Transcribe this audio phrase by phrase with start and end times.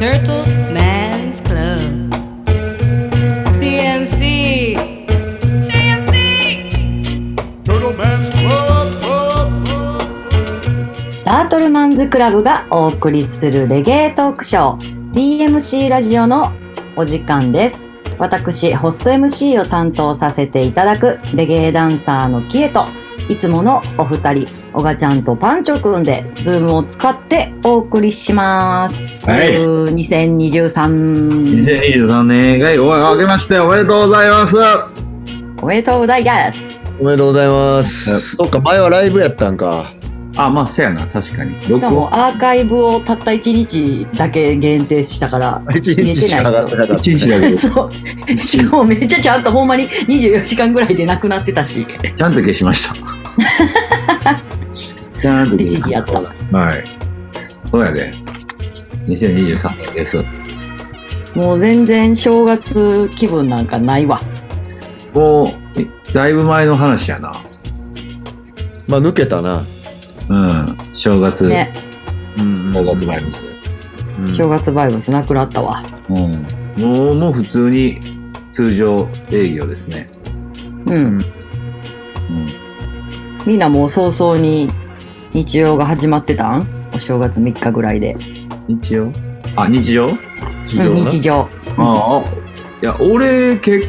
[0.00, 1.80] Turtle Man's Club.
[3.58, 4.76] DMC.
[5.66, 7.34] DMC.
[7.64, 8.94] Turtle Man's Club.
[9.02, 11.24] Club, Club.
[11.24, 16.52] Turtle Man's Club がお送りするレゲエトークショー DMC ラジオの
[16.94, 17.82] お時間です。
[18.20, 22.86] 私、ホスト MC を担当させていただくレゲエダンサーのキエと、
[23.28, 29.26] いつものお二人、オガちゃんとパンチョくんで、ズームを使ってお送りします。
[29.26, 34.56] はい2023 2023年がおあげましておめでとうございます。
[35.60, 36.74] おめでとうございます。
[37.00, 38.36] おめでとうございます。
[38.36, 39.92] そっか、前はライブやったんか。
[40.38, 41.60] あ、まあ、せやな、確かに。
[41.60, 47.02] しかもアーカイブをたった1日だけ限定したから、一日しか上がってなかった。
[47.02, 48.38] 一日だけど、そう。
[48.38, 51.86] しかもめっちゃちゃんとほんまに24時間ぐらいでなくなってたし。
[52.14, 53.17] ちゃんと消しました。
[55.20, 56.22] ちゃんと消し律儀やったは
[56.74, 56.84] い。
[57.70, 58.12] そうやで。
[59.06, 60.24] 2023年です。
[61.34, 64.20] もう全然正月気分なんかないわ。
[65.14, 65.48] もう、
[65.80, 67.32] えだいぶ前の話やな。
[68.86, 69.64] まあ、抜けたな。
[70.28, 70.76] うん。
[70.94, 71.72] 正月、ね。
[72.38, 73.46] うん正月バイブス。
[73.46, 75.82] うん正月バイブスなくなったわ。
[76.08, 76.44] うん。
[76.82, 78.00] もう、もう普通に
[78.50, 80.06] 通常営業ですね。
[80.86, 80.94] うん。
[80.94, 81.22] うん。
[83.46, 84.68] みんなもう早々に
[85.32, 86.66] 日曜が始まってたん？
[86.94, 88.16] お正月3日ぐらいで。
[88.66, 89.12] 日曜？
[89.56, 90.08] あ、日曜？
[90.08, 90.10] う
[90.90, 91.48] ん、日常。
[91.76, 92.22] ああ、
[92.82, 93.88] いや、俺結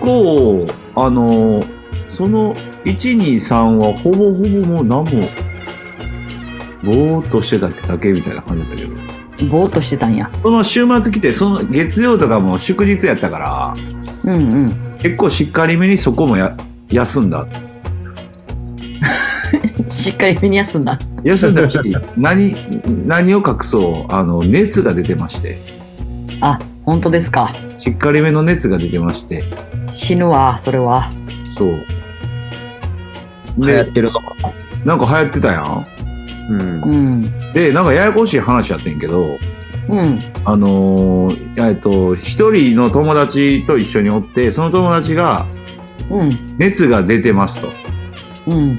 [0.00, 1.64] 構、あの、
[2.08, 5.28] その1、2、3はほぼほぼもう何も、
[6.84, 10.30] ぼーっとしてただけみたいな感じだったけど、ぼーっとしてたんや。
[10.42, 13.74] その週末来て、その月曜とかも祝日やったから、
[14.24, 14.96] うんうん。
[14.98, 16.56] 結構しっかりめにそこもや
[16.90, 17.46] 休んだ。
[19.90, 20.98] しっかり目に休んだ。
[21.24, 21.78] 休んだし、
[22.16, 22.54] 何、
[23.06, 25.58] 何を隠そう、あの、熱が出てまして、
[26.40, 27.52] あ、本当ですか。
[27.76, 29.44] しっかりめの熱が出てまして、
[29.86, 31.10] 死ぬわ、それは。
[31.58, 31.72] そう。
[33.66, 34.20] で、流行ってるの？
[34.84, 35.84] なんか流行ってたやん。
[36.48, 36.96] うんう。
[37.16, 37.52] ん。
[37.52, 39.36] で、なんかややこしい話やってんけど、
[39.88, 40.20] うん。
[40.44, 45.46] あのーえっと、一人の友達と一緒におって、その友達が
[46.10, 46.56] うん。
[46.58, 47.68] 熱が出てますと。
[48.46, 48.78] うん。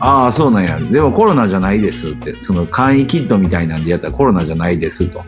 [0.00, 0.78] ああ、そうなんや。
[0.78, 5.22] でもコロナじゃないですって、その簡易キットみたいなんでやったらコロナじゃないですと。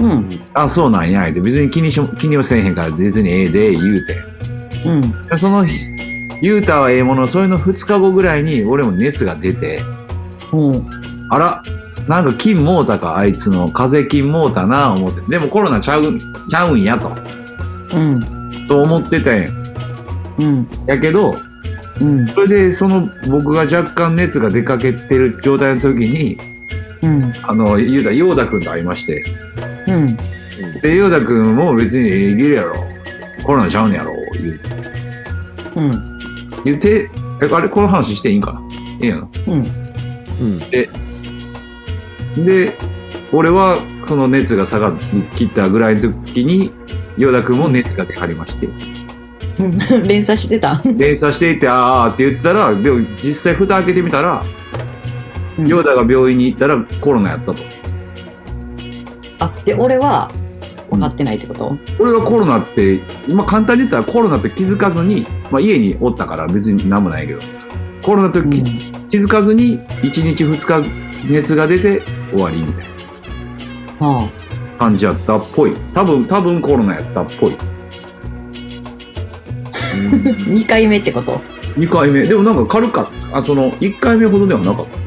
[0.00, 0.28] うん。
[0.54, 1.28] あそうなんや。
[1.28, 4.16] って別に気にし気にはせえへんから別にええで、言うて。
[4.84, 5.00] うん。
[5.28, 5.90] でその日、
[6.40, 9.80] 言うたはええもの、それの2日後ぐらいに俺も熱が出て、
[10.52, 10.86] うん。
[11.30, 11.62] あら、
[12.06, 15.20] なんか金もうたか、あいつの風邪金もうたな、思って。
[15.22, 16.02] でもコロナちゃう、
[16.48, 17.10] ちゃうんやと。
[17.92, 18.68] うん。
[18.68, 19.48] と思ってたんや。
[20.38, 20.68] うん。
[20.86, 21.34] やけど、
[22.00, 22.26] うん。
[22.28, 26.38] それでその僕が若干熱が出かけてる状態の時に、
[27.02, 27.32] うん。
[27.42, 29.24] あの、言うたら、ヨーダ君と会いまして、
[29.86, 30.16] うん。
[30.80, 32.74] で、ヨーダ君も別にええげるやろ。
[33.44, 34.12] コロナちゃうんやろ。
[34.32, 34.60] 言う
[35.76, 36.18] うん。
[36.64, 37.08] 言って、
[37.42, 38.60] え、あれ、この話していいんかな？
[39.02, 39.28] ええやな。
[39.46, 39.54] うん。
[39.54, 39.58] う
[40.44, 40.58] ん。
[42.46, 42.76] で、
[43.32, 46.72] 俺はその熱が下がりきったぐらいの時に、
[47.18, 48.68] ヨーダ君も熱が出はりまして、
[50.06, 50.80] 連鎖してた。
[50.84, 54.44] 連鎖していって、あーって言ってたら、でも実際蓋開けてみたら、
[55.58, 55.66] うん。
[55.66, 57.62] ヨーダが病院に行ったらコロナやったと。
[59.38, 60.30] あ、で、俺は
[60.90, 61.76] 分かってないってこと？
[61.98, 67.40] 俺がコロナって、まあ、簡単に言ったらコロナって気づかずに、まあ、家におったから別に何もないけど。
[68.02, 68.62] コロナとき、
[69.08, 70.88] 気づかずに1日2日
[71.28, 72.84] 熱が出て終わりみたい
[74.00, 74.06] な。
[74.08, 74.28] は
[74.78, 75.72] 感じやったっぽい。
[75.94, 77.56] 多分多分コロナやったっぽい。
[77.56, 77.75] あ、
[79.96, 81.38] 2回目ってこと
[81.76, 82.26] ？2回目。
[82.26, 83.38] でもなんか軽かった。
[83.38, 84.98] あその1回目ほどではなかった。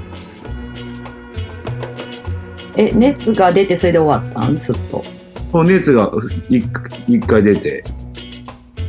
[2.75, 4.55] え、熱が出てそれで終わったん？
[4.55, 5.03] ずっと。
[5.51, 7.83] その熱が 1, 回出て。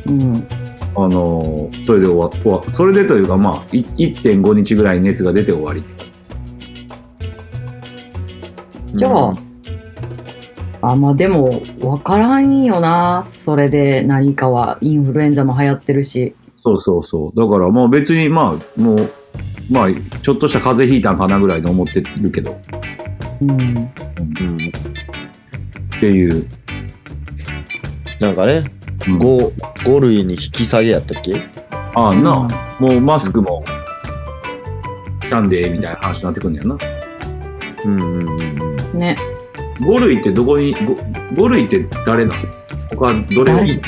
[0.07, 0.47] うん。
[0.97, 5.85] あのーそれで終わ終わそれでというかまあい1.5日ぐらい熱が出て終わり。
[8.95, 9.33] じゃあ、
[10.83, 13.23] あ、まあでも、分からんよな。
[13.23, 16.35] それで何かは、インフルエンザも流行ってるし。
[16.63, 17.39] そうそうそう。
[17.39, 19.11] だからもう別にまあ、もう、
[19.71, 19.89] まあ、
[20.23, 22.55] ちょっとした風邪ひいたんかなぐらいで思ってるけど、っ
[23.43, 23.51] うん。
[23.51, 23.91] うん。
[26.01, 26.47] ていう。
[28.21, 28.63] なんかね、
[29.09, 29.53] うん5、
[29.85, 31.35] 5類に引き下げやったっけ？
[31.95, 32.49] ああな、
[32.79, 33.65] もうマスクも、
[35.23, 36.77] キャンデーみたいな話になってくんねやな。
[37.85, 38.31] うんうんうん
[38.93, 38.99] うん。
[38.99, 39.17] ね。
[39.81, 42.43] 5類ってどこに、5, 類って誰なの？
[42.97, 43.81] 他どれが誰？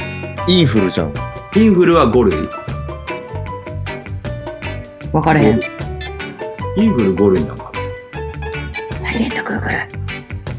[0.49, 1.15] インフルじゃん。
[1.55, 2.49] インフルは5類。
[5.13, 5.61] 分かれへん。
[6.77, 7.73] インフル5類なのか
[8.99, 9.75] サイレントグーグル。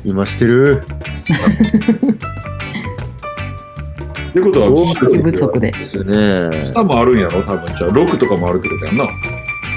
[0.06, 0.84] 今してる？
[4.30, 5.72] ってことは、大食不足で。
[5.72, 6.66] ですね。
[6.66, 7.42] 下もあるんやろ？
[7.44, 9.06] 多分じゃあ、6とかもあるってことやんな。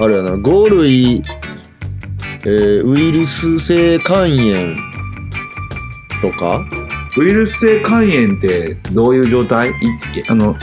[0.00, 1.22] あれやな、5類、
[2.44, 4.74] えーウイルス性肝炎
[6.20, 6.64] とか、
[7.18, 9.70] ウイルス性肝炎ってどういう状態？
[9.70, 9.72] い
[10.28, 10.56] あの、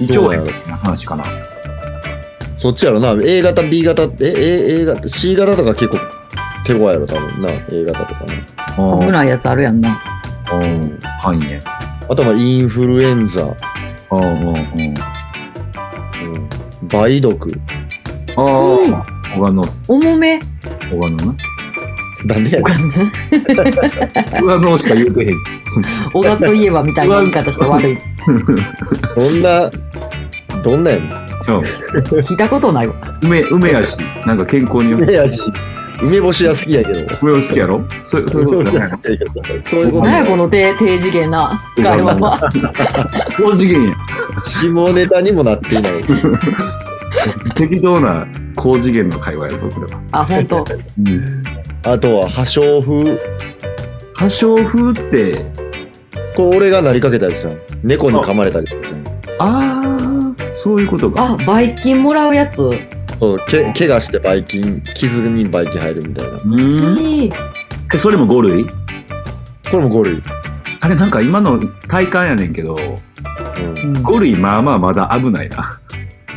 [0.00, 0.42] 胃腸炎？
[0.42, 1.24] みたいな話かな。
[2.58, 5.98] そっちやろな、A 型、B 型、え、A, A 型、C 型とか結構
[6.64, 8.46] 手強いやろ、多分な、A 型とかね。
[9.06, 10.02] 危ないやつあるやんな。
[10.52, 10.98] うん。
[11.20, 11.60] 肝炎。
[12.08, 13.42] あとはインフルエンザ、
[14.10, 14.54] うんうんうん。
[14.54, 16.48] うん、
[16.92, 17.52] 梅毒。
[18.36, 18.44] ああ、
[19.36, 19.82] オガノス。
[19.88, 20.40] 重め？
[20.92, 21.34] オガノな？
[22.24, 22.62] なんでやねん
[24.42, 25.34] オガノしか言うてへん。
[26.12, 27.98] 小田といえばみたいな言い方して悪い。
[29.16, 29.70] どんな、
[30.62, 31.10] どんなんやねん。
[31.42, 31.60] ちゃう
[32.20, 32.94] 聞いたことないわ。
[33.22, 35.40] 梅、梅やし、なんか健康に良さ梅やし、
[36.02, 37.00] 梅干しは好きやけど。
[37.22, 37.84] 梅好きやろ？
[38.02, 38.98] そうそういうことじゃないの？
[39.64, 42.50] そういうこと何やこの低低次元な会話は。
[43.36, 43.94] 高次元や。
[44.42, 45.92] 下ネタにもなっていない。
[47.54, 48.26] 適当な
[48.56, 50.00] 高次元の会話やぞ、これは。
[50.12, 50.64] あ、本当。
[51.06, 51.42] うん。
[51.86, 53.18] あとは破傷風。
[54.14, 55.44] 破傷風って、
[56.36, 57.58] これ俺がなりかけたやつやん。
[57.82, 58.94] 猫に噛まれたりとかさ
[59.40, 61.32] ああ、そういうことか。
[61.32, 62.70] あ、バイキンもらうやつ。
[63.18, 66.38] そう、け怪我してばい菌、傷にばい菌入るみたいな。
[66.38, 67.30] うん。
[67.98, 68.64] それも5類？
[68.64, 68.70] こ
[69.72, 70.22] れも5類。
[70.80, 71.58] あれなんか今の
[71.88, 72.96] 体感やねんけど、うんうん
[74.04, 75.80] 5類まあまあまだ危ないな。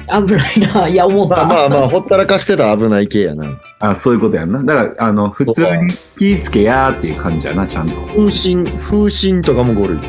[0.08, 0.88] 危ないな。
[0.88, 1.36] いや、思った。
[1.36, 3.46] まあまあまあ、ほったらかしてたら危ない系やな。
[3.80, 4.64] あそういうことやんな。
[4.64, 7.96] だから、あの、普通に気ぃつけやーっていう感じやな、ちゃんと。
[8.16, 10.00] 風疹、風疹とかも5類。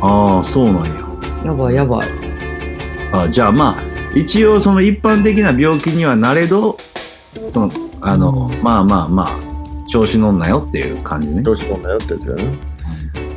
[0.00, 0.90] ああ、そうなんや。
[1.44, 2.08] やばいやばい。
[3.12, 6.76] あじゃあまあ、一応その一般的な病気にはなれど、
[7.52, 9.38] その、あの、まあまあまあ、
[9.88, 11.42] 調子乗んなよっていう感じね。
[11.42, 12.42] 調子こんなよってやつやな。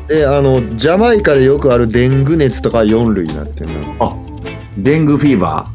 [0.07, 4.09] で、あの、ジャマイカでよくあるデング熱とか4類になってるな。
[4.77, 5.65] デングフィーバ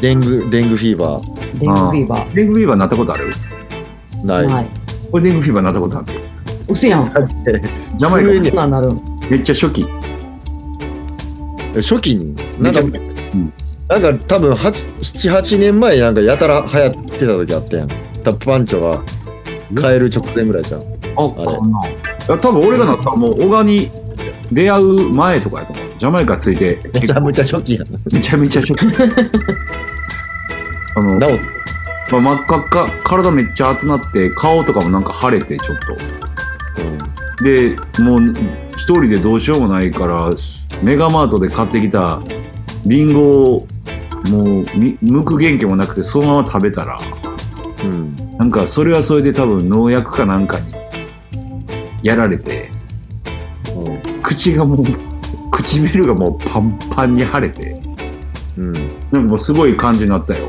[0.00, 1.20] デング、デングフィーバ
[1.54, 2.34] デングフィーバー。
[2.34, 3.32] デングフィーバーなったことある？
[4.22, 4.46] ーない。
[4.46, 4.48] ー。
[4.48, 4.66] はい。
[5.10, 6.06] これデングフィーバーなったことある？
[6.68, 7.04] うせやん。
[7.06, 8.98] ジャマんねそんなんなるん。
[8.98, 9.86] カめっちゃ初期。
[11.76, 12.90] 初期に、なんか、ん
[13.88, 17.88] なんか多分8 7、8年前なんかやたら流行ってた時あったやん。
[18.22, 19.02] タップパンチョが
[19.80, 20.80] 変える直前ぐらいじゃん。
[20.80, 21.88] あ、かな。
[21.88, 21.92] い
[22.28, 23.90] や、多分俺がなったらもう、小川に
[24.52, 25.84] 出会う前とかやと思う。
[25.98, 27.86] ジャマイカついて、めちゃめちゃ初期やん。
[28.12, 28.86] めちゃめちゃ初期。
[30.94, 31.36] あの、なお、ま
[32.18, 36.18] あ、真っ赤っか、体めっちゃ熱なって、顔とかもなんか腫れて、ちょっと。
[37.42, 38.32] でもう
[38.76, 40.30] 一人でどうしようもないから
[40.82, 42.20] メガマートで買ってきた
[42.84, 43.66] リンゴを
[44.30, 44.46] もう
[44.76, 46.98] み剥く元気もなくてそのまま食べたら
[47.84, 47.90] うん。
[47.90, 48.16] うん。
[48.38, 50.72] なんかそれはそれで多分農薬かなんかに
[52.02, 52.70] やられて
[54.38, 54.86] 口がもう
[55.50, 57.74] 唇がもうパンパンに腫れて
[58.56, 58.72] うん。
[58.72, 60.48] なんかもうすごい感じになったよ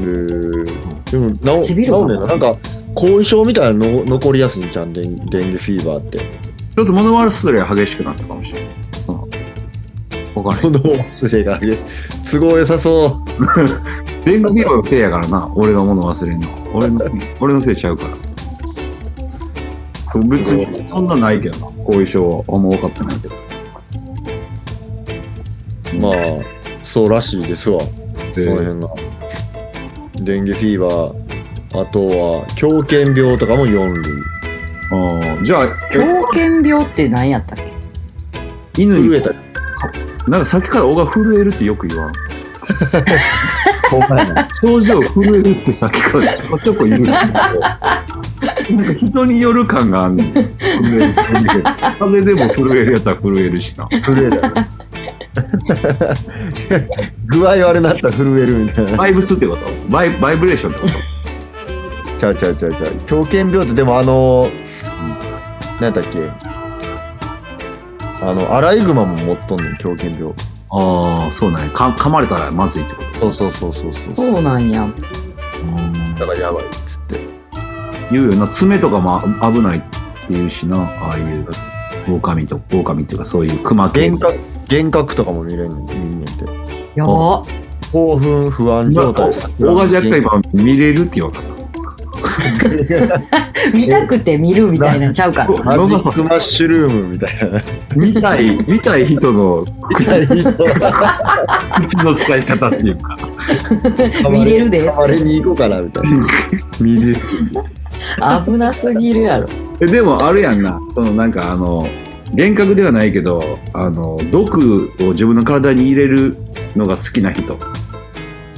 [0.00, 2.26] へーでも、なお、なおねんな。
[2.26, 2.52] なんか、
[2.94, 6.18] 後遺症みたいなの残りやすいんじゃん、デンデングフィーバーって。
[6.18, 9.28] ちょっと物忘れが激しくなったかもしれないその
[10.34, 11.60] わかんないこの忘れが
[12.28, 13.10] 都合良さそう。
[14.26, 16.48] デングフィーバーのせいやからな、俺が物忘れんの。
[16.72, 17.00] 俺の
[17.38, 18.34] 俺のせいちゃうから。
[20.22, 23.34] 別にそんなないけどな、後遺症はあんま分かってないけど。
[26.00, 26.14] まあ、
[26.82, 27.80] そうらしいですわ。
[27.80, 28.88] その辺が。
[30.22, 34.04] デングフィーバー、あとは、狂犬病とかも4類。
[34.90, 37.58] ああ、じゃあ、狂犬病って何やったっ
[38.74, 38.82] け？
[38.82, 39.36] 犬に震え、たり。
[40.28, 42.12] なんかさっきから俺が震えるってよく言わん。
[44.60, 47.04] 症状震えるってさっきからちょこちょこ言う。
[47.04, 50.32] なんか人による感があんねん。
[50.32, 53.86] 震える風邪でも震えるやつは震えるしな。
[53.88, 54.66] 震えたよね。
[57.26, 58.96] 具合悪なったら震えるみたいな。
[58.96, 59.66] バイブスってこと？
[59.90, 62.18] バイバイブレーションってこと？
[62.18, 62.92] ちゃうちゃうちゃうちゃう。
[63.06, 64.48] 狂犬病ってでもあの、
[65.80, 66.22] 何やったっけ？
[68.22, 70.32] あの、アライグマも持っとんねん、狂犬病。
[70.76, 71.70] ああ、そうなんや。
[71.70, 73.18] か噛まれたらまずいってこと？
[73.18, 74.14] そうそうそうそうそう。
[74.14, 74.86] そうなんや。
[76.18, 76.64] だからやばい。
[78.10, 79.86] 言うよな爪とかも危ないって
[80.30, 81.46] 言うしなああいう
[82.06, 84.38] 狼と狼っていうかそういう熊系幻覚、
[84.70, 86.44] 幻覚とかも見れんねん、見んねんって。
[86.94, 87.42] やば。
[87.92, 89.30] 興奮、不安状態。
[89.58, 91.53] 大ガジャッカ今見れるって言わなかっ
[93.74, 95.48] 見たくて見るみたいなんちゃうから。
[95.64, 97.60] マジックマッシュルームみたいな。
[97.60, 97.66] た
[97.96, 99.64] 見たい見たい人の
[101.86, 103.16] 口の使い方っていうか
[104.30, 104.90] 見れるで。
[104.90, 106.26] あれに行こうかなみたいな。
[106.80, 107.16] 見れる
[108.46, 109.46] 危なすぎるやろ。
[109.80, 111.86] えでもあるやんなそのなんかあの
[112.30, 116.36] 幻覚ではないけどあの毒を自分の体に入れる
[116.76, 117.56] のが好きな人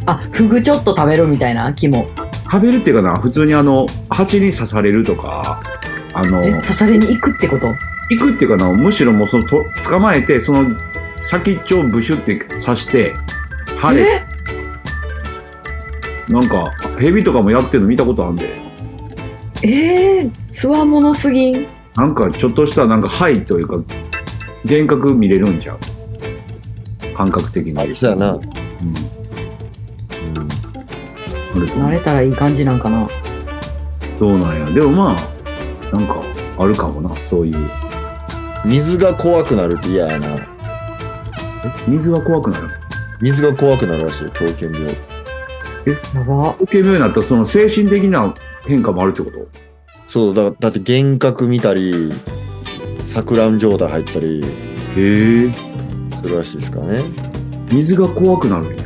[0.07, 2.07] あ、フグちょっと食べるみたいな気も。
[2.51, 5.61] 食べるっていうかな普通にあの蜂に刺されるとか
[6.15, 7.75] あのえ、刺されに行くってこと？
[8.09, 10.77] 行くっていうかなむしろもうそのと捕まえてその
[11.17, 13.15] 先っちょをブシュって刺して
[13.81, 14.25] 腫れ
[16.29, 16.33] え？
[16.33, 18.61] なんか蛇とかもやってるの見たことあるんで。
[19.63, 21.67] えー、つわものすぎん。
[21.97, 23.77] なんかちょっとしたなんか肺というか
[24.65, 25.79] 幻覚見れるんちゃう？
[27.17, 28.39] 感覚的に、あそうやな、
[31.65, 33.07] 慣れたらいい感じなんかな。
[34.19, 34.67] どうなんや。
[34.67, 36.23] でもまあなんか
[36.59, 37.71] あるかもなそういう。
[38.65, 40.27] 水が怖くなるって嫌やな。
[40.27, 40.41] え？
[41.89, 42.69] 水が怖くなる？
[43.21, 44.87] 水が怖くなるらしいよ狂犬病。
[46.15, 46.57] やば。
[46.61, 49.47] 受け病になったらその精神的な変化もあるってこと？
[50.09, 52.13] そうだだって幻覚見たり
[53.01, 54.43] 錯乱状態入ったり
[54.97, 55.51] へえ。
[56.17, 57.05] するらしいですからね。
[57.71, 58.83] 水が怖くなるんや。
[58.83, 58.86] う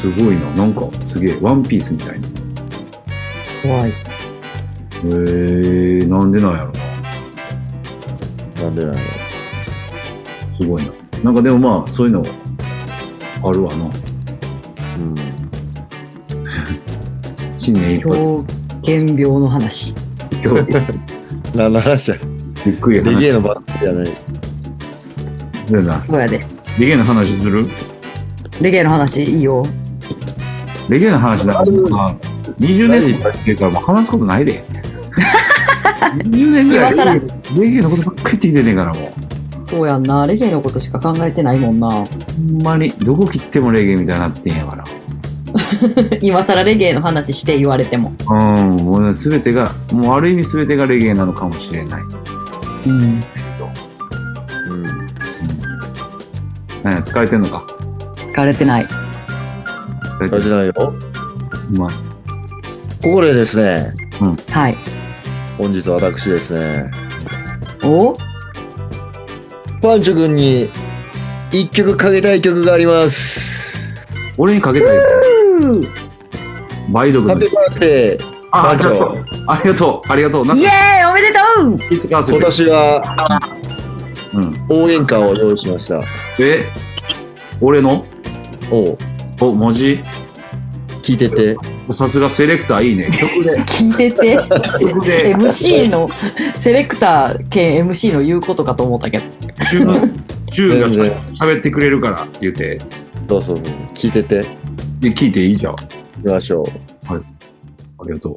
[0.00, 0.48] すごいな。
[0.52, 1.38] なんかすげえ。
[1.40, 2.28] ワンピースみたいな。
[2.28, 2.30] へ
[3.62, 3.92] 怖い。
[5.04, 6.72] えなんでなんやろ
[8.56, 8.62] な。
[8.62, 9.00] なんでなんや
[10.54, 10.92] すごいな。
[11.24, 12.24] なんかでもまあそういうの
[13.42, 13.84] あるわな。
[13.86, 13.90] ろ
[14.98, 15.16] うん。
[17.58, 18.16] 新年一発。
[18.20, 18.44] 狂
[18.82, 19.96] 犬病の話。
[20.44, 20.72] 今日
[21.56, 22.16] 何の話や。
[22.64, 24.10] ゆっくりレ話ゲエの番組じゃない。
[26.00, 26.46] そうやで。
[26.78, 27.66] レゲエの話する？
[28.60, 29.66] レゲエの話いいよ。
[30.88, 32.14] レゲエの話だからまあ
[32.60, 34.64] 20年とかしてるからもう話すことないで
[36.24, 37.14] 20年ぐらい今更
[37.60, 39.28] レゲエのことばっかり言ってんねんからもう
[39.68, 40.24] そうやんな。
[40.24, 41.90] レゲエのことしか考えてないもんな。
[41.90, 42.04] ほ
[42.40, 44.84] んまにどこ切ってもレゲエみたいになってんやから
[46.22, 48.14] 今更レゲエの話して言われても。
[48.30, 52.02] うんもうね全てがもうある意味全てがレゲエなのかもしれない
[52.86, 52.92] うん。
[52.92, 53.22] うん
[56.82, 57.62] なんや疲れてんのか
[58.24, 58.86] 疲れてない。
[60.18, 60.72] 疲れ疲れてないよ。
[61.70, 61.90] まあ。
[63.00, 63.94] ここでですね
[64.50, 64.76] はい。
[65.56, 66.90] 本日私ですね
[67.84, 68.16] お？
[69.80, 70.68] パンチョ君に
[71.52, 73.94] 一曲かけたい曲があります。
[74.36, 74.96] 俺にかけたい
[76.88, 79.24] 梅毒のハッピーバースデーあありがとう。
[79.46, 80.12] ありがとう。
[80.12, 80.46] ありがとう。
[80.46, 81.78] なんかイエーイおめでとう。
[81.90, 83.40] 今年は
[84.34, 84.66] うん。
[84.68, 86.02] 応援歌を用意しました。
[86.40, 86.64] え？
[87.60, 88.04] 俺の？
[88.70, 88.98] おう
[89.40, 90.00] お文字？
[91.02, 91.56] 聞いてて。
[91.94, 93.10] さすがセレクターいいね。
[93.10, 93.58] 曲で。
[93.64, 94.36] 聞いてて。
[94.80, 95.34] 曲で。
[95.36, 96.08] MC の、
[96.58, 99.24] セレクター兼 MC の言うことかと思ったけど。
[99.70, 99.84] 中
[100.50, 101.12] 中が全然。
[101.40, 102.78] 喋ってくれるから言うて。
[103.28, 104.44] そうそうそう聞いてて。
[105.00, 105.72] で聞いていいじゃん。
[105.74, 105.76] あ
[106.20, 106.66] いきましょう。
[108.08, 108.36] りがとう。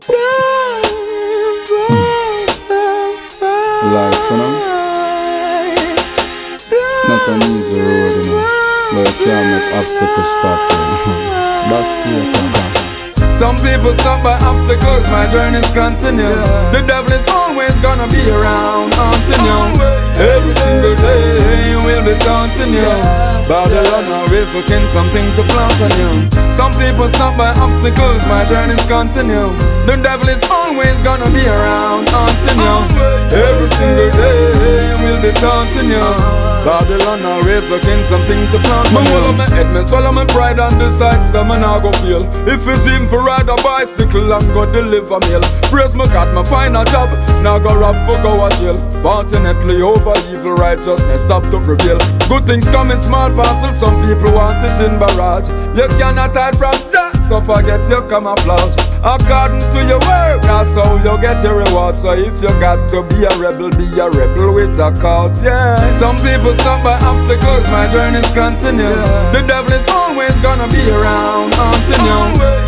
[3.94, 4.16] life.
[6.94, 8.61] It's not an easy road, you know.
[8.92, 11.72] But you can't make obstacles stop come
[13.32, 16.36] Some people stop by obstacles, my journey's continue.
[16.76, 19.62] The devil is always gonna be around, haunting you.
[20.20, 22.92] Every single day We'll be taunting you.
[23.48, 26.12] Babylon always looking something to plant on you.
[26.52, 29.56] Some people stop by obstacles, my journey's continue.
[29.88, 32.76] The devil is always gonna be around, haunting you.
[33.40, 36.61] Every single day We'll be taunting you.
[36.64, 39.02] Babylon always looking something to on you.
[39.02, 42.22] Swallow my head, me swallow my pride on the side, so me nah go feel.
[42.46, 45.42] If it's even for ride a bicycle and go deliver mail.
[45.74, 47.10] Praise my God, me find a job,
[47.42, 48.78] now go rob for go a jail.
[49.02, 51.98] Fortunately, over evil righteousness have to prevail.
[52.30, 55.50] Good things come in small parcels, some people want it in barrage.
[55.74, 58.91] You cannot hide from Jah, so forget your camouflage.
[59.04, 61.96] According to your work, that's how you get your reward.
[61.96, 65.76] So if you got to be a rebel, be a rebel with a cause, yeah.
[65.92, 68.94] Some people stop by obstacles, my journey's continue.
[69.34, 71.82] The devil is always gonna be around, haunting.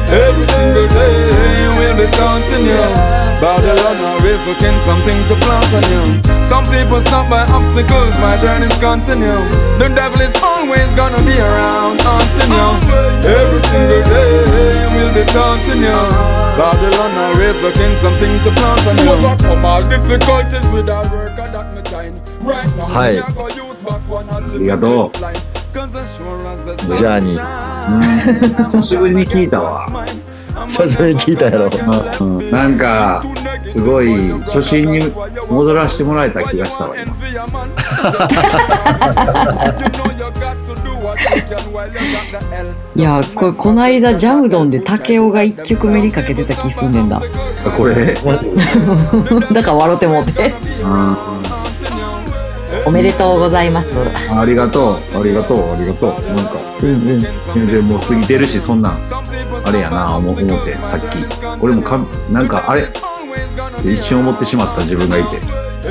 [0.09, 2.85] Every single day will be taunting you.
[3.37, 6.17] Babylon always looking something to plant on you.
[6.43, 9.37] Some people stop by obstacles, my journey's continue.
[9.77, 12.53] The devil is always gonna be around, haunting.
[13.21, 16.22] Every single day will be taunting you.
[16.57, 19.09] Babylon always looking something to plant you.
[19.11, 22.15] Overcome all difficulties with hard work and that me kind.
[22.41, 23.11] Right now, Hi.
[23.13, 25.11] me a go use back 100 Arigato.
[25.73, 29.87] Cause assurance the ジャーニー久しぶりに聞いたわ
[30.67, 31.69] 久しぶりに聞いたやろ
[32.21, 33.23] うんなんか
[33.63, 34.99] すごい初心に
[35.49, 37.11] 戻らせてもらえた気がしたわ今
[42.95, 47.17] いやこれこの間ジャムドンで竹雄が1曲目にかけてた気すんねんだ
[47.65, 48.13] あこれ？
[49.53, 50.53] だから笑ってもうて。
[50.83, 51.39] あ
[52.85, 53.95] おめでとうございます。
[53.97, 55.19] ーありがとう。
[55.19, 55.73] ありがとう。
[55.73, 56.35] ありがとう。
[56.35, 56.99] なんかうんうん
[57.53, 58.99] 全然もう過ぎてるしそんなん
[59.63, 61.25] あれやな思思ってさっき。
[61.61, 62.99] 俺もかんなんかあれって
[63.91, 65.39] 一瞬思ってしまった自分がいて。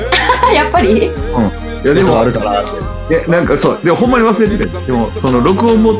[0.53, 0.89] やっぱり？
[0.91, 0.97] うん。
[0.97, 1.09] いや
[1.83, 2.92] でもでもあるかなって。
[3.09, 4.85] でなんかそうでもほんまに忘れてて。
[4.85, 5.93] でもその録音ボ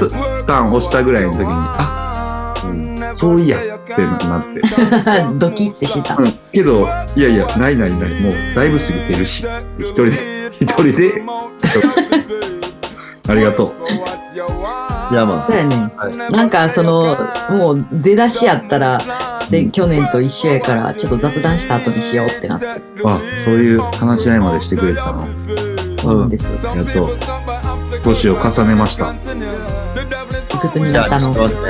[0.46, 4.62] タン押したぐらいの時にあ、うん、そういやってなって。
[5.38, 6.16] ドキッてした。
[6.16, 6.26] うん。
[6.52, 8.22] けどいやいやないないない。
[8.22, 9.46] もうだいぶ過ぎてるし。
[9.80, 11.22] 一人で 一人で。
[13.30, 13.68] ありがとう。
[15.14, 15.76] いやまそうやね。
[15.96, 17.18] はなんかその
[17.50, 19.00] もう出だしやったら
[19.50, 22.68] で去年と一緒やからちょっと雑談した後にしようってなって。
[23.06, 25.28] あそういう話し合いまでしてくれてたの？
[26.04, 26.66] そうなんです。
[26.66, 27.10] やっと
[28.04, 29.14] 年を重ねました。
[29.14, 29.24] いく
[30.70, 31.20] つあ、ジャーになったの。
[31.20, 31.66] ニーしてますね。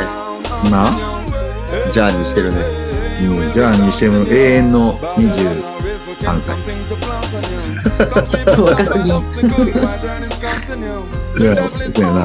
[0.72, 2.84] な、ジャーニーしてるね。
[3.22, 6.58] うん、じゃあにしても永遠の23歳。
[8.58, 9.04] 若すぎ。
[9.04, 9.14] ん
[11.40, 12.22] いやそうやな。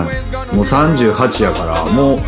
[0.53, 2.19] もう38やからもう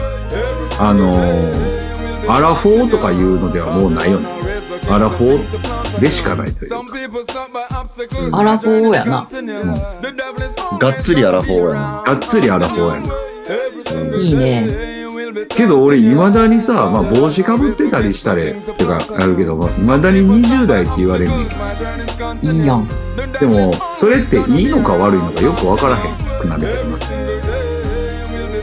[0.79, 1.81] あのー
[2.29, 4.29] アラフォーとかいうのではもうないよね。
[4.89, 6.71] アラフォーでしかないという。
[6.71, 9.27] かアラフォーやな。
[10.79, 12.03] がっつりアラフォーやな。
[12.07, 13.07] がっつりアラフォーやな
[14.17, 14.91] いいね。
[15.49, 21.47] けど俺いまだにさ、まあ、帽子かぶってたりしたれってかあるけどいまだに20代って言われんねん。
[22.45, 22.89] いいやん。
[23.39, 26.99] でもそれっていいのか悪いのかよく分からへんくなるけどな。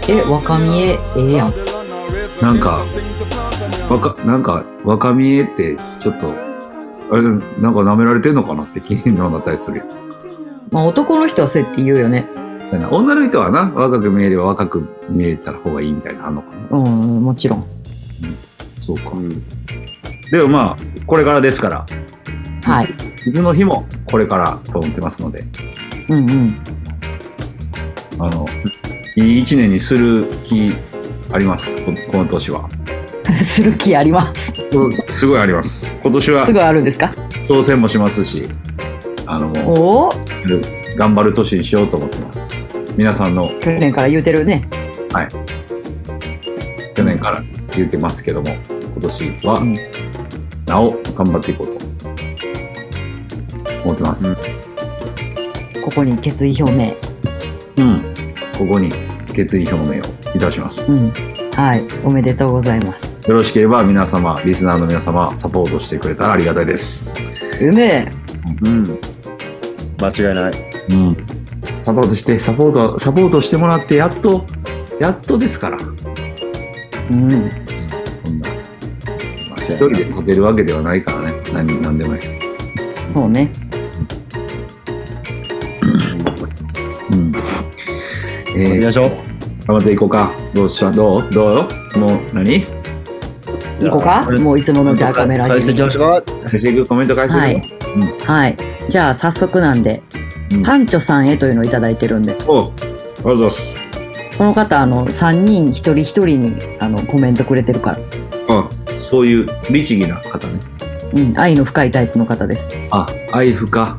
[0.10, 1.00] え若見え？
[1.18, 1.54] ええやん。
[2.42, 2.86] なんか
[3.90, 6.34] 若なんか若見えってちょっと
[7.10, 7.42] あれなん
[7.74, 9.86] か舐められてんのかなって気になったりするよ
[10.72, 12.26] まあ男の人はそうやって言うよね。
[12.70, 12.90] そうやな。
[12.90, 16.78] 女の人はな若く見えれば若く見えた方がいいみたいなのあんのかな。
[16.78, 17.66] うんもちろん。
[18.82, 19.12] そうか、
[20.32, 21.86] でもまあこれからですから。
[22.64, 23.30] はい。
[23.30, 25.46] いつの日もこれからと思ってますので。
[26.10, 26.62] うんうん。
[28.20, 28.46] あの
[29.16, 30.70] いい一年にする気
[31.32, 31.78] あります。
[31.86, 32.70] ここの年は
[33.44, 34.52] する気あります。
[35.10, 35.94] すごいあります。
[36.04, 37.12] 今年はすごいあるんですか？
[37.48, 38.44] 挑戦もしますし
[39.26, 40.12] あのおお
[40.98, 42.48] 頑張る年にしようと思ってます。
[42.98, 44.68] 皆さんの去年から言うてるね。
[46.96, 47.44] 去年から
[47.76, 49.78] 言ってますけども今年はうん。
[50.66, 51.78] なお頑張っていこうと
[53.86, 54.42] 思ってます。
[55.82, 56.94] ここに決意表明。
[57.78, 58.00] うん、
[58.58, 58.92] ここに
[59.34, 60.86] 決意表明をいたします。
[60.92, 61.14] うん。
[61.54, 61.86] はい。
[62.04, 67.12] おめでとうございますよろしければ皆様リスナーの皆様サポートしてくれたらありがたいです。
[67.62, 68.10] うめえ
[68.62, 68.86] うん。
[70.00, 70.54] 間違いない。
[70.92, 71.28] うん。
[71.82, 74.46] サポートしてサポートサポートしてもらってやっと
[75.02, 75.78] やっとですから。
[75.78, 75.92] うん。
[77.10, 78.50] そんな、
[79.50, 81.34] まあ、一人で勝てるわけではないからね。
[81.54, 82.22] 何何でもいい。
[83.06, 83.52] そうね。
[87.12, 87.34] うん。
[88.56, 89.10] えー、行きましょう。
[89.68, 90.32] 頑張っていこうか。
[90.54, 91.56] どうしたどうどう？
[91.56, 92.77] よもう何？
[93.80, 94.24] 行こうか？
[94.40, 95.72] もういつものじゃあカメラ返して。
[95.72, 96.22] いきましょうか。
[96.50, 98.58] 返していくコメント返してはい。
[98.90, 100.02] じゃあ早速なんで、
[100.52, 100.64] うん。
[100.64, 102.34] パンチョさんへというのをいただいてるんで。
[102.34, 102.70] おありがと
[103.22, 103.76] うございます。
[104.38, 108.00] この方あの3人一人一人にあのコメントくれてるから。
[108.50, 110.60] あそういう律儀な方ね。
[111.14, 112.70] うん愛の深いタイプの方です。
[112.92, 113.98] あ愛ふか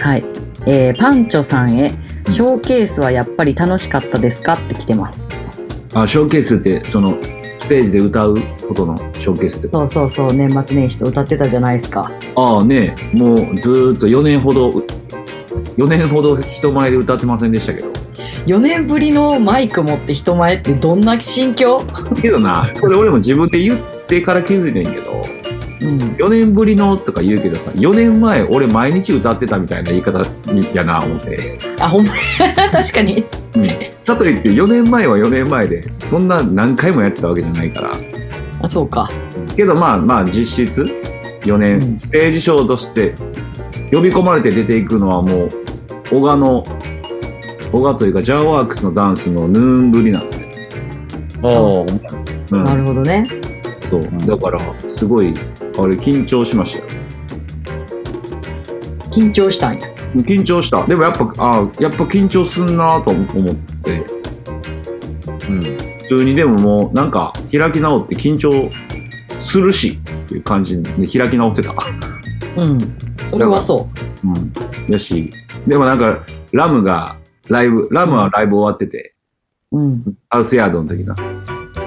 [0.00, 0.24] はい、
[0.66, 1.88] えーパンチョさんへ
[2.30, 4.52] ショーケースはやっぱり楽しかったですか？
[4.54, 5.22] って来てます。
[5.94, 7.16] あショーケースってその
[7.64, 8.36] ステージで歌う
[8.68, 12.10] ことのショーケースってそうそうそう年末年始と歌ってたじゃないですか。
[12.36, 14.68] ああねもうずーっと4年ほど
[15.78, 17.88] 4年ほど人前で歌ってませんでしたけど。
[18.46, 21.78] 4年ぶりのマイク持って人前ってどんな心境？
[22.20, 25.22] けどなそれ俺も自分で言ってから気づいてんけど
[25.80, 25.98] うん。
[25.98, 30.24] 4年ぶりのとか言うけどさ4年前俺毎日歌ってたみたいな言い方
[30.72, 32.12] やな思って、あほんま
[32.72, 33.24] 確かに。
[33.56, 33.68] うん、
[34.04, 37.92] かといって4年前は4年前でそんな何回もやってたわけじゃないから。
[38.62, 39.08] あそうか。
[39.56, 40.84] けどまあまあ実質
[41.42, 42.00] 4年、うん。
[42.00, 43.14] ステージショーとして
[43.92, 45.48] 呼び込まれて出ていくのはもう
[46.10, 46.64] 小賀の
[47.70, 50.36] 小賀というかジャーワークスのダンスのヌーンぶりなので、
[51.42, 51.86] お
[52.52, 52.64] うん。
[52.64, 53.26] なるほどね
[53.76, 54.02] そう。
[54.26, 55.34] だからすごい
[55.78, 56.84] あれ緊張しましたよ。
[59.10, 59.88] 緊張したんや。
[60.14, 60.86] 緊張した。
[60.86, 64.04] でもやっぱあやっぱ緊張すんなと思って、
[65.48, 68.70] うん、普通にでももうなんか開き直って緊張
[69.40, 71.74] するしっていう感じで開き直ってた。
[72.56, 72.78] うん。
[73.28, 73.88] それはそ
[74.24, 74.26] う
[74.88, 74.92] ん。
[74.92, 75.30] やし、
[75.66, 77.16] でもなんか、ラムが、
[77.48, 79.14] ライブ、ラムはライブ終わってて、
[79.72, 80.16] うん。
[80.28, 81.14] ハウスヤードの時な。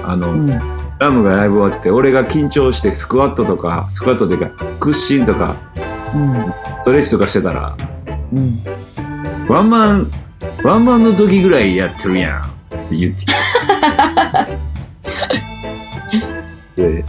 [0.04, 0.77] あの、うん。
[0.98, 5.56] ラムがライブ終わってて、俺が緊張してスクワットとか、スクワットっていうか、屈伸とか、
[6.14, 6.54] うん。
[6.74, 7.76] ストレッチとかしてたら、
[8.32, 8.62] うん。
[9.48, 10.10] ワンマン、
[10.64, 12.48] ワンマンの時ぐらいやってるやんっ
[12.88, 13.32] て言ってきて。
[16.82, 17.04] で、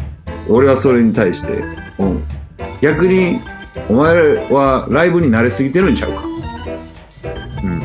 [0.47, 1.63] 俺はそれに対して、
[1.97, 2.23] うん、
[2.81, 3.41] 逆に、
[3.89, 4.15] お前
[4.49, 6.23] はライブに慣れすぎてるんちゃうか。
[7.63, 7.81] うん。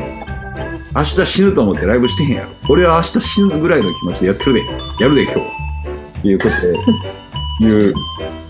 [0.95, 2.49] 明日死ぬと思ってライブしてへんやろ。
[2.69, 4.63] 俺は明日死ぬぐらいの気持ちでやってるで。
[4.99, 5.64] やるで、今日。
[6.27, 7.93] いうことで、いう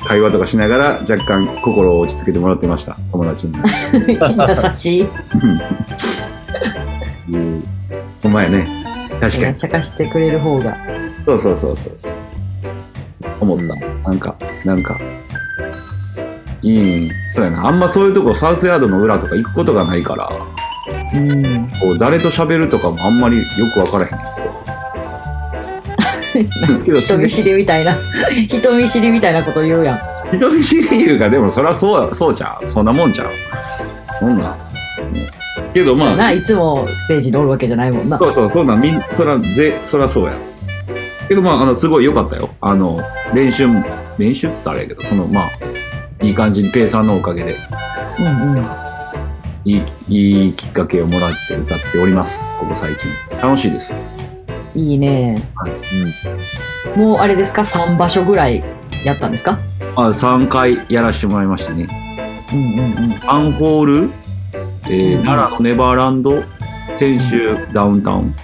[0.05, 2.97] 会話とかしながら、若干心を落ち着けてもらってました。
[3.11, 3.57] 友達に。
[3.93, 5.09] 優しい。
[7.29, 7.63] いう
[8.23, 8.67] お前ね
[9.19, 10.77] 確かに茶化してくれる方が。
[11.25, 12.13] そうそうそうそうそう
[13.39, 13.65] 思った
[14.09, 14.99] なんかなんか
[16.61, 20.29] いいそうやなあんまそういうとこサウスヤードの裏とか行くことがないから
[21.15, 21.69] うん。
[21.81, 24.44] こう誰と喋るとかもあんまりよく分からへん
[26.43, 27.97] 人見知りみたいな。
[28.47, 29.99] 人見知りみたいなこと言うやん。
[30.31, 33.27] 人見知りいうかでもそりゃそうそうちゃうそんなもんちゃう
[34.19, 34.55] そんな
[35.73, 38.17] けどまあな、いつもステージにおるわけじゃないもんな。
[38.17, 40.33] そうそう、そうなん、みん、そら、ぜ、そらそうや。
[41.27, 42.49] けど、まあ、あの、すごい良かったよ。
[42.61, 43.01] あの、
[43.33, 43.83] 練習も、
[44.17, 45.49] 練習っつったらあれやけど、その、まあ、
[46.21, 47.57] いい感じにペイさんのおかげで、
[48.19, 48.67] うんうん。
[49.65, 52.55] いい、いいきっかけをもらって歌っております。
[52.55, 53.09] ここ最近。
[53.41, 53.91] 楽しいです。
[54.75, 55.47] いいね。
[55.55, 55.71] はい
[56.97, 58.63] もうあれですか ?3 場所ぐらい
[59.03, 59.59] やったんですか？
[59.95, 61.87] あ、3回やらせてもらいましたね。
[62.53, 63.19] うんうんうん。
[63.29, 64.09] アンホール、
[64.85, 66.43] えーうん奈良のネバーランド、
[66.93, 68.35] 先週ダウンタウン。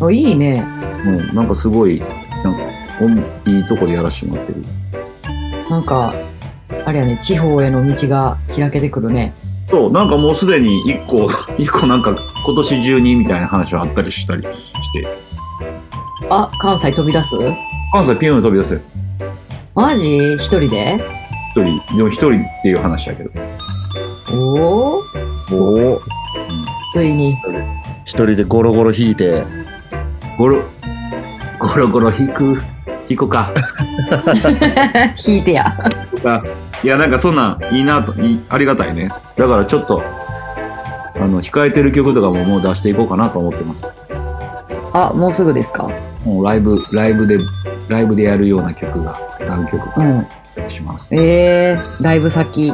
[0.00, 0.64] あいいね。
[1.04, 2.00] うん、なんかすごい、
[2.42, 2.62] なんか、
[3.00, 4.64] おんいいとこでやらせてもらってる。
[5.70, 6.12] なんか、
[6.86, 9.32] あれやね、地方への道が開けてくるね。
[9.66, 14.48] そう、なんかもうすでに一個、一個なんか今年中にみたいな話はあったりしたりし
[14.92, 15.06] て、
[16.30, 17.30] あ、関西飛び出す？
[17.92, 18.80] 関西ピューン飛び出せ。
[19.74, 20.16] マジ？
[20.36, 20.96] 一人で？
[21.54, 23.30] 一人、でも一人っていう話やけど。
[24.32, 25.02] おお
[25.52, 26.00] おお
[26.92, 27.36] ついに。
[28.04, 29.44] 一人でゴロゴロ引いて
[30.38, 30.62] ゴロ、
[31.60, 32.62] ゴロゴロ引く、
[33.08, 33.52] 引こか。
[35.26, 35.76] 引いてや。
[36.82, 39.10] いや、なんかそんなんいいなと、いいありがたいね。
[39.36, 40.02] だからちょっと、
[41.16, 43.98] あの、控えてる曲とかももう出していこうかなと思ってます。
[44.92, 45.88] あ、もうすぐですか？
[46.24, 47.38] もうライブ、ライブで、
[47.88, 50.00] ライブでやるような曲が何曲か
[50.68, 51.14] します。
[51.14, 52.72] えー、ライブ先。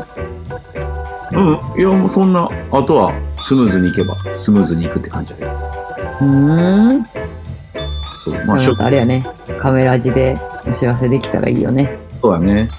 [1.33, 1.61] うん。
[1.79, 5.51] いや、もうそんな、あとはスムーズにいけば、スムーズにいくって感じだけど。
[5.51, 7.05] うーん。
[8.25, 8.45] そう。
[8.47, 9.27] まあ、あれやね。
[9.59, 11.99] カメラ字でお知らせできたらいいよね。
[12.15, 12.71] そうやね。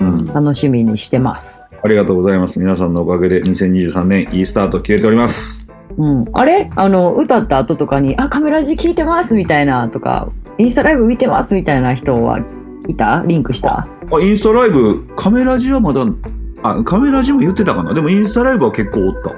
[0.00, 0.26] うん。
[0.26, 1.60] 楽しみにしてます。
[1.82, 2.58] ありがとうございます。
[2.58, 5.67] 皆さんのおかげで2023年いいスタート切れております。
[5.96, 6.24] うん。
[6.32, 6.70] あれ？
[6.76, 12.40] あの、歌った後とかに、あ、カメラ字聞いてますみたいなとか、インスタライブ見てますみたいな人は
[12.88, 13.24] いた？
[13.26, 13.88] リンクした？
[14.12, 16.04] あ、インスタライブ、カメラジはまだ、
[16.62, 17.94] あ、カメラジも言ってたかな？
[17.94, 19.32] でもインスタライブは結構おった。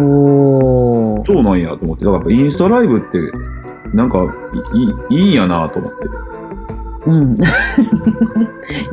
[0.00, 1.24] おー。
[1.26, 2.04] そうなんやと思って。
[2.04, 3.18] だからやっぱインスタライブって、
[3.94, 4.34] なんか
[5.10, 6.08] いいいいんやなと思って。
[7.06, 7.34] うん。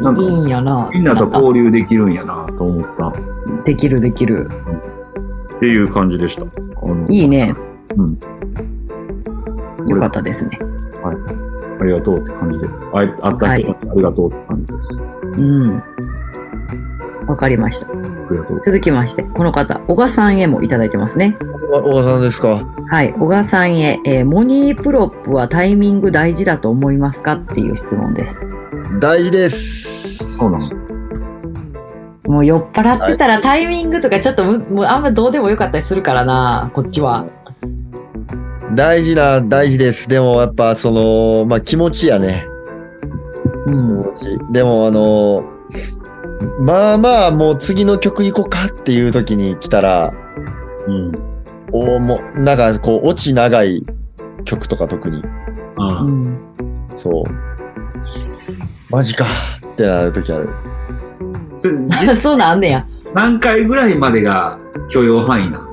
[0.02, 0.90] なんかいいんやな。
[0.94, 3.14] みんなと交流できるんやなと思ったっ
[3.64, 4.50] できるできる。
[5.62, 6.42] ていう感じでした。
[6.42, 6.48] あ
[6.88, 7.54] のいいね。
[7.96, 8.20] うん。
[9.88, 10.60] よかったですね。
[11.04, 12.68] ありがとうって感じで。
[12.94, 15.02] あいあった人たちありがとうって感じです。
[15.38, 15.84] うん。
[17.28, 17.88] わかりました。
[17.88, 17.94] あ
[18.32, 18.60] りがとう。
[18.62, 21.38] 続きまして、この方、小賀さんへもいただいてますね。
[21.74, 22.66] あ小川さんですか？
[22.90, 27.34] はい、小賀さんへ、えーモニープロップはタイミング大事だと思いますか？
[27.34, 28.40] っていう質問です。
[29.00, 30.81] 大事ですそうなの。
[32.28, 37.26] もう酔っ払ってたらタイミングとかちょっとむもうあんまどうでもよかったりするからな、こっちは。
[38.76, 40.08] 大事な大事です。
[40.08, 42.46] でもやっぱそのまあ気持ちやね。
[43.66, 44.52] うん。
[44.52, 45.44] でもあの
[46.60, 50.14] まあまあもう次の曲行こうかっていう時に来たら
[50.88, 51.12] うん。
[51.74, 53.84] おもうなんかこうオチ長い
[54.46, 55.22] 曲とか特に。
[55.78, 56.40] あうん、
[56.96, 57.24] そう。
[58.90, 59.26] マジか
[59.66, 60.50] ってなる時ある
[61.62, 62.86] そ そうなんあんねや。
[63.14, 64.58] 何回ぐらいまでが
[64.90, 65.68] 許容範囲なの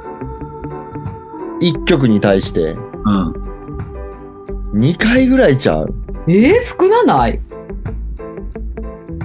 [1.62, 3.33] ？1曲に対してうん。
[4.81, 5.94] 2回ぐらいちゃう
[6.27, 7.40] えー、少なない？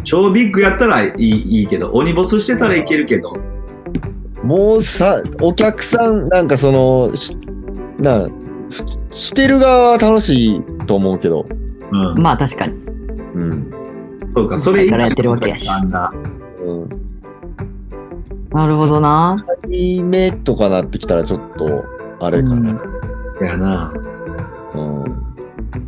[0.03, 3.33] 超ビッグやったらいいいいけど、鬼ボスしてたらいけるけど。
[4.43, 7.37] もうさお客さんなんかそのし
[7.99, 8.27] な
[8.69, 8.83] ふ
[9.15, 11.45] してる側は楽しいと思うけど
[11.91, 12.21] うん。
[12.21, 12.73] まあ確かに。
[13.35, 13.71] うん、
[14.33, 16.11] そうか、それ以からやってるわけやしなんだ。
[18.53, 19.43] うん、なるほどな。
[19.67, 21.83] 2目とかなってきたらちょっと
[22.19, 22.79] あれかな、うん。
[23.33, 23.93] そやな。
[24.75, 25.03] うん。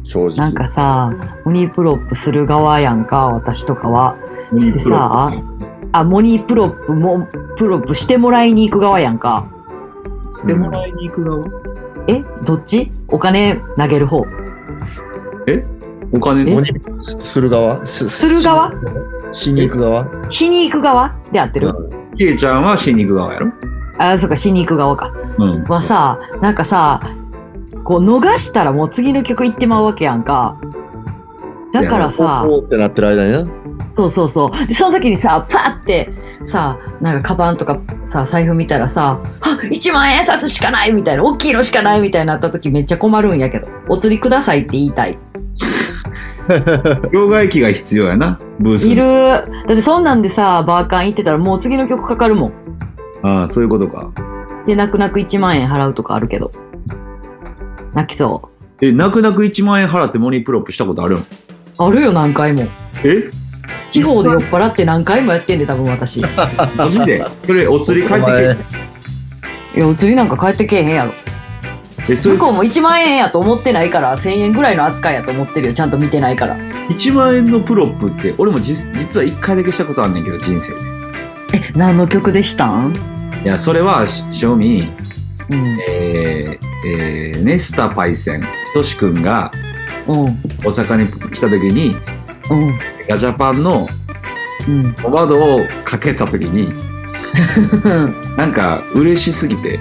[0.03, 0.37] 正直。
[0.37, 1.11] なんかさ、
[1.45, 4.15] money pull up する側やんか、私とかは。
[4.51, 5.31] で money pull up さ、
[5.91, 9.45] あ、 money pull up も、 pull up してもらいに行く側やんか。
[10.37, 11.43] してもらいに行く側？
[12.07, 12.91] えどっち？
[13.07, 14.25] お金投げる方。
[16.11, 16.53] お金？
[16.53, 16.67] モニ
[17.01, 17.85] する側？
[17.85, 18.71] すする側？
[19.31, 20.29] しに行く側？
[20.29, 21.73] しに行く側で合ってる、
[22.17, 23.51] ケイちゃんはしに行く側やろ？
[23.97, 25.11] あ、そうか、しに行く側か。
[25.37, 25.63] うん。
[25.63, 27.01] はさ、なんかさ、
[27.83, 30.59] こう逃したらもう次の曲行ってまうわけやんか。
[31.71, 33.47] だからさ、ってなってる間にな。
[33.93, 34.67] そうそうそう。
[34.67, 36.09] で、その時にさ、パーって、
[36.45, 45.17] さ、なんかカバンとかさ、財布見たらさ、あ、1万円札しかないみたいな、大きいのしかないみたいになった時めっちゃ困るんやけど、お釣りくださいって言いたい。
[47.11, 48.93] 両替機が必要やな、ブースに。
[48.93, 49.03] いる。
[49.03, 52.53] だってそんなんでさ、バーカン行ってたらもう次の曲かかるもん。
[53.23, 54.11] ああ、そういうことか。
[54.67, 56.51] で、泣く泣く1万円払うとかあるけど。
[57.93, 58.49] 泣きそ
[58.81, 61.19] え、泣く泣く1万円払って money pull up したことあるん？
[61.19, 61.25] う。
[61.77, 62.63] あるよ、何回も。
[63.03, 63.23] え？
[63.91, 66.17] 地方で酔っ払って何回もやってんで、多分私。
[66.19, 66.25] い
[66.75, 67.25] マジで？
[67.45, 68.55] それお釣り返ってお前
[69.73, 71.11] きや、お釣りなんか帰ってけえへんやろ。
[72.17, 75.73] それ向こうも1万円やと思ってないから、1000円ぐらいの扱いやと思ってるよ。
[75.73, 76.57] ちゃんと見てないから。
[76.89, 80.79] 1万円のプロップって、俺もじ実は1回だけしたことあんねんけど、人生で。
[81.53, 82.93] え、何の曲でしたん？
[83.43, 84.87] いや、それは、し正味、
[85.49, 85.77] うん。
[85.87, 89.51] えーえーネスタパイセン、ひとしくんが
[90.07, 90.23] うん。
[90.25, 90.31] 大
[90.71, 91.95] 阪に来た時に、
[92.51, 92.79] うん。
[93.07, 93.87] ガチャパンの
[94.67, 94.95] うん。
[95.03, 96.71] お窓をかけた時に、
[98.37, 99.79] なんか嬉しすぎて、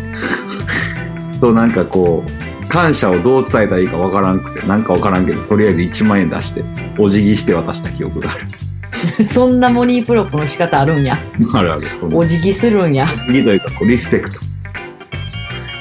[1.45, 6.65] となんかこう、感謝をどう伝えたらいいかわからんくて、なんかわからんけど、とりあえず1万円出して、
[6.99, 8.47] お辞儀して渡した記憶がある。
[9.29, 11.19] そんな money pull up の仕方あるんや。
[11.53, 11.83] あるある。
[12.13, 13.07] お辞儀するんや。
[13.29, 14.41] お辞儀というか、こうリスペクト。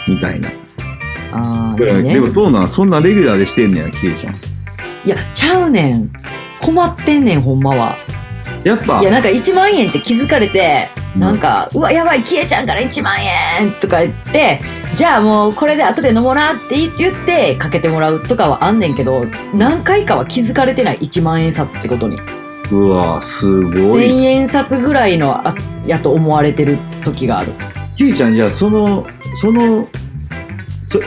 [0.05, 0.49] みたいな。
[1.31, 2.27] ああ、いいねでも。
[2.27, 4.33] そうなん、そんなレギュラーでしてんねや、キエちゃん。
[4.33, 4.37] い
[5.09, 6.09] や、ちゃうねん。
[6.59, 7.95] 困ってんねん、ほんまは。
[8.65, 14.59] やっぱいや、、なんか1万円って気づかれて、うんなんか、うわ、やばい、消えちゃうから1万円とか言って、
[14.95, 22.17] じゃあもうこれで後で飲もうなって言ってかけてもらうとかはあんねんけど、何回かは気づかれてない1万円札ってことに。
[22.71, 24.25] うわすご1000い。
[24.25, 25.53] 円札ぐらいのあ
[25.85, 27.51] やと思われてる時がある。
[27.95, 29.05] キエちゃん、じゃあ、その、
[29.39, 29.85] その、
[30.83, 30.99] そ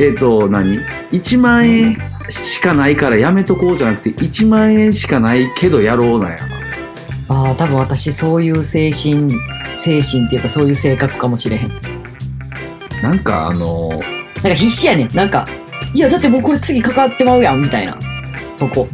[0.00, 0.80] えっ、と、何
[1.12, 1.96] ?1 万円
[2.28, 6.63] しかないからやめとこうじゃなくて、1万円しかないけどやろうなんやな。
[7.28, 9.32] ああ、多分私そういう精神、
[9.78, 11.70] 精神っていうかそういう性格かもしれへん。
[13.02, 15.14] なんかあのなんか必死やねん。
[15.14, 15.46] なんか、
[15.94, 17.96] いや、だってもうこれ次かかってまうやん、みたいな。
[18.54, 18.88] そこ。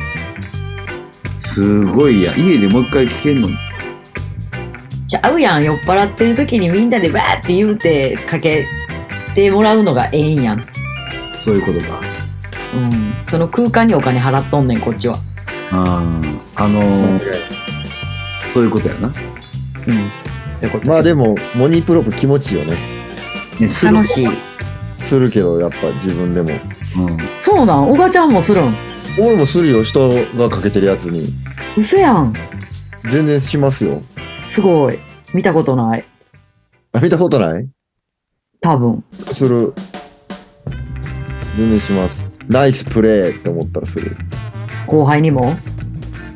[1.28, 3.48] すごいや家でもう一回聞けんの？
[3.48, 3.56] に
[5.08, 8.68] ちゃうやん、酔っ払ってる時にみんなでバーって言うてかけ
[9.34, 10.62] てもらうのがええんやん。
[11.44, 12.00] そういうことか
[12.76, 13.12] うん。
[13.28, 15.16] その空間にお金払っとんねん、こっちは。
[15.72, 17.59] あーあのー
[18.52, 19.12] そういうことやな、うん。
[20.56, 22.76] そういうことまあでも、 money pull up 気持ちいいよね。
[23.60, 24.28] ね、する楽しい。
[24.98, 26.48] するけど、やっぱ自分でも。
[26.50, 26.58] うん、
[27.38, 28.74] そうなん、おがちゃんもするん？
[29.18, 31.32] 俺もするよ、人がかけてるやつに。
[31.76, 32.32] 嘘やん。
[33.10, 34.02] 全然しますよ。
[34.46, 34.98] すごい。
[35.34, 36.04] 見たことない。
[36.92, 37.68] あ、見たことない？
[38.60, 39.04] 多分。
[39.32, 39.72] する。
[41.56, 42.28] 全然します。
[42.48, 44.16] ナイスプレーって思ったらする。
[44.86, 45.56] 後輩にも？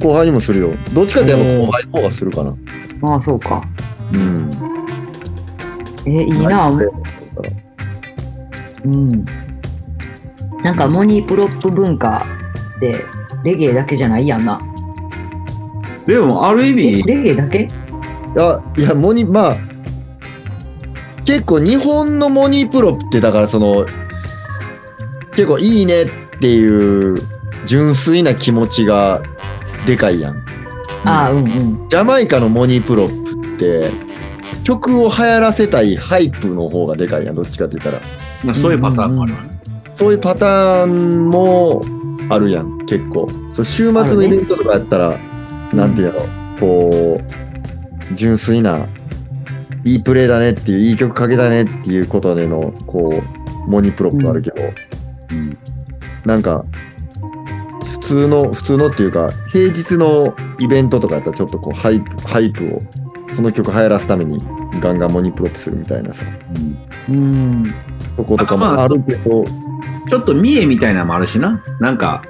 [0.05, 0.75] 後輩にもするよ。
[0.93, 2.55] どっちかっていうと後輩の方がするかな。
[3.03, 3.65] ああ、そうか。
[4.13, 4.51] うん。
[6.05, 6.75] え、いいなう
[8.87, 9.25] ん。
[10.63, 12.27] なんか money pull up 文化
[12.81, 13.07] で
[13.45, 14.29] レゲエだけじゃない？
[14.29, 14.61] やんな。
[16.05, 17.63] でもある意え味レゲエだけ？
[17.63, 17.69] い
[18.37, 19.57] や、いや、 money、まあ、
[21.25, 23.87] 結構日本のモニープロってだからその、
[25.31, 26.07] 結構いいねっ
[26.41, 27.23] ていう
[27.65, 29.23] 純粋な気持ちが
[29.87, 30.45] でかいやん。
[31.05, 31.89] ああ、うんうん。
[31.89, 33.91] ジャマイカの money pull up って、
[34.63, 38.03] 曲を流行らせたい hype の方がでかいやん、どっちかって言ったら。
[38.43, 39.51] まあ、そういうパターンもあるわね、
[39.95, 41.85] そういうパターンも
[42.31, 43.29] あるやん、結構。
[43.51, 45.19] そう週末のイベントとかやったら、
[45.73, 46.21] なんていうの、
[46.59, 48.87] こう、純粋な、
[49.85, 53.23] いいプレーだねっていう、いい曲かけたねっていうことでの、こ
[53.67, 54.63] う、 money pull up あるけど、
[55.31, 55.57] うん
[56.25, 56.94] なんか、普
[58.05, 62.83] 通の、普通のっていうか、平日のイベントとかやったらちょっとこう、 hype、hype を、
[63.35, 64.43] その曲流行らすために
[64.81, 66.25] ガンガン money pull up するみたいなさ、
[67.09, 67.75] うんうん。
[68.17, 69.45] とことかもあるけど、
[70.09, 72.23] ちょっと見栄みたいなのもあるしななんか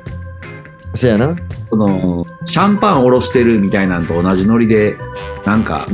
[0.94, 1.36] せやな。
[1.60, 4.96] そのシャンパンおろしてるみたいなんと同じノリで
[5.44, 5.88] なんか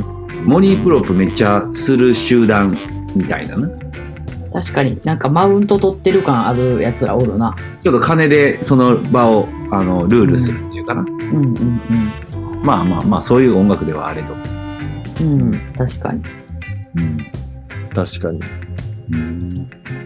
[0.44, 2.76] money pull up めっちゃする集団
[3.14, 3.68] みたいなな
[4.52, 7.56] 確かになんかマウント取ってる感あるやつらおるな。
[7.80, 11.80] ちょっと金でその場をあのルールするっていうかな、うんうん
[12.62, 14.34] まあまあまあそういう音楽ではあれど、
[15.20, 15.42] うん。
[15.42, 16.22] うん、確かに。
[16.96, 17.18] うん
[17.94, 18.40] 確かに。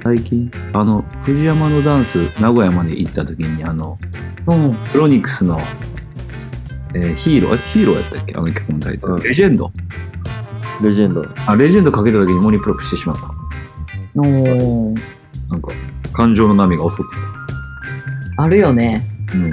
[0.02, 3.98] 最近あの藤山のダンス名古屋まで行った時にあの
[4.46, 4.76] うん。
[4.92, 5.58] プロニクスの、
[6.94, 8.34] えーヒーローえヒーローやったっけ？
[8.36, 9.72] あの曲のタイトル、うんレジェンド
[10.82, 11.26] レジェンド。
[11.46, 13.30] あレジェンドかけた時にモニプロップしてしまった
[14.16, 15.00] おー
[15.50, 15.72] なんか
[16.12, 17.20] 感情の波が襲ってき
[18.36, 19.06] たあるよね。
[19.32, 19.52] うん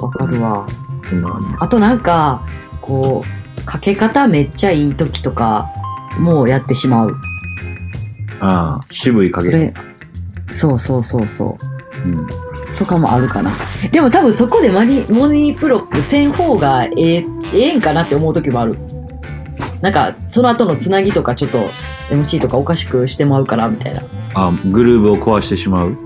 [0.00, 0.66] わかるわ。
[1.08, 2.46] そんなああとなんか、
[2.80, 3.24] こ
[3.58, 5.72] う、かけ方めっちゃいい時とか、
[6.18, 7.16] もうやってしまう。
[8.40, 9.74] ああ渋い影それ、
[10.50, 11.58] そうそうそうそ
[12.04, 12.08] う。
[12.08, 12.26] うん
[12.76, 13.50] とかもあるかな。
[13.90, 18.78] でも多分そこでマニモニープロップせん方がええ、ええんかなって思う時もある。
[19.80, 21.58] なんか、その後のつなぎとかちょっと
[22.10, 24.02] MC とかおかしくしてもらうからみたいな。
[24.34, 25.96] あグルーブを壊してしまう、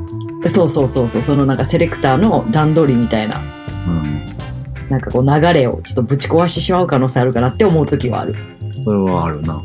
[0.47, 3.41] そうそうそうそう、そのなんかセレクターの段取りみたいな、
[3.87, 8.35] うん、なんかこう流れをちょっとぶち壊してしまう可能性あるかなって思う時はある。
[8.75, 9.63] それはあるな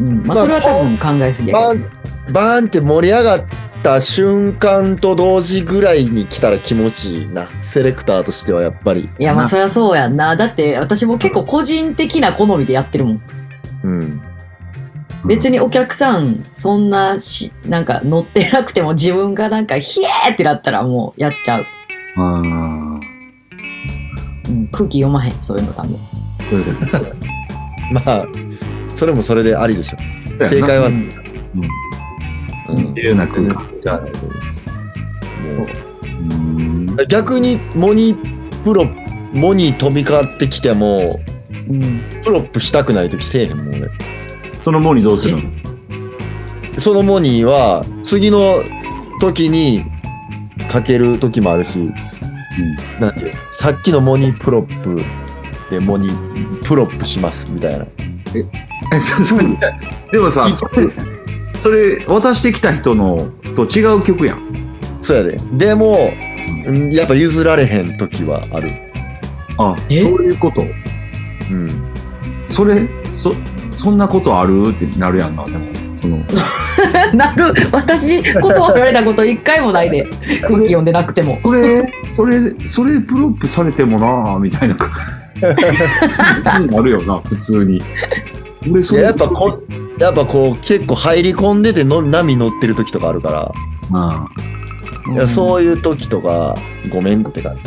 [0.00, 0.26] うん。
[0.26, 1.68] まあまあそれは多分考えすぎやけど。
[1.68, 3.40] バーン、バーンって盛り上がっ
[3.82, 7.48] た瞬間と同時ぐらいに来たら気持ちいいな。
[7.62, 9.08] セレクターとしてはやっぱり。
[9.18, 10.36] いやまあそりゃそうやんな。
[10.36, 13.22] だって私も結構個人的な好みでやってるもん。
[13.84, 14.22] うん。
[15.24, 21.66] 別にお客さんそんなしなんか乗ってなくても自分がなんかヒエーってなったらもうやっちゃう、
[22.16, 22.42] あう
[24.50, 25.96] ん、空気読まへんそういうの多分
[26.40, 27.04] あそういうこと
[27.94, 28.26] まあ、
[28.96, 29.98] それもそれでありでしょ。
[30.34, 30.96] 正解は、うんう
[31.60, 31.91] ん
[32.74, 35.66] 自由な空間じゃあないともう
[36.20, 36.96] うん。
[37.08, 38.14] 逆にモニ
[38.64, 38.84] プロ、
[39.32, 41.20] money 飛び交ってきても、
[41.68, 43.88] うん pull up したくないときせえへんもん俺。
[44.62, 45.42] その money どうするの？
[46.78, 48.62] その money は次の
[49.20, 49.84] 時に
[50.70, 51.78] かける時もあるし、
[53.00, 53.32] なんていう？
[53.58, 55.02] さっきの money pull up
[55.70, 56.10] で money
[56.64, 57.86] pull up しますみたいな。
[58.94, 60.88] えそそでもさそれ
[61.62, 64.40] それ渡してきた人のと違う曲やん。
[65.00, 65.38] そうやで。
[65.52, 66.12] でも、
[66.66, 68.70] うんやっぱ譲られへん時はある。
[69.58, 70.62] あそうえいうこと。
[70.62, 71.70] うん。
[72.48, 73.32] それそ
[73.72, 74.70] そんなことある？
[74.70, 75.66] ってなるやんなでも。
[76.00, 76.18] その。
[77.14, 77.54] なる。
[77.70, 80.04] 私断られたこと一回もないで。
[80.42, 81.38] 空気読んでなくても。
[81.44, 84.76] それそれそれプロップされてもなみたいな。
[86.70, 87.82] なるよな普通に
[88.70, 89.62] 俺それいややっぱこ
[89.98, 93.52] やっぱこう結構入り込んでての波乗ってる時とかあるから、
[93.94, 94.28] あ
[95.12, 96.56] いやそういう時とか
[96.90, 97.62] ごめんって感じ。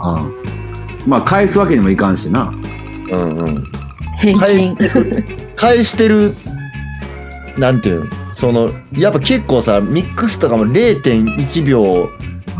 [0.00, 0.26] あああ
[1.06, 2.52] まあ返すわけにもいかんしな。
[3.10, 3.64] うんうん。
[4.18, 4.76] 返金。
[5.56, 6.34] 返してる、
[7.58, 8.10] なんていうの？
[8.34, 12.08] その、やっぱ結構さ、ミックスとかも0.1秒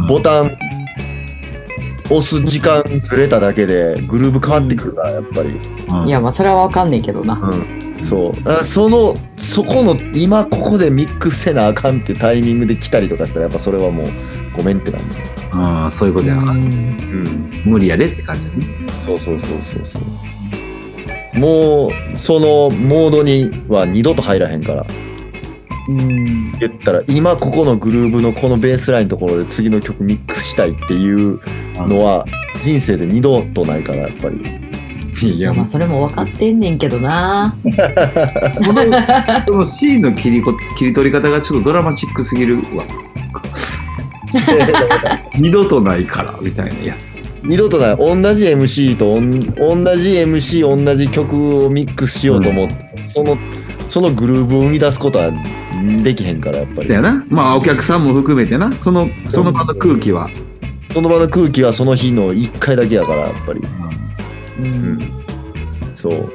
[0.09, 0.57] ボタン
[2.17, 5.51] 押す時間ずれただけでグルーブ変わってくるから、やっぱり。
[5.51, 8.03] うんいやまあそれはわかんねえけどなうん。
[8.03, 8.33] そう。
[8.49, 14.07] あその、そこの、今ここでミックスせなあかんってタイミングで来たりとかしたら、やっぱそれはもう、
[14.57, 15.07] ごめんって感じ。
[15.53, 17.51] ああそういうことやな、うんうん。
[17.65, 18.67] 無理やでって感じだね
[19.05, 21.39] そうそうそうそうそう。
[21.39, 24.87] もう、そのモードには二度と入らへんから。
[25.89, 26.53] うん。
[26.53, 31.41] 言ったら今ここのグルーブのこのベースラインのところで次の曲ミックスしたいっていう
[31.77, 32.25] のは
[32.63, 34.63] 人生で二度とないからやっぱり。
[35.23, 37.55] いやいやまあそれも分かってんねんけどな。
[39.47, 42.85] そのシーンの切りこ切り取り方がちょっとドラマチックすぎるわ。
[45.39, 47.19] 二度とないからみたいなやつ。
[47.43, 47.97] 二度とない。
[47.97, 52.75] 同じ MC とおん同じ MC 同じ曲をミックスしようと思って、
[53.07, 53.37] その
[53.89, 55.31] そのグルーブを生み出すことは
[56.03, 56.87] できへんからやっぱり。
[56.87, 57.25] そうやな。
[57.29, 58.73] まあお客さんも含めてな。
[58.73, 60.29] そのその場の空気は、
[60.93, 63.61] その場の空気はその日の一回だけやからやっぱり。
[64.59, 64.99] うん。
[65.95, 66.33] そう。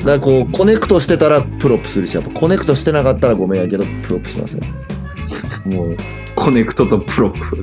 [0.00, 4.68] だからこう connect してたら pull up するしやっぱ connect してなかったらごめんやけど pull up しますね
[5.76, 5.96] もう
[6.34, 7.56] connect と pull up。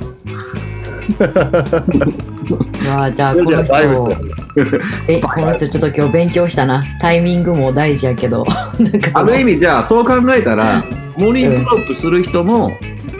[2.18, 2.24] う
[2.56, 3.66] わあじゃあこの人。
[3.66, 6.82] スえこの人ちょっと今日勉強したな。
[7.00, 8.44] タイミングも大事やけど。
[8.78, 9.32] なんかその。
[9.32, 10.84] ある意味じゃあそう考えたら
[11.18, 12.72] money pull up する人も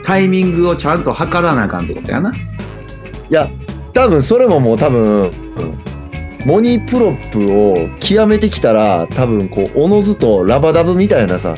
[0.05, 2.31] タイミングをちゃんと測らなあかんってことやな。
[2.31, 2.33] い
[3.29, 3.49] や
[3.93, 5.31] 多分それももう多分、うん
[6.47, 11.55] money pull up を極めてきたら多分こうおのずと rub a dub みたいなさ。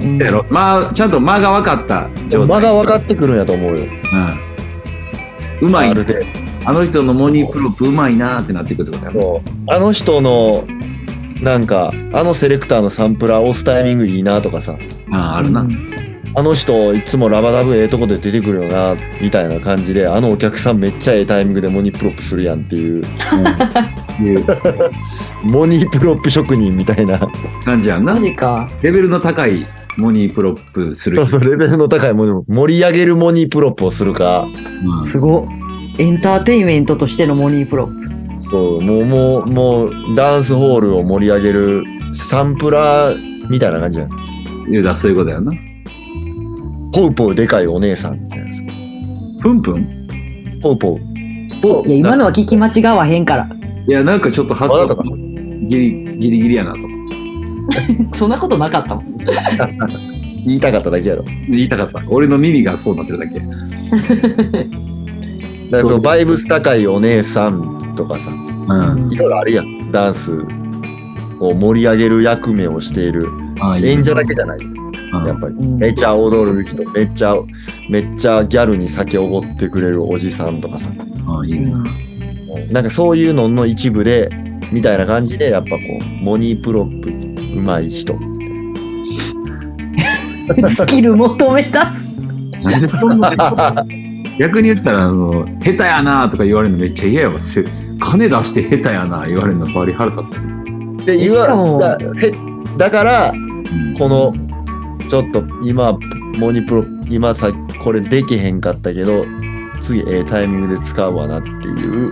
[0.00, 0.18] うん
[0.50, 2.60] まあちゃんと間が分かった状態。
[2.60, 3.84] 間が分かってくるんやと思うよ。
[5.60, 5.68] うん。
[5.68, 5.90] うまい。
[5.90, 6.26] ある程度
[6.64, 10.64] あの人の money pull up うまいなってなってくるってことやろあの人の
[11.42, 14.78] なんか、あの selector のサンプラー押すタイミングいいなとかさ、
[15.10, 15.66] ああ、あるな。
[16.34, 23.04] あの人いつも rub a dub ええとこで出てくるよな、みたいな感じで、あのお客さんめっちゃええタイミングで money pull up するやんっていう、
[24.20, 24.46] いう
[25.42, 27.18] money pull up 職人みたいな、
[27.64, 28.14] 感じやんな。
[28.14, 28.68] マジか。
[28.80, 31.26] レベルの高い money pull up する人。
[31.26, 34.46] そうそう、レベルの高いもの、盛り上げる money pull up をするか、
[35.00, 35.61] うんすごっ。
[35.98, 38.42] エンターテインメントとしての money pull up。
[38.42, 44.10] そう、もう、もう、もう、ダンスホールを盛り上げるサンプラーみたいな感じやん。
[44.70, 45.52] 言うたらそういうことやな。
[46.92, 48.52] ポウポウでかいお姉さんみたいなや
[49.40, 50.08] プンプン？
[50.60, 50.62] つ。
[50.62, 51.00] ポウポウ。
[51.60, 53.48] ポウいや、今のは聞き間違わへんから。
[53.86, 56.78] いや、なんかちょっと発音ギリギリギリやなと。
[58.16, 59.16] そんなことなかったもん。
[60.44, 61.24] 言いたかっただけやろ。
[61.48, 62.02] 言いたかった。
[62.08, 63.40] 俺の耳がそうなってるだけ。
[65.72, 69.10] だからそう、バイブス高いお姉さんとかさ、うん。
[69.10, 69.90] いろいろあるやん。
[69.90, 70.30] ダンス
[71.40, 73.26] を盛り上げる役目をしている。
[73.82, 74.58] 演者だけじゃない。
[74.58, 75.54] うんやっぱり。
[75.54, 77.34] うんめっちゃ踊る人、めっちゃ、
[77.88, 80.90] めっちゃギャルに酒おごってくれるおじさんとかさ。
[81.26, 81.72] ああいいね
[82.70, 84.28] なんかそういうのの一部で、
[84.72, 87.08] みたいな感じで、やっぱこう、 money pull up
[87.58, 88.18] 上手い人。
[90.68, 92.14] スキル求め出す。
[94.38, 97.40] 逆に言ったら、あの、下手やなとか言われるのめっちゃ嫌やわ。
[97.40, 97.64] せ
[98.00, 100.24] 金出して下手やな言われるのバリ腹立
[101.00, 101.06] つ。
[101.06, 102.32] で、言しかもわだへ
[102.76, 104.32] だから、うんこの、
[105.08, 105.98] ちょっと今、
[106.38, 107.50] モニプロ、今さ、
[107.82, 109.24] これできへんかったけど、
[109.80, 112.10] 次、ええタイミングで使うわなっていう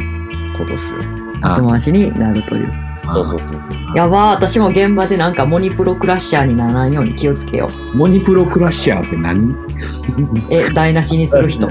[0.57, 1.01] ことっすよ。
[1.41, 2.73] 後回しになるという。
[3.13, 3.61] そうそうそう。
[3.97, 9.53] やばー、私も現場でなんかモニプロクラッシャーにならんように気をつけよモニプロクラッシャーって何？
[9.53, 9.57] う。
[10.51, 11.69] え、台無しにする人。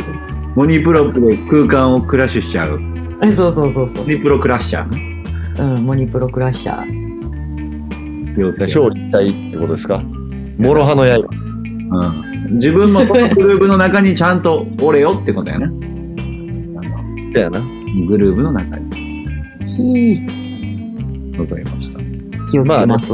[0.59, 2.81] モニプロップで空間をクラッシュしちゃう。
[3.23, 5.23] えそうそうそうそモニプロクラッシャーね。
[5.57, 5.63] う。
[5.63, 8.35] うん、モニプロクラッシャー。
[8.35, 10.03] 気をつけ表裏一体ってことですか？
[10.57, 11.19] 諸刃の刃。
[12.45, 12.55] うん。
[12.55, 15.67] 自分もそのグループの中にちゃんとおれよってことやね。
[17.31, 17.61] だよな。
[18.05, 19.25] グループの中に。
[19.65, 20.19] ひ
[21.39, 21.99] わかりました。
[21.99, 23.13] ー気をつけます。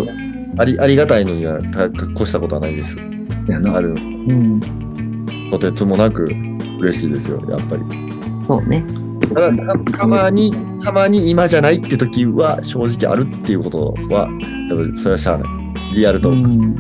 [0.58, 2.96] ありありがたいのにはた越したことはないです。
[3.46, 3.76] そやな。
[3.76, 4.60] あるうん、
[5.52, 6.26] とてつもなく
[6.86, 7.84] 嬉しいですよ、やっぱり。
[8.46, 8.84] そうね。
[9.34, 15.50] ただたたまに、たまに今じゃないって時は正直あるっていうことは、やっぱそれはしゃあない。
[15.96, 16.76] リアルと、うん、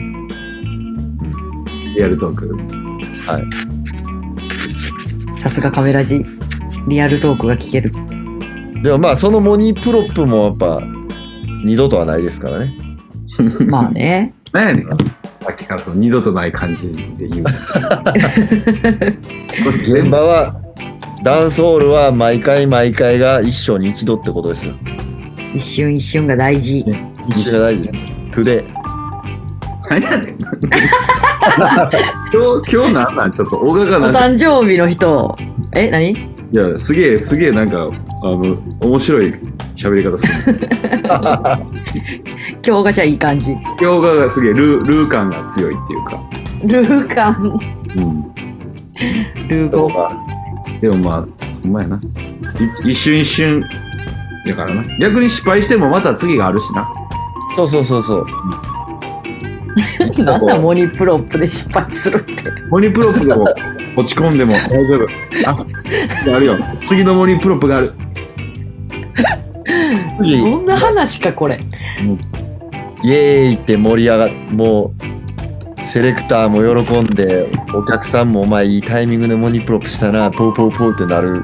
[1.96, 2.56] real talk。
[3.28, 3.44] はい。
[5.38, 6.24] さすがカメラジ。
[6.88, 7.92] real talk が聞ける。
[8.84, 10.82] でもまあその money pull up もやっぱ
[11.64, 12.78] 二度とはないですからね。
[13.68, 14.36] まあね。
[14.52, 14.88] 何やねん。
[15.46, 17.46] さっきからと二度とない感じで言う。
[19.88, 20.60] 現場は
[21.24, 24.74] ダンスホールは毎回毎回が一生に一度ってことですよ。
[25.54, 26.84] 一瞬一瞬が大事。
[27.30, 27.96] 一緒が大事です。
[28.34, 28.66] トゥデ
[29.88, 30.38] 何やねん。
[32.34, 35.36] 今日、今日なんなんちょっと、小川がおなんか、誕生日の人。
[35.74, 36.10] え、何？
[36.10, 36.18] い
[36.54, 37.92] や、すげえ、すげえなんか、
[38.24, 39.36] あの、面白い
[39.76, 40.34] 喋り方する。
[42.66, 43.52] 今日がじゃあいい感じ。
[43.52, 46.20] 今日がすげえルー、ルー感が強いっていうか。
[46.64, 47.60] ルーカン。
[47.98, 48.36] うん。
[49.48, 49.90] ルーゴ。
[50.82, 51.26] でもまあ、
[51.62, 51.98] ほんまやな。
[51.98, 53.64] い一瞬一瞬、
[54.46, 54.84] やからな。
[55.00, 56.88] 逆に失敗してもまた次があるしな。
[57.56, 58.26] そうそうそうそう。
[60.24, 62.34] なんだ money pull up で失敗するって。
[62.70, 63.44] money pull up でも
[63.98, 65.06] 落ち込んでも大丈夫。
[65.50, 65.66] あ、
[66.36, 66.58] あるよ。
[66.88, 67.94] 次の money pull up がある。
[70.20, 71.60] 次、そんな話か、これ。
[73.04, 81.44] イエーイって盛り上がっもうセレクターも喜んでお客さんもお前いいタイミングでモニプロップしたなポーポーポーってなる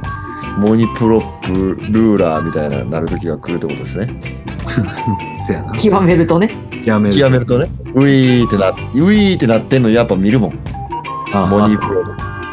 [0.57, 4.07] モニプロップルーラーみたいななる時が来るってことですね
[5.45, 5.74] そやな。
[5.78, 6.49] 極めるとね。
[6.86, 7.15] 極める。
[7.15, 10.59] 極めるとねウィーってなウィーってなってんのやっぱ見るもん
[11.34, 12.03] あモニプロ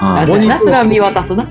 [0.00, 0.58] ああ、そうやな。
[0.58, 1.46] それは見渡すな。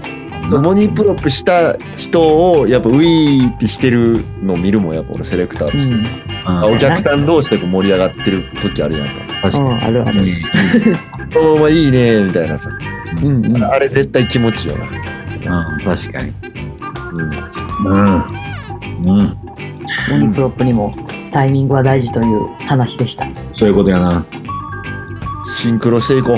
[0.50, 6.06] モニプロップした人をやっぱウィーってしてるのを見るもんやっぱ俺セレクターとして、うん。
[6.46, 10.22] ああお客さん同士でこう盛り上がってる時あるやんか確かうん、あるある。
[10.22, 10.36] に。
[11.36, 12.70] お お前いいねみたいなさ
[13.22, 13.64] うんうん。
[13.64, 14.86] あれ絶対気持ちいいよな
[15.70, 16.34] うん、確かに。
[17.84, 19.18] うんうん。
[19.20, 19.38] うん。
[20.10, 20.96] モニプロップにも
[21.34, 23.28] タイミングは大事という話でした。
[23.54, 24.26] そういうことやな。
[25.46, 26.38] シンクロしていこ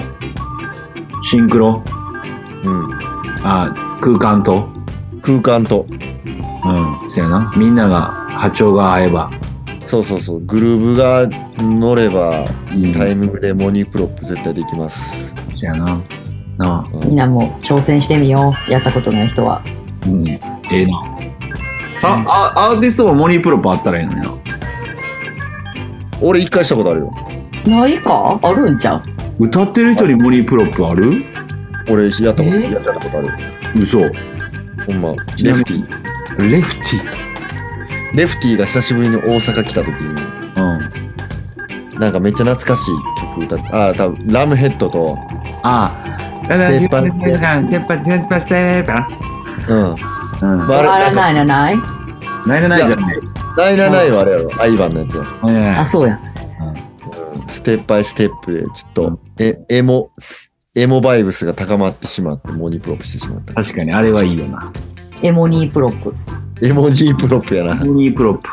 [1.23, 1.81] シンクロ？
[2.63, 2.69] う。
[2.69, 2.83] うん。
[3.43, 4.69] あ、空間と？
[5.21, 5.85] 空間と。
[5.89, 7.09] うん。
[7.09, 7.53] そやな。
[7.57, 9.29] みんなが波長が合えば。
[9.85, 10.39] そうそうそう。
[10.45, 11.27] グルーブが
[11.57, 15.35] 乗れば、いいタイミングで money pull up 絶対できます。
[15.55, 16.01] そやな。
[16.57, 16.85] なあ。
[17.05, 18.71] みんなも挑戦してみよう。
[18.71, 19.61] やったことない人は。
[20.05, 20.27] うん。
[20.27, 20.39] え
[20.71, 21.01] えな。
[21.95, 24.29] さ、あアーティストも money pull up あったらええのにな。
[26.21, 27.11] 俺一回したことあるよ。
[27.65, 28.39] ないか？
[28.41, 29.01] あるんちゃ
[29.39, 29.45] う？
[29.45, 31.25] 歌ってる人に money pullップある？
[31.89, 32.71] 俺やったこと、え？
[32.71, 33.29] やったことある。
[33.75, 34.01] 嘘。
[34.85, 35.15] ほんま。
[35.43, 36.49] レフティー。
[36.49, 36.79] レフテ
[38.13, 40.61] レフティーが久しぶりに大阪来た時に、ィ。
[41.93, 41.99] うん。
[41.99, 42.91] なんかめっちゃ懐かしい
[43.37, 45.17] 曲歌って、ああ、多分ラムヘッドと、
[45.63, 46.19] ああ。
[46.51, 49.07] ステッパーステッパーステッパーステッパーステッパ
[49.69, 49.93] うん。
[49.93, 50.51] ー。
[50.51, 50.67] うん。
[50.67, 51.77] まあ、あれ、ないなない？
[52.47, 53.19] ないないじゃない。
[53.57, 55.81] ないないないはあれやろ、アイバンのやつや。
[55.81, 56.19] あ、そうや。
[57.47, 60.11] step by step で、ちょっと、え、エモ、
[60.75, 63.55] エモバイブスが高まってしまって、 money pull up してしまった。
[63.55, 64.71] 確かにあれはいいよな。
[65.23, 66.13] エモ money pull up。
[66.61, 67.73] エモ money pull up やな。
[67.73, 68.49] money pull up。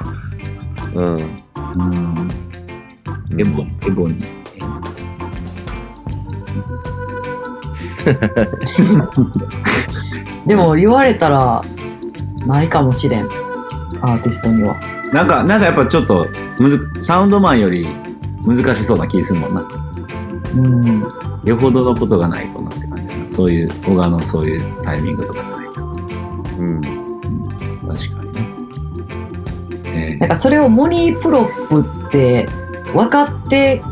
[0.98, 1.14] うん。
[1.14, 1.20] うん。
[3.38, 4.16] エボ、エボに。
[10.46, 11.62] でも言われたら、
[12.46, 13.28] ないかもしれん。
[14.00, 14.74] アーティストには。
[15.12, 16.26] なんか、なんかやっぱちょっと
[16.58, 17.86] むず、サウンドマンより
[18.46, 19.68] 難しそうな気するもんな。
[20.56, 21.06] うん。
[21.46, 23.30] よほどのことがないとなって感じだな。
[23.30, 25.82] そういう、小川のそういうタイミングとかじゃないと。
[26.58, 26.80] うん。
[27.86, 28.48] 確かにね。
[29.84, 32.46] えなんかそれを money pull up って
[32.92, 33.82] 分かって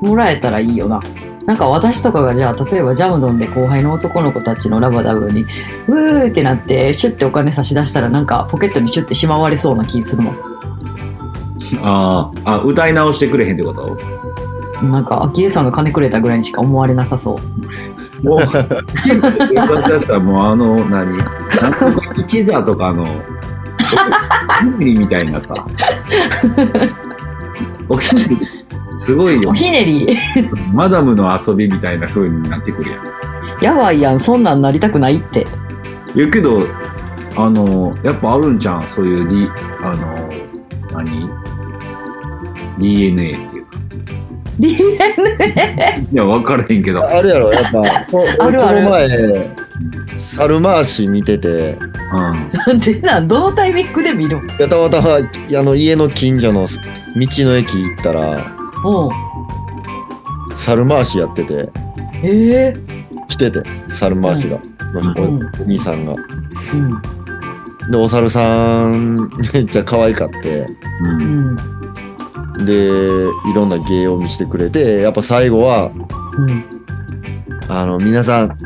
[0.00, 1.02] もらえたらいいよな。
[1.46, 5.46] なんか私とかがじゃあ例えばジャムドンで後輩の男の子たちの rub-a-dub に
[5.86, 10.34] うーってなってシュッてお金差し出したらなんかポケットにシュッてしまわれそうな気するもん。
[10.34, 13.96] ー、あーあ、歌い直してくれへんってこと？
[14.82, 17.38] なんかアキエさんが金くれたぐらいにしか思われなさそ
[18.22, 18.26] う。
[18.26, 21.16] もう、出したらもうあの、何？
[21.16, 25.54] なんとか一座とかの、お気に入りみたいなさ。
[27.88, 28.48] お気に入り、
[28.92, 29.54] すごいよお。
[29.54, 30.18] ひねり？
[30.72, 33.04] マダムの遊びみたいな風になってくるやん。
[33.62, 35.46] やばいやんそんなんなりたくないって。
[36.14, 36.66] 言うけど、
[37.36, 39.48] あの、やっぱあるんじゃん、そういう D、
[39.82, 40.30] あの、
[40.92, 41.30] 何
[42.78, 43.55] ?DNA って。
[44.58, 47.06] DNA いや、分からへんけど。
[47.06, 49.50] あるやろ、やっぱ、 こあるあるこの前、
[50.16, 51.76] 猿回し見てて、
[52.12, 56.70] なんでなんどのタイミングで見るやたまたまあの家の近所の道
[57.16, 58.52] の駅行ったら、
[58.84, 59.08] う
[60.52, 60.56] ん。
[60.56, 61.68] 猿回しやってて、
[62.22, 62.76] ええ
[63.28, 66.14] 来てて、猿回しが、うんおお兄さんが。
[66.14, 67.90] うん。
[67.90, 70.66] で、お猿さん、めっちゃ可愛かって、う。
[71.04, 71.75] うんん。
[72.64, 75.90] で、いろんな芸を見せてくれて、やっぱ最後は、
[76.38, 76.64] うん。
[77.68, 78.56] あの、皆さん、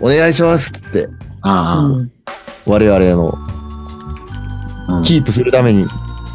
[0.00, 1.08] お願いしますっつって、
[1.42, 2.12] あうん。
[2.66, 3.34] 我々の
[4.88, 5.02] あ、うん。
[5.04, 5.86] キープするために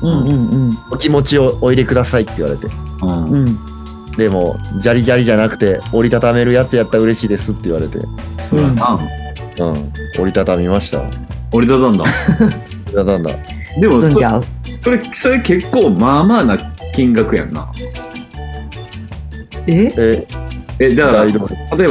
[0.02, 2.68] うんうんお気持ちをお入れくださいって言われて。
[3.02, 3.58] うん。
[4.16, 8.00] でも、ジャリジャリじゃなくて、折りたためるやつやったら嬉しいですって言われて。
[8.50, 9.00] そうやな。
[9.60, 9.94] うん。
[10.18, 11.02] 折りたたみました。
[11.02, 11.10] 折
[11.52, 12.06] 折りたたんだ。
[12.88, 13.32] りたたんだ。
[13.80, 14.44] でもそ包んじゃう。
[14.84, 16.58] それ、それ結構まあまあな
[16.94, 17.72] 金額やんな。
[19.68, 19.88] え？
[19.98, 20.28] え、
[20.80, 21.48] え、だから、例えば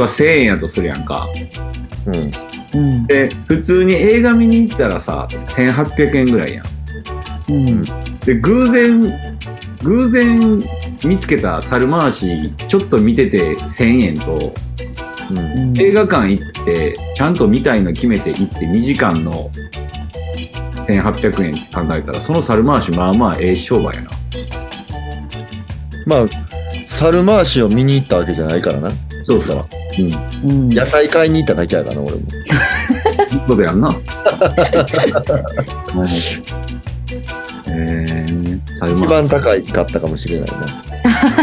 [0.07, 1.27] 1000円やとするやんか。
[2.07, 2.31] うん。
[2.73, 3.07] うん。
[3.07, 6.65] で、普通に映画見に行ったらさ、1800円ぐらいやん。
[7.51, 7.81] うん。
[8.19, 8.99] で、偶然、
[9.83, 10.61] 偶然
[11.05, 14.53] 見つけた猿回し、ちょっと見てて1000円と、
[15.31, 15.79] うん。
[15.79, 19.49] 映画館行って、ちゃんと見たいの決めて行って2時間の
[20.89, 21.53] 1800円
[21.87, 24.09] 考えたら、その猿回しまあまあええ商売やな。
[26.07, 26.25] まあ、
[26.87, 28.89] 猿回しを見に行ったわけじゃないからな。
[29.23, 29.65] そうそう。
[30.43, 30.51] うん。
[30.51, 30.69] うん。
[30.69, 32.21] 野菜買いに行っただけやからな、俺も。
[33.47, 33.89] そうやんな。
[33.89, 33.97] う ん
[37.71, 40.83] えー、猿一回番高いかったかもしれないな。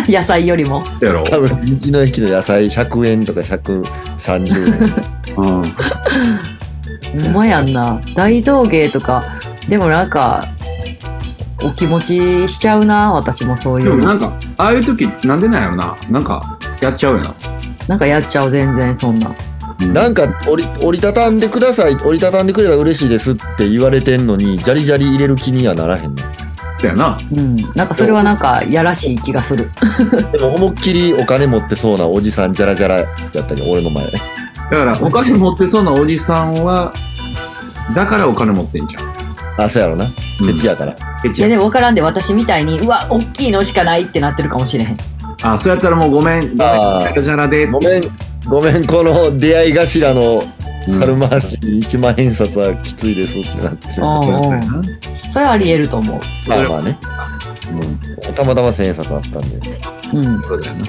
[0.21, 0.85] 野菜よりも。
[0.85, 1.23] しやろ。
[1.25, 4.95] 多分、道の駅の野菜100円とか130円。
[5.37, 5.63] うん。
[7.23, 8.01] ほんまやんな。
[8.15, 9.23] 大道芸とか、
[9.69, 10.49] でもなんか、
[11.63, 13.97] お気持ちしちゃうな、私もそういうの。
[13.97, 15.97] でもなんか、ああいう時なんでなんやろな。
[16.11, 17.35] なんか、やっちゃうよな。
[17.89, 19.35] なんかやっちゃう、全然そんな。
[19.93, 26.23] なんか折り折りたたんでください折りたたんでくれたら嬉しいですって言われてんのにジャリジャリ入れる気にはならへんね
[26.83, 27.19] だよな。
[27.33, 27.57] うん。
[27.75, 29.71] なんかそれはなんか、やらしい気がする。
[30.33, 34.05] でも思いっきりお金持ってそうなおじさんジャラジャラやったね俺の前
[34.71, 36.93] だから、お金持ってそうなおじさんは、
[37.95, 39.17] だからお金持ってんじゃん。
[39.59, 40.05] あそうやろな
[40.41, 40.97] うんケチやから、い
[41.39, 44.97] ややでも分からんで、私みたいに、うわ、大きいのしかないってなってるかもしれへん。
[45.43, 46.41] あ、そうやったらもうごめん。
[46.41, 46.59] ごめん。
[46.59, 47.67] じあーじゃらで。
[47.67, 48.03] ごめん
[48.49, 50.43] ごめんこの出会い頭の
[50.87, 54.63] 猿回し1万円札はきついですってなってる、うんうん。
[55.33, 56.99] それはあり得ると思まあまあね
[57.73, 58.35] うん。
[58.35, 59.49] たまたま千円札あったんで、
[60.13, 60.17] う。
[60.17, 60.43] うん。
[60.43, 60.85] そうだよな。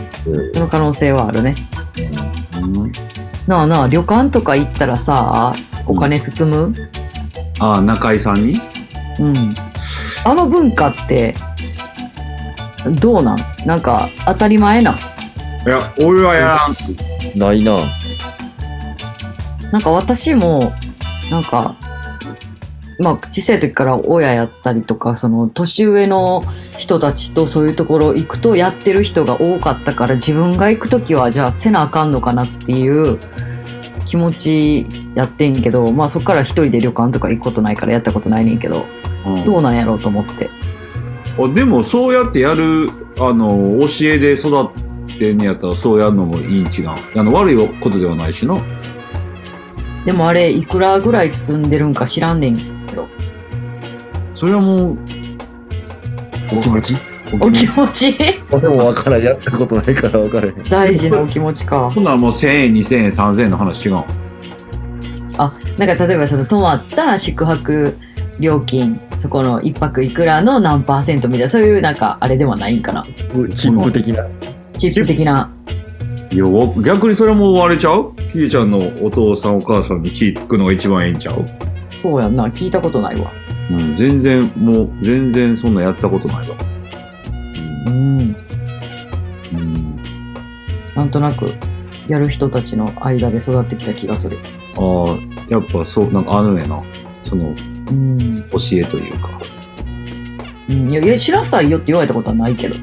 [0.53, 1.55] その可能性はあるね。
[2.61, 2.91] うん
[3.47, 5.53] なあなあ、旅館とか行ったらさ、
[5.85, 6.73] お金包む？
[7.59, 8.59] ああ、中井さんに？
[9.19, 9.55] うん。
[10.25, 11.33] あの文化って、
[12.99, 13.37] どうなん？
[13.65, 14.95] なんか当たり前なん？
[14.95, 14.99] い
[15.69, 17.39] や俺はやらん。
[17.39, 17.79] ないな。
[19.71, 20.73] なんか私も
[21.31, 21.75] なんか
[22.99, 26.41] まあ小さい時から親やったりとかその年上の
[26.77, 33.19] 人たちとそういうところ行くとやってる人が多かったから自分が行く時はじゃあせなあかんのかなっていう
[34.05, 38.85] 気持ちやってんけどまあそっから一人で旅館とか行くことないからやったことないねんけど
[39.25, 39.45] うん。
[39.45, 40.49] どうなんやろうと思って。
[41.39, 42.89] あでもそうやってやる
[43.19, 46.89] あの教えで育ってんやったらそうやるのもいいん違う？
[47.15, 48.59] あの悪いことではないしな
[50.05, 52.76] でもあれいくらぐらい包んでるんか知らんねん
[54.37, 54.97] それはもう
[56.53, 56.95] お気持ち？
[57.41, 58.15] お気持ち？
[58.51, 59.23] 俺もわからん。
[59.23, 60.63] やったことないからわからへん。
[60.65, 61.89] 大事なお気持ちか。
[61.89, 63.95] ほんならもう1000円2000円3000円の話違う
[65.39, 67.97] あなんか例えばその泊まった宿泊
[68.39, 73.03] 料金そこの一泊いくらの何パーセントみたいなそういうなんかあれではないんかな。
[73.55, 74.23] チップ的な。
[74.77, 75.51] チップ的な。
[76.31, 78.13] いやわ逆にそれもあれちゃう？
[78.31, 81.43] キイちゃんのお父さんお母さんに聞くのが一番ええんちゃう？
[82.03, 82.45] そうやんな。
[82.49, 83.31] 聞いたことないわ
[83.69, 86.55] うん、全然もう全然そんなやったことないわ。
[87.87, 88.19] うん。
[88.21, 88.33] う
[89.55, 89.97] ん。
[90.95, 91.53] なんとなく
[92.07, 94.37] やる人たちの間で育ってきた気がする。
[94.77, 95.17] ああ
[95.49, 96.79] やっぱそうなんかあるんやな。
[97.23, 97.53] その
[97.89, 99.29] うん、教えというか。
[100.69, 102.75] うん、いやいや知らさいよって言われたことはないけど。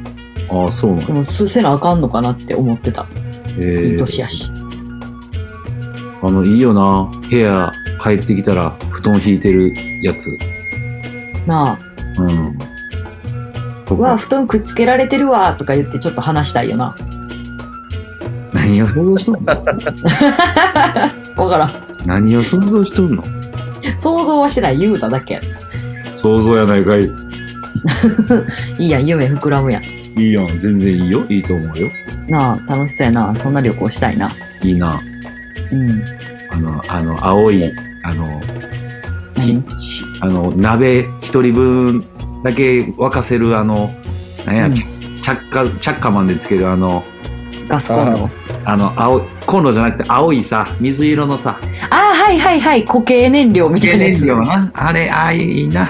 [0.51, 3.07] ああそうなんでもすせなあかんのかなって思ってた。
[3.59, 4.51] えいい年やし。
[6.23, 7.11] あのいいよな。
[7.31, 7.73] 部屋
[8.03, 10.31] 帰ってきたら布団引いてるやつ
[11.47, 11.79] な。
[12.19, 12.59] うん。
[13.89, 16.95] あうわ布団くっつけられてるわとか言ってちょっと話したいよな。
[18.53, 19.53] 何を想像しとんの？
[21.37, 21.71] わからん。
[22.07, 23.23] 何を想像しとんの？
[23.99, 24.79] 想像はしない。
[24.79, 25.41] 言うただけ
[26.17, 27.03] 想像やないかい。
[28.79, 29.85] いいやん夢膨らむやん。
[30.19, 30.59] いいやん。
[30.59, 31.25] 全然いいよ。
[31.29, 31.89] いいと思うよ。
[32.29, 33.35] なあ楽しそうやな。
[33.37, 34.31] そんな旅行したいな。
[34.63, 34.99] いいな。
[35.73, 36.03] うん。
[36.51, 37.73] あのあの青い
[38.03, 38.27] あの
[40.21, 42.05] あの鍋一人分
[42.43, 43.91] だけ沸かせるあの
[44.47, 44.75] なんや、うん。
[44.75, 47.03] チャッカチャッカマンでつけるあの
[47.69, 48.29] ガスコンロ。
[48.67, 51.59] あの青いコンロじゃなくて青いさ水色のさ。
[51.91, 52.85] ああはいはいはい。
[52.85, 54.25] 固形燃料みたいなやつ。
[54.27, 54.71] な。
[54.75, 55.89] あれああいいな。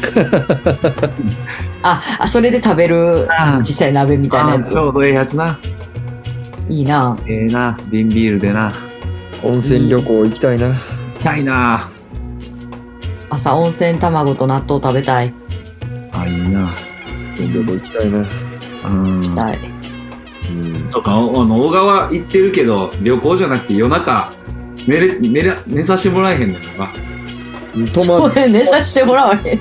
[1.82, 4.72] ああそれで食べるあ小さい鍋みたいなやつ。
[4.72, 5.58] ちょうどええやつな。
[6.68, 7.16] いいな。
[7.26, 7.78] ええな。
[7.88, 8.72] 瓶ビールでな。
[9.42, 10.74] 温泉旅行行きたいな。
[11.20, 11.90] たいな。
[13.30, 15.32] 朝温泉卵と納豆食べたい。
[16.12, 16.60] あいいな。
[16.60, 16.68] 温
[17.34, 18.18] 泉旅行行きたいな。
[18.18, 19.34] うん。
[19.34, 19.58] たい。
[20.50, 20.90] うん。
[20.90, 24.32] とかおあの小川行ってるけど旅行じゃなくて夜中
[24.86, 26.88] 寝れ寝れ寝させてもらえへんのよな。
[27.92, 29.60] 泊まこれ寝させてもらわへん。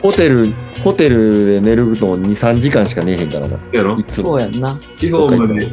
[0.00, 0.52] ホテル、
[0.84, 3.58] ホテルで寝るの2、3時間しか寝えへんからな。
[3.72, 3.98] やろ？
[3.98, 4.28] いつも。
[4.28, 4.76] そうやんな。
[4.98, 5.66] 地方まで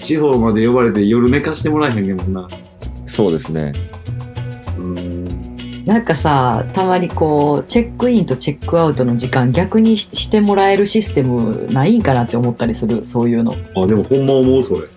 [0.00, 2.46] 地方まで呼ばれて夜寝かしてもらえへんねんもんな。
[3.04, 3.74] そうですね。
[4.78, 5.56] うん。
[5.86, 13.52] なんかさたまにこうチェックインとチェックアウトの時間逆にししてもらえるシステムないんかなって思ったりするそういうの。
[13.52, 14.88] あでもほんま思うそれ。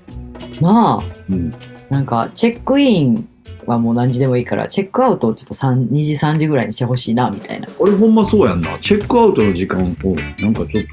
[0.60, 1.54] なあうん。
[1.90, 3.30] なんかチェックイン
[3.66, 7.68] はもう何時でもいいからチェックアウトをちょっと3 2時3時ぐらいにしてほしいなみたいな。
[7.78, 8.78] 俺ほんまそうやんな。
[8.80, 10.84] チェックアウトの時間をなんかちょっ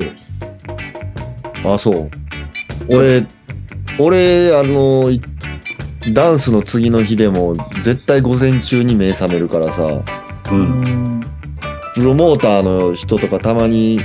[1.62, 1.72] と。
[1.72, 2.10] あ、そう。
[2.88, 3.26] 俺、
[3.98, 5.20] 俺、あの、い
[6.12, 9.82] ダンスの次の日でも絶対午前中に目覚めるからさ、
[10.50, 10.62] ううん。
[10.82, 11.20] ん
[11.94, 13.98] プロモーターの人とかたまに、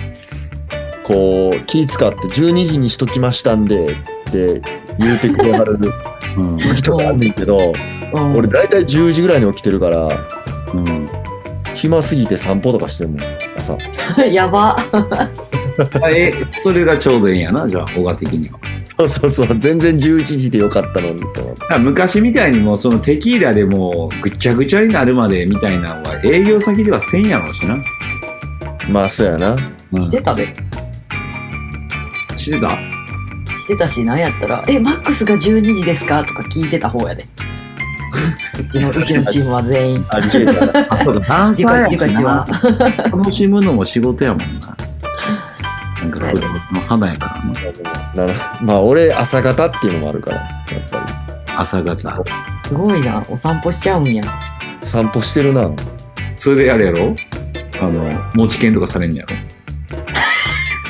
[1.04, 4.62] こう、気使って12時にしときましたんでって
[4.98, 5.78] 言うてくれはる
[6.38, 6.58] うん。
[6.58, 7.74] 時とかあんねんけど、
[8.14, 8.36] うん。
[8.38, 10.08] 俺大体10時ぐらいに起きてるから、
[10.74, 11.08] うん。
[11.76, 13.20] 暇すぎて散歩とかしてるもん、
[13.58, 13.78] 朝。
[14.24, 14.76] やば。
[16.02, 16.32] あ え
[16.64, 18.60] それがちょうどいいんやなじゃあ小川的には
[19.08, 21.56] そうそうそう、全然11時でよかったのにと。
[21.80, 27.78] 昔みたいにもうそのテキーラでもうぐっちゃぐちゃになるまでみたいなのは営業先ではせんやろうしな、
[28.90, 29.56] まあ、そうやな。
[29.94, 30.04] うん。
[30.06, 30.54] してたで
[32.38, 32.78] してた？
[33.60, 37.26] してたしなんやったら「えマックスが12時ですか?」とか聞いてた方やで。
[38.60, 40.06] うちのうちのチームは全員。
[40.10, 40.88] ありえたな。
[40.90, 42.46] あそうだダンデュカデュカチは。
[43.12, 44.76] 楽しむのも仕事やもんな
[46.02, 47.42] なんか子供の花やか
[48.16, 50.44] らななるまあ、俺、朝方っていうのもあるから、や
[50.86, 52.24] っぱ朝方。
[52.66, 53.24] すごいな。
[53.30, 54.22] お散歩しちゃうんや。
[54.22, 54.30] り。
[54.82, 55.70] 散歩してるな。
[56.34, 57.16] それでやるやろ？
[57.80, 59.26] あの持ち券とかされんや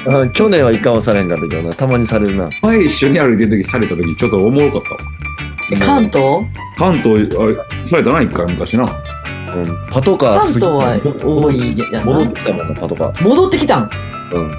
[0.05, 0.23] ろ？
[0.23, 2.47] あ去年はいかんはされんかったけどな、たまにされるな。
[2.61, 4.99] 前一緒に歩いてる時された時ちょっとおもろかったわ。
[5.73, 6.45] え関東？
[6.77, 8.83] 関東あされたな一回昔な。
[8.83, 12.05] うん、パトカー関東は多いやな。
[12.05, 13.23] 戻ってきたもんな、パトカー。
[13.27, 13.89] 戻ってきたん？
[14.31, 14.41] うん。
[14.41, 14.51] うん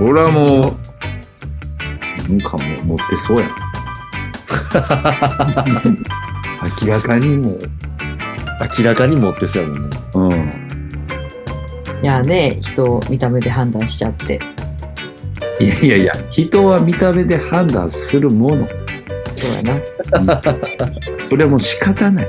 [0.00, 0.58] 俺はもう、
[2.30, 3.50] なんかもう持ってそうやん。
[6.80, 7.58] 明らかにも
[8.78, 9.98] 明らかに持ってそうやもんね。
[10.14, 10.68] う、うん。
[12.02, 14.40] いやね、人を見た目で判断しちゃって。
[15.60, 18.66] いやいやいや、人は見た目で判断するもの。
[19.34, 19.80] そうやな。
[21.28, 22.26] それはもう仕方ない。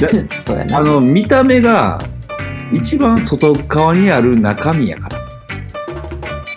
[0.46, 0.78] そうやな。
[0.78, 2.00] あの、見た目が
[2.72, 5.18] 一番外側にある中身やから。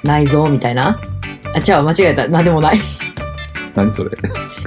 [0.03, 0.99] 内臓みたいな？
[1.53, 2.28] あ、違う、間違えた。
[2.28, 2.80] なんでもない。
[3.76, 4.12] 何それ？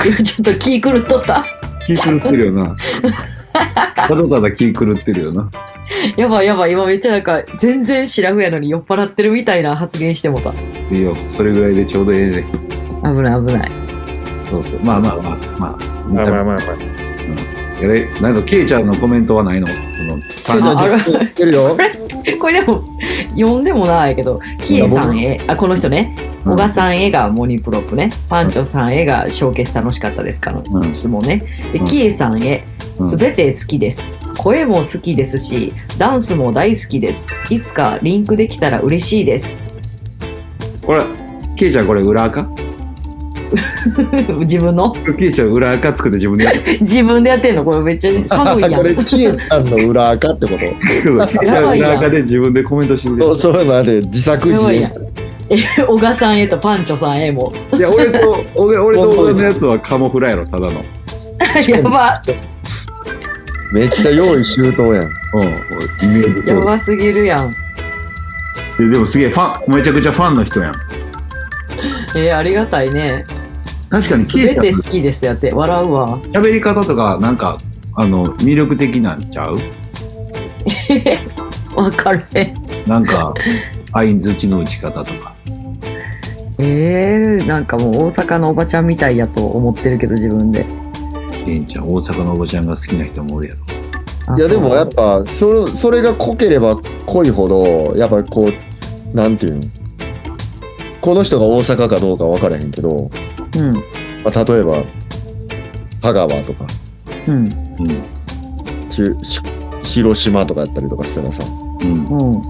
[0.04, 1.44] 今ちょっと気狂っとった。
[1.86, 2.76] 気狂ってるよな。
[3.96, 5.50] ただただ気狂ってるよな。
[6.16, 6.72] やばいやばい。
[6.72, 10.52] 今めっちゃなんか、全然シラフやのに酔っ払ってるみたいな発言してもた。
[10.90, 12.44] いいよ、それぐらいでちょうどええね。
[13.02, 13.70] 危ない危ない。
[14.50, 14.80] そうそう。
[14.80, 15.78] まあまあまあまあ。
[16.08, 16.58] まあまあまあまあ。
[17.82, 19.66] やれなんか、ケイちゃんのコメントはないの？
[19.66, 21.76] そのて言ってるよ。
[22.40, 22.82] これでも、
[23.30, 30.52] 読んでもないけど、キエさんへ、あ、この人ね、小賀さんへがモニプロップね、パンチョさんへがショーケース楽しかったですか？
[30.52, 30.94] のうん。
[30.94, 31.42] 質問ね。
[31.72, 31.86] で、うん。
[31.86, 32.62] キエさんへ、
[32.98, 33.10] うん。
[33.10, 34.02] すべて好きです。
[34.38, 37.22] 声も好きですし、ダンスも大好きです。
[37.50, 39.46] いつかリンクできたら嬉しいです。
[40.84, 41.02] これ、
[41.56, 42.48] ケイちゃんこれ裏垢？
[44.40, 44.92] 自分の？
[45.18, 47.64] ケイちゃん裏垢作って自分でやって 自分でやってんの？
[47.64, 48.94] これめっちゃ寒いやん これ、。
[49.04, 51.10] キエちゃんの裏垢ってこと？
[51.42, 54.90] 裏垢で自分でコメントしてくれそうそういうのあれ、自作自演
[55.86, 57.52] 小賀さんへとパンチョさんへも。
[57.74, 60.72] いや、俺と、俺俺と俺のやつはカモフラやろ、ただの。
[61.68, 62.22] やば、
[63.72, 65.04] めっちゃ用意周到やん。
[65.04, 65.10] うん。
[65.10, 65.10] イ
[66.06, 66.60] メージそう。
[66.60, 67.54] やばすぎるやん。
[68.78, 70.74] ででもすげえファン、めちゃくちゃファンの人やん。
[72.16, 73.26] えーありがたいね。
[73.92, 76.18] 確かにすケイちゃんべて好きですやって、笑うわ。
[76.18, 77.58] 喋り方とか、なんか、
[77.94, 79.58] あの、魅力的なんちゃう？
[81.76, 82.54] わかれん。
[82.86, 83.34] なんか、
[83.92, 85.34] 相づちの打ち方とか。
[86.58, 90.64] えー、なんかもう大阪のおばちゃんみたいやと思ってるけど自分で。
[91.44, 93.60] ケイちゃん、大阪のおばちゃんが好きな人もおるやろ。
[94.34, 99.62] あいやでもやっぱそれそれが濃ければ濃いほどやっぱこうなんていうの？
[101.00, 103.10] この人が大阪かどうか分からへんけど、
[103.56, 103.74] うん。
[104.24, 104.82] まあ、例えば
[106.00, 106.66] 香川とか
[107.28, 107.36] うん。
[107.36, 107.48] うん。
[108.88, 109.40] 中し
[109.84, 111.44] 広島とかやったりとかしたらさ
[111.80, 112.04] うん。
[112.04, 112.42] うん。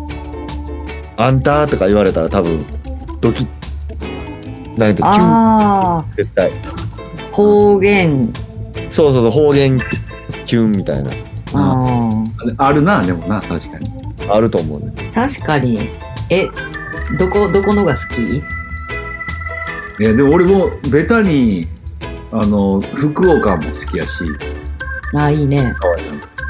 [1.16, 2.64] 「あんた」とか言われたら多分
[3.20, 6.50] ドキッなんやキュンああ、絶対
[7.30, 8.32] 方言。
[8.90, 9.78] そうそうそう方言
[10.46, 11.10] キュンみたいな
[11.54, 12.10] あ
[12.58, 13.90] あるな、でもな、確かに。
[14.28, 15.78] あると思うねー確かに。
[16.30, 16.48] え、
[17.18, 18.42] どこ、どこのが好き？
[19.98, 21.66] いや、でも俺も、ベタに、
[22.32, 24.24] あの、福岡も好きやし、
[25.14, 25.74] あーいいね。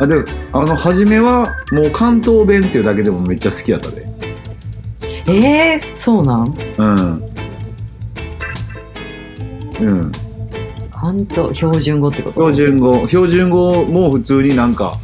[0.00, 4.06] あ、でも、あの、初めは、もう関東弁っていうだけでもめっちゃ好きやったで。
[5.26, 6.54] えー、そうなん？
[6.78, 7.22] うん。
[9.80, 10.12] うん。
[10.90, 12.52] 関東、標準語ってこと？
[12.52, 14.94] 標準語、標準語も普通になんか、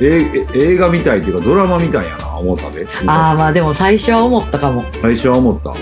[0.00, 2.86] ええ映画みたいっていうかドラマみたいやな、思ったで。
[3.06, 4.84] ああ、まあでも最初は思ったかも。
[5.00, 5.74] 最初は思った。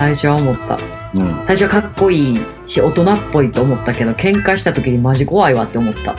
[0.00, 0.78] 最初は思った。
[1.14, 1.44] うん。
[1.44, 6.16] 最初はかっこいいし、大人っぽいと思ったけど、喧嘩した時にマジ怖いわって思った。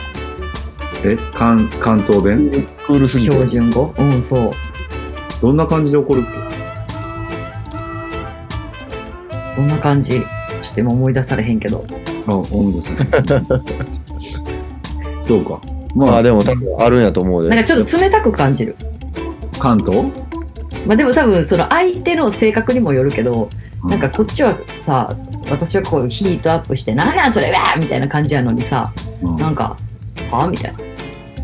[1.04, 2.48] え、関、関東弁？
[2.86, 3.32] クールすぎて？
[3.32, 3.92] 標準語？
[3.98, 4.52] うん、そう。
[5.40, 6.30] どんな感じで怒るっけ？
[9.56, 10.22] どんな感じ？
[10.62, 11.84] しても思い出されへんけど。
[12.28, 13.08] あ、思い出せない。
[15.26, 15.60] そうか？
[15.96, 18.76] まあ、まあでも多分あるんやと思うでなんかちょっと冷たく感じる。
[19.58, 20.06] 関東？
[20.86, 23.48] まあでも多分その相手の性格にもよるけど、
[23.84, 25.12] うんなんかこっちはさ、
[25.50, 29.76] 私はこうヒートアップして、なんなんそれわーみたいな感じやのにさ、うんなんか、
[30.30, 30.78] はみたいな。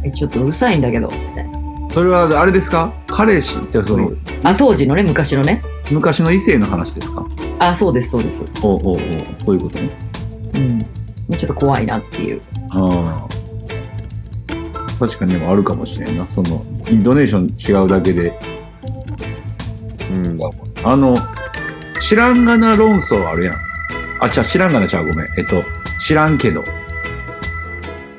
[0.05, 1.59] え、ちょっとうるさいんだけど、みたいな。
[1.91, 2.93] それはあれですか？
[3.09, 3.59] 彼氏？
[3.71, 4.13] じゃあその
[4.45, 5.61] あ、当時のね、昔のね。
[5.91, 7.27] 昔の異性の話ですか？
[7.59, 8.41] あ、そうです、そうです。
[8.63, 8.99] おうおうおう
[9.39, 9.91] そういうことね。
[10.55, 10.59] う
[11.35, 11.37] ん。
[11.37, 12.41] ちょっと怖いなっていう。
[12.71, 13.29] ああ。
[15.01, 16.25] 確かにでもあるかもしれんな。
[16.31, 18.33] その、インドネーション違うだけで。
[20.11, 20.39] うん
[20.85, 21.17] あの、
[22.01, 23.55] 知らんがな論争あるやん。
[24.21, 25.27] あ、ちゃ、知らんがなちゃう、ごめん。
[25.37, 25.63] えっと、
[26.01, 26.63] 知らんけど。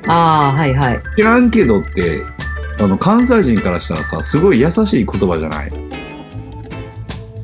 [0.06, 1.00] ああ、はいはい。
[1.16, 2.22] 知らんけどって、
[2.78, 5.72] あの、関西人からしたらさ、すごい優しい言葉じゃない？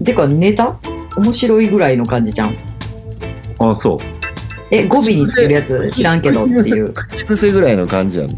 [0.05, 0.79] てか、ネタ？
[1.17, 2.55] 面白いぐらいの感じじゃん。
[3.59, 3.99] あそう。
[4.71, 6.93] え、語尾につけるやつ知らんけどっていう。
[6.93, 8.29] 口癖ぐらいの感じやん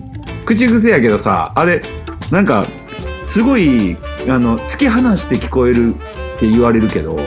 [0.44, 1.80] 口癖やけどさ、あれ、
[2.30, 2.64] なんか、
[3.26, 3.96] すごい、
[4.28, 7.18] あの、突き放して聞こえるって言われるけど、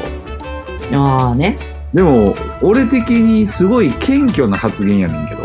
[0.93, 1.55] ああね。
[1.93, 5.43] でも、俺的にすごい謙虚な発言やねんけど、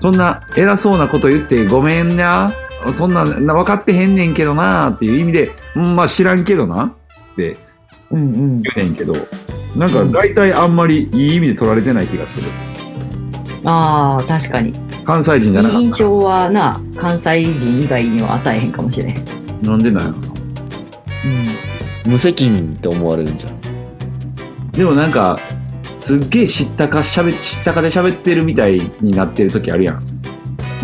[0.00, 2.52] そんな偉そうなこと言ってごめんな、
[2.94, 6.94] そんなな分かってへんねんけどなっていう意味で、うん、まあ知らんけどな
[7.32, 7.56] って
[8.10, 8.62] うんうん。
[8.62, 9.14] 言うねんけど、
[9.76, 12.50] なんか大体あんまりいい意味で取られてない気がする。
[13.64, 14.74] ああ、確かに。
[15.04, 19.47] 関西人じゃなかった印象はな、関西人以外には与えへんかもしれへん。
[19.62, 23.60] なんでなんやろなう無責任って思われるんじゃん。
[24.72, 25.38] でもなんか、
[25.96, 29.96] すっげえ知ったかしゃべ、知ったかで喋ってるみたいになってる時あるやん。
[29.96, 30.00] ん。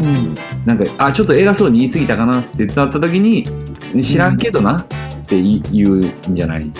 [0.01, 0.35] うん。
[0.67, 3.47] なんか、あ、ちょっと偉そうに言い過ぎたかなってなった時に、
[4.03, 4.85] 知らんけどなっ
[5.27, 6.71] て言言うんじゃない？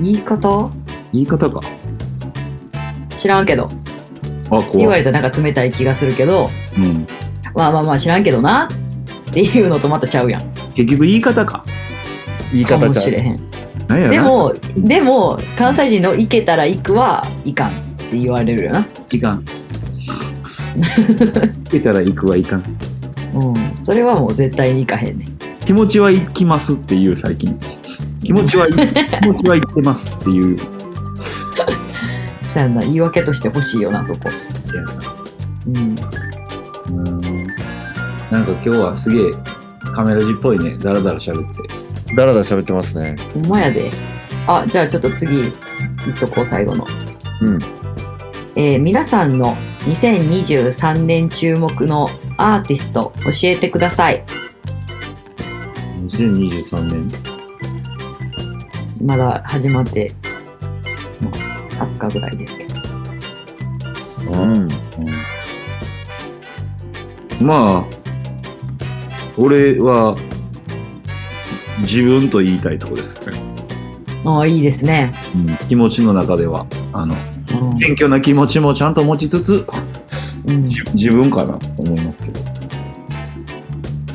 [0.00, 0.70] 言い方？
[1.12, 1.60] 言い方か。
[3.18, 3.70] 知らんけど。
[4.46, 4.78] あ、怖い。
[4.78, 6.48] 言われたらなんか冷たい気がするけど、
[6.78, 7.06] うん。
[7.54, 8.83] まあまあまあ知らんけどなっ
[9.34, 10.54] ていうのとまたちゃうやん。
[10.74, 11.64] 結局言い方か。
[12.52, 13.18] 言いか方ちゃうもしれ。
[13.18, 13.50] へん。
[13.88, 18.86] なんやで、も、でも、関西人の行けたら行くはいかんって言われるよな。
[19.10, 19.44] いかん。
[20.74, 22.62] 行けたら行くはいかん。
[23.34, 23.54] うん。
[23.84, 25.28] それはもう絶対に行かへんねん。
[25.64, 27.58] 気持ちは行きますっていう最近。
[28.22, 30.58] 気持ちは、 気持ちは行ってますっていう。
[30.58, 30.64] そ
[32.60, 32.80] うやんな。
[32.82, 34.30] 言い訳として欲しいよな、そこ。
[34.62, 34.92] せやな
[35.66, 35.96] うん。
[36.90, 37.23] うん
[38.34, 39.32] なんか今日はすげえ
[39.94, 40.76] カメラ字っぽいね。
[40.78, 41.62] ダラダラ喋って。
[42.16, 43.14] だらだら喋ってますね。
[43.32, 43.92] ほんまやで。
[44.48, 45.52] あ、じゃあちょっと次、いっ
[46.18, 46.84] とこう、最後の。
[47.42, 47.58] うん。
[48.56, 49.54] えー皆さんの
[49.84, 54.24] 2023年注目のアーティスト教えてください。
[56.00, 57.08] 2023年？
[59.00, 60.12] まだ始まって、
[61.20, 61.34] まあ、
[61.84, 62.72] 20日ぐらいですけど。
[64.32, 64.68] うん。
[67.40, 68.03] まあ、
[69.36, 70.16] 俺は
[71.82, 73.42] 自分と言いたいとこですね。
[74.24, 75.12] ああ、いいですね。
[75.68, 76.66] 気持ちの中では。
[76.92, 79.66] あの、うん謙虚な気持ちもちゃんと持ちつつ、
[80.46, 82.40] うん、自分かなと思いますけど。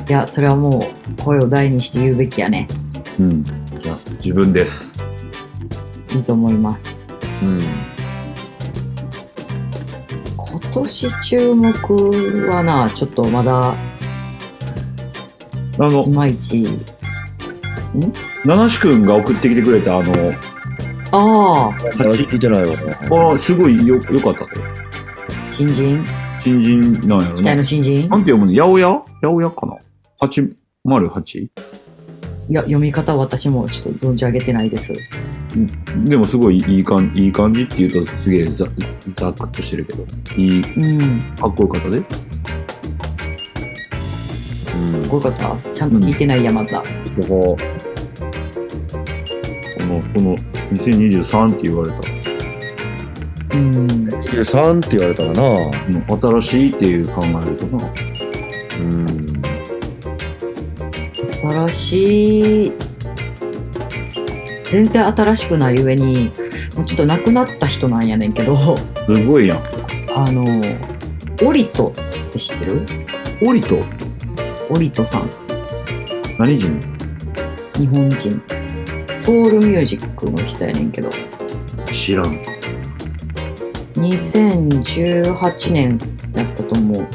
[0.10, 2.68] や、それはもう声を大にして言うべきやね。
[3.20, 3.44] うん。
[3.44, 5.00] じゃあ、自分です。
[6.14, 6.84] いいと思います。
[7.44, 7.64] うん。
[10.36, 13.76] 今年注目はな、ちょっとまだ
[15.80, 16.68] あのい、まいち。
[18.46, 20.14] 七志くんが送ってきてくれたあの、
[21.12, 23.34] ああ、聞いてないわ。
[23.34, 24.52] あすごいよよかったで。
[25.52, 26.06] 新人？
[26.44, 27.38] 新人なんやろな。
[27.38, 28.10] 期待の新人？
[28.10, 28.54] なんて読むの？
[28.54, 28.90] 八百屋？
[28.90, 29.78] 八百屋かな
[30.22, 31.40] ?808?
[31.40, 34.94] いや、読み方は私もちょっと存じ上げてないです。
[36.06, 38.66] でもすごいいい感いい感じっていうとすげえざ
[39.16, 40.04] ざっくっとしてるけど、
[40.38, 41.22] いい、うん。
[41.38, 42.02] かっこよかったで。
[44.76, 45.04] うん。
[45.04, 45.56] すごかった？
[45.74, 46.72] ちゃんと聞いてないや、まだ。
[46.72, 47.58] だから、こ
[49.82, 50.38] の、その、
[50.74, 51.98] 2023って言われた、
[53.58, 54.08] うん。
[54.08, 55.42] 23って言われたらな。
[55.42, 55.72] こ
[56.22, 57.92] の新しいっていう考えるとな、
[58.80, 59.06] うん。
[61.42, 62.72] 新しい、
[64.70, 66.32] 全然新しくない上に、
[66.76, 69.58] もうちょっと亡くなった人なんやねんけど、すごいやん。
[70.16, 70.46] あの、
[71.44, 71.92] オリト
[72.28, 72.86] って知ってる？
[73.48, 73.78] オリト、
[74.70, 75.30] オリトさん、
[76.38, 76.80] 何人？
[77.76, 78.42] 日本人。
[79.18, 81.10] ソウルミュージックの人やねんけど、
[81.92, 82.40] 知らん。
[83.96, 86.00] 2018年
[86.36, 87.08] やったと思う。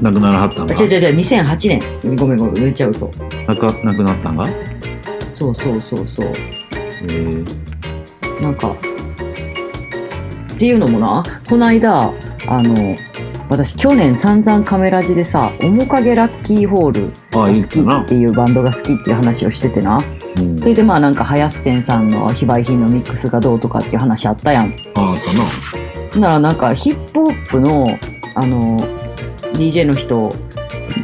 [0.00, 2.16] 亡くならはったんあ、が違う違う違う、2008年。
[2.16, 3.10] ごめんごめん、めっちゃ嘘。
[3.46, 4.46] 亡く亡くなったんが
[5.38, 6.32] そうそうそうそう。
[7.02, 8.70] えー、なんか、
[10.54, 12.12] っていうのもな、この間、
[12.48, 12.96] あの、
[13.52, 18.08] 私去年散々カメラ字でさ、面影ラッキーホールが好きっ。
[18.08, 20.00] ていうバンドが好きっていう話をしててな。
[20.38, 24.74] うん、それでまあなんか、林仙さんの非売品のミックスがどうとかっていう話あったやん。
[24.94, 26.08] ああったな。
[26.14, 27.98] ほんならなんかヒップホップの、
[28.34, 28.78] あの、
[29.52, 30.34] DJ の人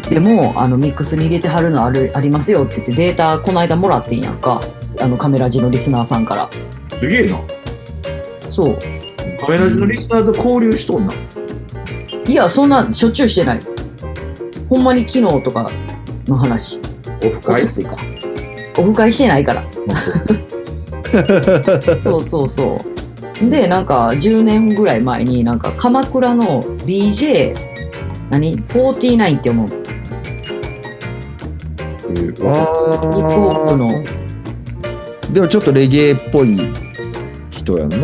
[0.09, 4.63] でも、あの、ミックスに入れてはるのあるありますよって言ってデータこの間もらってんやんか。
[4.99, 6.49] あの、カメラ字のリスナーさんから。
[6.99, 7.39] すげえな。
[8.49, 8.79] そう。
[9.39, 11.13] カメラジのリスナーと交流しとんな。
[12.29, 13.61] いや、そんなしょっちゅうしてない。
[14.69, 15.71] ほんまに昨日とか
[16.27, 16.79] の話。
[17.25, 17.65] オフ会？
[18.77, 19.65] オフ会してないから。
[22.05, 22.77] そうそうそ
[23.43, 23.49] う。
[23.51, 27.57] で、なんか10年ぐらい前に、なんか鎌倉の DJ、
[28.29, 29.69] 何 ?49 って思う。
[32.11, 34.05] えーヒップホップの。
[35.33, 36.59] でもちょっとレゲエっぽい
[37.51, 37.97] 人やんな。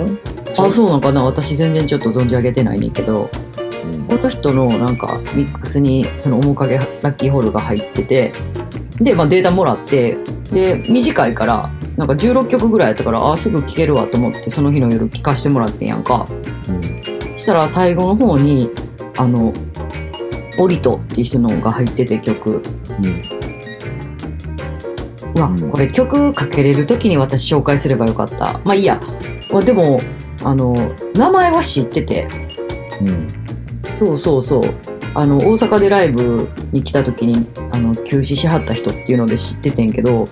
[0.57, 3.29] あ、そうなのかな私全然ちょっと存じ上げてないねんけど、
[4.09, 8.32] この人のなんかミックスにその面影ラッキーホールが入ってて、
[9.00, 10.16] で、まあデータもらって、
[10.52, 16.26] で、短いから、なんか16曲ぐらいやったから、あ、すぐ聴けるわと思って、その日の夜聴かしてもらってんやんか。
[17.36, 18.70] したら最後の方に、
[19.16, 19.52] あの、
[20.59, 22.62] オリトっていう人のが入ってて曲。
[25.34, 29.00] うわうんこれ曲かけれる時に私紹介すればよかったまあいいや
[29.50, 29.98] まあでも
[30.44, 30.76] あの
[31.14, 32.28] 名前は知ってて
[33.00, 33.43] うん。
[33.99, 34.62] そうそうそう。
[35.16, 40.26] あの大阪でライブに来た時にあの休止しはった人っていうので知っててんけど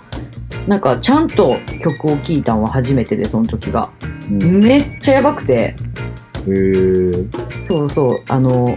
[0.67, 3.91] なんかちゃんと曲を聴いたんは初めてでその時が、
[4.31, 4.61] うん。
[4.61, 5.55] めっちゃやばくて。
[5.55, 5.75] へ
[6.49, 7.13] え。
[7.69, 8.21] そうそう。
[8.29, 8.77] あの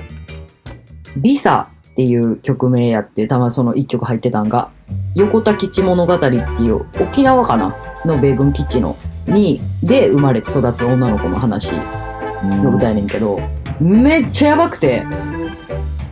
[1.18, 4.70] 「リサ」っていう曲名やってたまその1曲入ってたんが
[5.16, 6.40] 「横田基地物語」ってい
[6.72, 8.98] う沖縄かなの米軍基地の
[9.28, 11.72] にで生まれて育つ女の子の話
[12.44, 13.40] の歌やねんけど、
[13.80, 15.06] めっちゃやばくて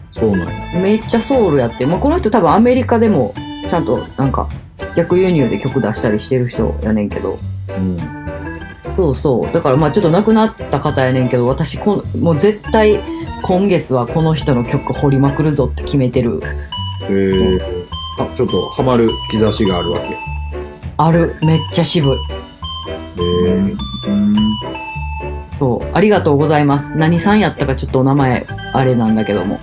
[0.10, 0.80] そうなんや。
[0.80, 3.34] めっちゃソウルやって、まあ、この人多分アメリカでも
[3.70, 4.50] ちゃんとなんか
[4.96, 7.40] 逆輸入で曲出したりしてる人やねんけど
[7.70, 7.98] うん。
[8.96, 13.02] そうそうだからまあちょっと亡くなった方やねんけど私こんもう絶対
[13.44, 16.40] 今月はこの人の曲掘りまくるぞって決めてる
[17.10, 17.88] へえ。
[18.20, 20.08] あ、ちょっとハマる兆しがあるわけ。
[20.14, 20.18] へ
[20.98, 22.18] あるめっちゃ渋い
[23.18, 23.22] え。
[23.22, 23.78] うん。
[25.64, 25.92] そう。
[25.94, 26.92] ありがとうございます。
[26.98, 29.62] 何さんやったかちょっとお名前あれなんだけども。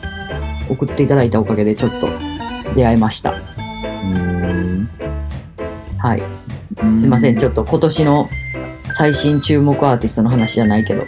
[0.70, 2.08] 送っていただいたおかげでちょっと
[2.74, 3.32] 出会いました。
[3.32, 4.88] うん。
[5.98, 6.22] はい。
[6.96, 7.34] すいません。
[7.34, 8.28] ちょっと今年の
[8.90, 11.02] 最新注目アーティストの話じゃないけど。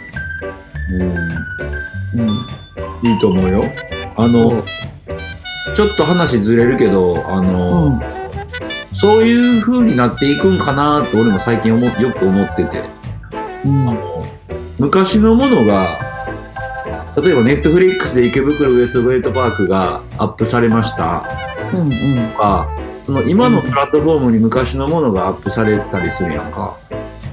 [2.13, 3.09] うん。
[3.09, 3.63] いいと思うよ。
[4.15, 4.63] あの、
[5.75, 8.01] ちょっと話ずれるけど、あうの、ん。
[8.91, 12.83] そういう風になっていくんかなって俺も最近思よく思ってて、
[13.65, 13.89] うん。
[13.89, 14.12] あの
[14.83, 15.97] 昔のものが、
[17.15, 21.25] 例えばネットフリックスで池袋ウエストゲートパークがアップされました
[21.73, 22.69] うんうんとか、
[23.05, 26.77] その今のプラットフォームに昔のものがアップされたりするやんか。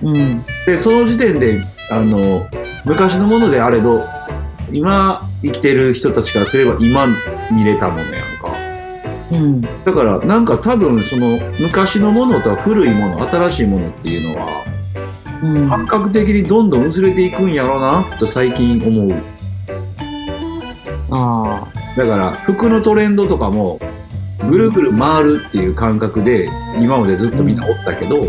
[0.01, 2.47] うんで、その時点で、あの、
[2.85, 4.05] 昔のものであれど、
[4.71, 7.09] 今生きてる人たちからすれば今
[7.51, 8.57] 見れたものやんか。
[9.33, 14.65] うんだからなんか多分その昔のものと古いもの新しいものっていうのは
[15.43, 15.69] うん。
[15.69, 19.23] 感覚的にどんどん薄れていくんやろうなと最近思う。
[21.13, 21.67] あ
[21.97, 23.81] だから服のトレンドとかも
[24.49, 28.21] ぐるぐる回るっていう感覚で今までずっとみんなおったけどあ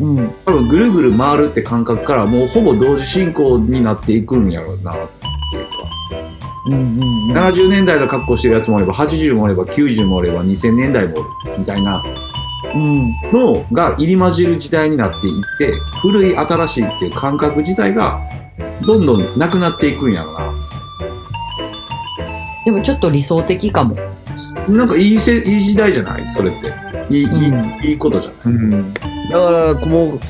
[0.00, 0.34] うん。
[0.44, 4.94] 多分ぐるぐる回るって感覚からもうほぼ同時進行になっていくんやろうなっ
[5.50, 5.70] ていうか。
[6.66, 7.36] うんうんうん。
[7.36, 11.24] 70年代の格好してるやつもおれば80もおれば90もおれば2000年代も
[11.56, 12.27] みたいなうん
[13.32, 18.20] のが入り混じる時代になっていって古い新しいっていう感覚自体が
[18.86, 20.54] どんどんなくなっていくんやろな。
[22.64, 23.96] でもちょっと理想的かも。
[24.68, 26.28] なんかいいせいい時代じゃない？
[26.28, 27.14] それって。
[27.14, 27.80] いい,いい、うん。
[27.82, 28.94] いいことじゃないうん。
[28.94, 30.20] だから、もう、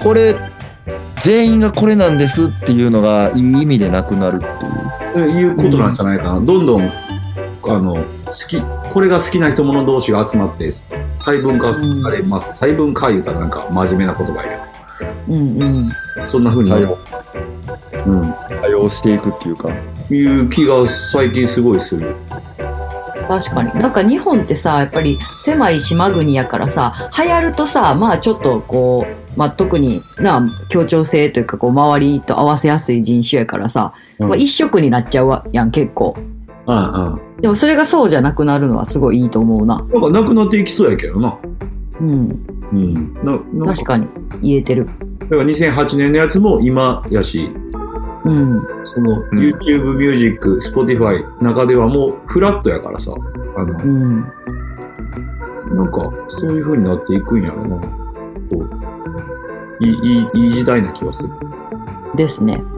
[0.00, 0.36] これ、
[1.22, 5.30] 全員がこれなんですっていうのがいい意味でなくなるっていう。
[5.30, 6.92] えいうことなんじゃないかな、どんどんあ
[7.78, 8.02] の好
[8.48, 8.62] き
[8.92, 10.70] これが好きな人者同士が集まって
[11.18, 14.68] 細分化されます、細分化言うたらなんか真面目な言葉や
[15.28, 15.88] うんうん。
[16.14, 16.88] けどそんな風になる、
[18.06, 19.70] うん、多用していくっていうか。
[20.10, 22.16] いう気が最近すごいする。
[23.28, 23.74] 確かに。
[23.74, 34.28] なんか日本ってさやっぱり狭い島国やからさ流行るとさまあちょっとこう、まあ、特にな協調性というかこう周りと合わせやすい人種やからさ、うん。
[34.28, 36.16] まあ、一色になっちゃうわやん結構
[36.68, 37.40] うんうん。
[37.40, 39.78] でもそれがそうじゃなくなるのはすごいいいと思うな。
[39.78, 41.38] なんかなくなっていきそうやけどな。
[42.00, 42.28] うん。
[42.72, 43.14] うん。
[43.56, 44.06] な確かに
[44.42, 44.86] 言えてる。
[45.20, 47.50] だから2008年のやつも今やし。
[48.24, 48.62] うん。
[48.94, 49.38] そのうん。
[49.38, 53.12] YouTube ミュージック、Spotify 中ではもうフラットやからさ。
[53.56, 54.20] あのうん。
[55.74, 57.78] なんかそういう風になっていくんやろな。
[57.78, 58.66] こ
[59.80, 61.30] ういいいいいい時代な気がする、
[62.16, 62.54] ですね。
[62.54, 62.77] う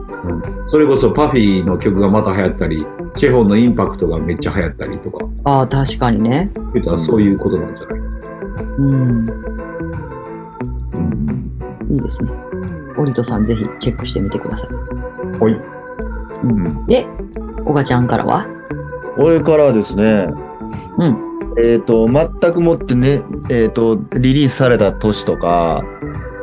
[0.67, 5.25] それこそパフィーの曲がまた流行ったりチェホンのインパクトがめっちゃ流行ったりとか。
[5.43, 6.51] ああ確かにね。
[6.97, 9.25] そういうことなんじゃない、うん。
[10.95, 12.31] うん、いいですね。
[12.97, 14.69] オリトさんぜひチェックしてみてください。
[15.39, 15.53] はい。
[16.43, 16.85] うん。
[16.85, 17.07] で
[17.65, 18.47] おがちゃんからは？
[19.17, 20.27] 俺からはですね、
[20.97, 21.17] うん。
[21.57, 25.83] えっ、と、全くもってね、えっ、と、リリースされた年とか、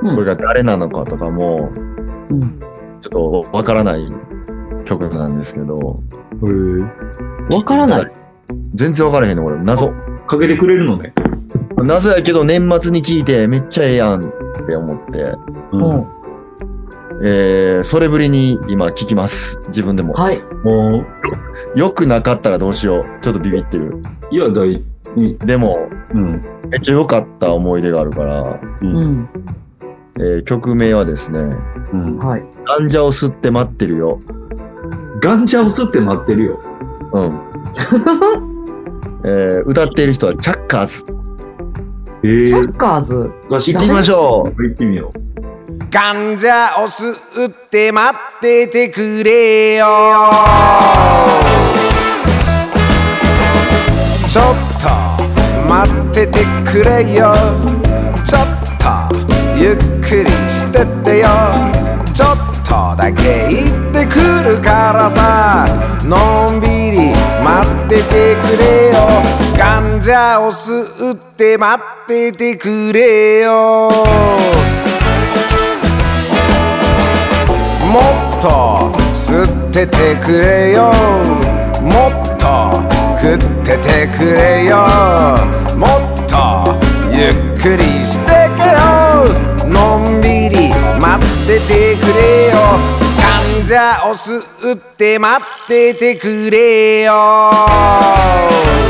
[0.02, 0.14] うん。
[0.14, 1.70] これが誰なのかとかも、
[2.30, 2.67] うん
[3.00, 4.06] ちょっとわからない
[4.84, 6.02] 曲なんですけど、
[6.42, 8.12] へわからない？
[8.74, 9.58] 全然わからへんの、これ。
[9.58, 9.86] 謎。
[9.86, 9.92] え
[10.26, 11.14] かけてくれるのね、
[11.76, 15.34] 謎やけど、年末に聞いて、めっちゃええやんって思って、
[15.72, 15.84] うん。
[15.84, 16.06] うん。
[17.22, 19.60] えー、それぶりに今聞きます。
[19.68, 20.12] 自分でも。
[20.14, 20.40] はい。
[20.64, 21.04] も
[21.74, 23.04] よくなかったらどうしよう。
[23.22, 24.02] ちょっとビビってる。
[24.30, 24.84] ういや大い
[25.44, 26.42] でも、うん。
[26.68, 29.28] めっちゃ良かった思い出があるから、ううんん
[30.20, 31.38] えー曲名はですね、
[31.92, 32.18] うん。
[32.18, 32.42] はい。
[32.66, 34.20] ガンジャを吸って待ってるよ。
[35.20, 36.60] ガンジャを吸って待ってるよ。
[37.12, 37.40] うん。
[39.24, 41.04] えー歌っている人はチャッカーズ。
[42.24, 42.46] えー。
[42.48, 43.14] チャッカーズ？
[43.48, 44.62] 行行ってみましょう。
[44.62, 45.12] 行ってみよ
[45.90, 47.14] ガンジャを吸っ
[47.70, 49.86] て待っててくれよ。
[54.26, 54.44] ちょっ
[54.80, 54.88] と
[55.72, 57.32] 待っててくれよ。
[58.24, 58.42] ちょっ
[58.78, 59.16] と
[59.56, 59.76] ゆっ
[60.08, 61.28] くりしててよ。
[62.14, 65.66] ちょっとだけ行ってくるからさ。
[66.02, 67.12] のんびり
[67.44, 68.94] 待っててくれよ。
[69.58, 73.90] ガンジャを吸って待っててくれよ。
[77.92, 80.90] もっと吸っててくれよ。
[81.82, 82.80] もっと
[83.20, 84.86] 食っててくれよ。
[85.76, 86.64] もっと
[87.12, 89.57] ゆっくりしてけよ。
[91.48, 92.56] っててくれよ。
[93.18, 94.38] 患者を吸
[94.74, 97.50] って待っててくれよ。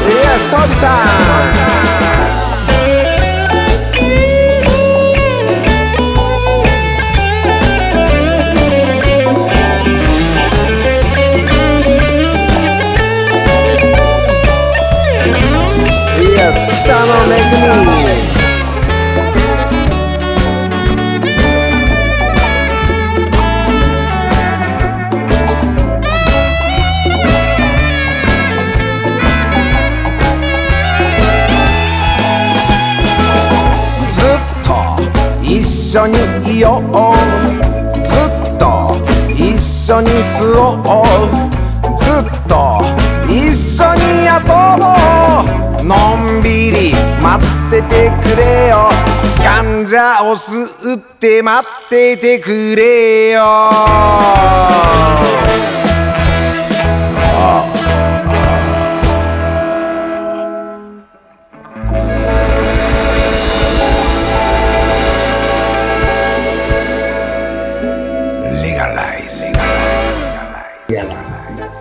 [0.04, 1.68] イエストビさん。
[16.88, 17.36] 北の恵
[17.84, 17.97] み。
[35.88, 37.16] 緒にいよう。
[38.04, 38.92] ずっと
[39.32, 41.96] 一緒に吸おう。
[41.96, 42.78] ずっと
[43.26, 44.36] 一緒に遊
[44.78, 44.84] ぼ
[45.80, 45.84] う。
[45.86, 48.90] のんびり待っててくれよ。
[49.42, 53.40] 患者を吸って待っててくれよ。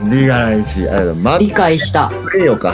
[0.10, 2.12] リガライズ、あれだ、待理解した
[2.44, 2.74] よか。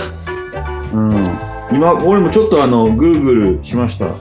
[0.93, 0.97] う。
[0.97, 1.25] うん。
[1.71, 4.05] 今、俺もちょっとあの、グーグルしました。
[4.05, 4.19] はい。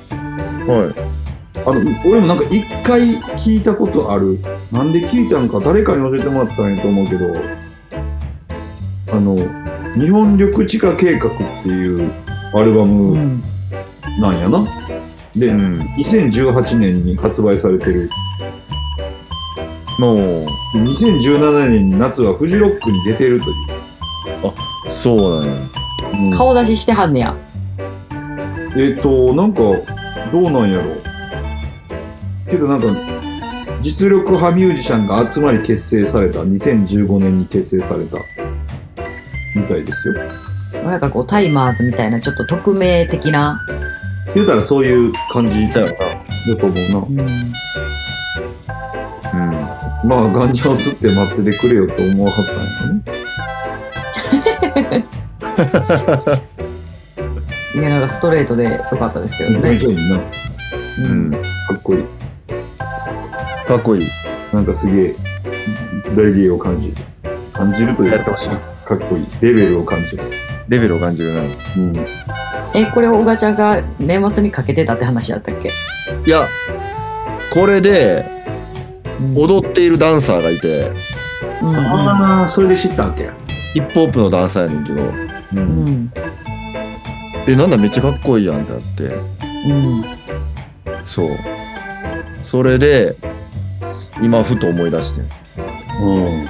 [1.64, 4.38] あの、俺もなんか一回聞いたことある。
[4.70, 7.26] なんで聞いたのか誰かに教えてもらったんやと思うけど、
[9.12, 9.36] あの、
[9.94, 11.30] 日本緑地化計画っ
[11.62, 12.10] ていう
[12.54, 13.42] アルバうムん
[14.20, 14.66] なんやな。
[15.36, 15.80] で、うん。
[15.98, 18.10] 2018年に発売されてる。
[19.98, 23.54] も2017年に夏はフジロックに出てるという。
[24.88, 25.60] う、そうなんや。
[25.62, 27.34] うん顔出ししてはんねや
[28.76, 29.60] えっ、と、なんか、
[30.32, 31.02] どうなんやろう。
[32.50, 32.86] けどなんか、
[33.82, 38.16] 実力派ミュージシャンが集まり結成された、2015年に結成された、
[39.54, 40.14] みたいですよ。
[40.84, 43.60] なんかこうタイマーズみたいなちょっと匿名的な、
[44.34, 45.86] 言うたらそういう感じだ
[46.56, 46.98] と思うな。
[46.98, 47.52] うん、うん。
[50.04, 52.62] まあ、ガンジャを吸って待っててくれよと思わはったんや
[54.94, 55.06] ね。
[57.74, 60.20] いやなんかストレートでよかったですけどね、いいな。
[60.98, 61.30] うん。
[61.30, 61.38] か
[61.74, 62.04] っこいい。
[63.66, 64.08] かっこいい。
[64.52, 65.16] なんかすげえ、
[66.16, 66.96] レゲエを感じる。
[67.52, 68.32] 感じるというか、
[68.84, 69.26] かっこいい。
[69.40, 70.24] レベルを感じる。
[70.68, 71.42] レベルを感じるな。
[71.42, 72.06] うん。
[72.74, 75.70] えこれを小賀ちゃんが年末にかけてたって話だったっけ、
[76.26, 76.48] いや、
[77.52, 78.41] これでうん
[79.34, 80.90] 踊っているダンサーがいて、
[81.62, 83.34] うんうんああ、それで知ったわけや。
[83.74, 85.12] ヒップホップのダンサーやねんけど、う。
[85.54, 86.12] うんん
[87.46, 89.04] え、なんだめっちゃかっこいいやんってなって。
[89.68, 90.04] うん
[91.04, 91.38] そう。
[92.42, 93.16] それで、
[94.20, 95.22] 今ふと思い出して、
[96.00, 96.48] うん。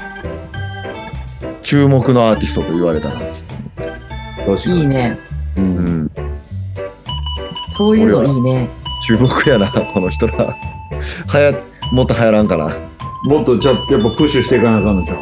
[1.62, 3.54] 注目のアーティストと言われたらっつって。
[4.44, 4.80] 確かに。
[4.80, 5.18] いいね
[5.56, 5.60] う。
[5.60, 6.10] うんん。
[7.68, 8.68] そういうのいいね
[9.06, 10.56] 注目やな、この人ら。
[11.26, 11.54] はや、
[11.92, 12.70] もっと流行らんかな。
[13.24, 15.18] もっとじゃやっぱプッシュしていかなあかんのじゃん。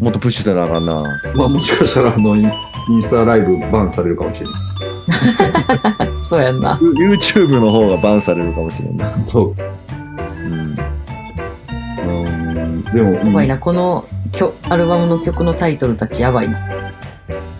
[0.00, 1.04] もっとプッシュせなあかんな。
[1.34, 2.52] まあもしかしたらあのイン
[2.90, 4.54] インスタライブバンされるかもしれない。
[6.28, 9.22] そうやんな YouTube の方がバンされるかもしれんない。
[9.22, 9.54] そう。
[10.44, 10.74] うん。
[11.98, 12.82] うん。
[12.84, 16.58] でもやばいなこのきょアルバムの曲のタイトルたちやばいな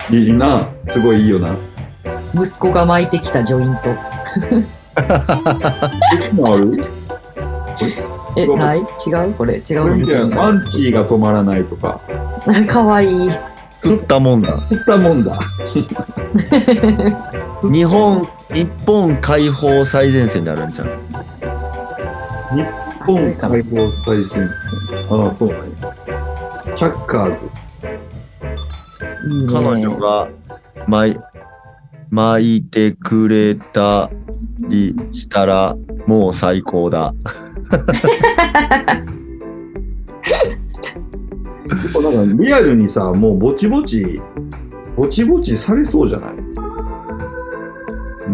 [0.09, 0.67] いいいいな。
[0.85, 1.55] すごいいいよな。
[2.33, 3.89] 息子が巻いてきたジョイント
[6.21, 6.85] えもある？
[8.37, 8.79] え違うない？
[8.79, 8.83] 違
[9.29, 9.33] う？
[9.33, 9.55] これ？
[9.55, 9.63] 違う？
[9.63, 10.35] これのみたいな。
[10.37, 11.99] パンチーが止まらないとか。
[12.67, 13.29] かわいい
[13.77, 14.57] 吸ったもんだ。
[14.69, 15.39] 吸ったもんだ。
[17.71, 20.87] 日本、日本解放最前線にあるんちゃう？
[22.55, 22.63] 日
[23.05, 24.49] 本解放最前線。
[25.09, 25.65] ああ、そうなんや。
[26.75, 27.49] チャッカーズ。
[29.51, 30.27] 彼女が
[30.87, 31.15] 巻い
[32.11, 34.11] 巻いてくれた
[34.59, 35.75] りしたら
[36.05, 37.13] もう最高だ。
[41.69, 44.21] 結構なんかリアルにさ、もうぼちぼち、
[44.97, 46.35] ぼちぼちされそうじゃない？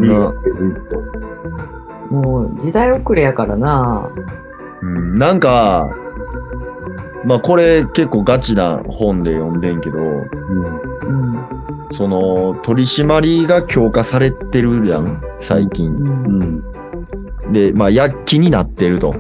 [0.02, 0.10] リ
[0.54, 0.98] ずっと。
[2.14, 4.10] もう時代遅れやからな。
[4.82, 5.95] うん、なんか、
[7.26, 10.24] まあこれ結構ガチな本で読んでんけど、うん。
[10.24, 10.68] う
[11.34, 11.57] ん。
[11.91, 15.89] その取り締まりが強化されてるやん、最近。
[15.91, 16.64] うん。
[17.45, 17.53] うん。
[17.53, 19.15] で、まあ躍起になってると。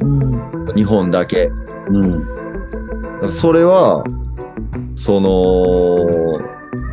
[0.00, 0.74] うん。
[0.74, 1.50] 日本だけ。
[1.88, 2.26] うん。
[3.30, 4.04] それは、
[4.94, 6.40] その、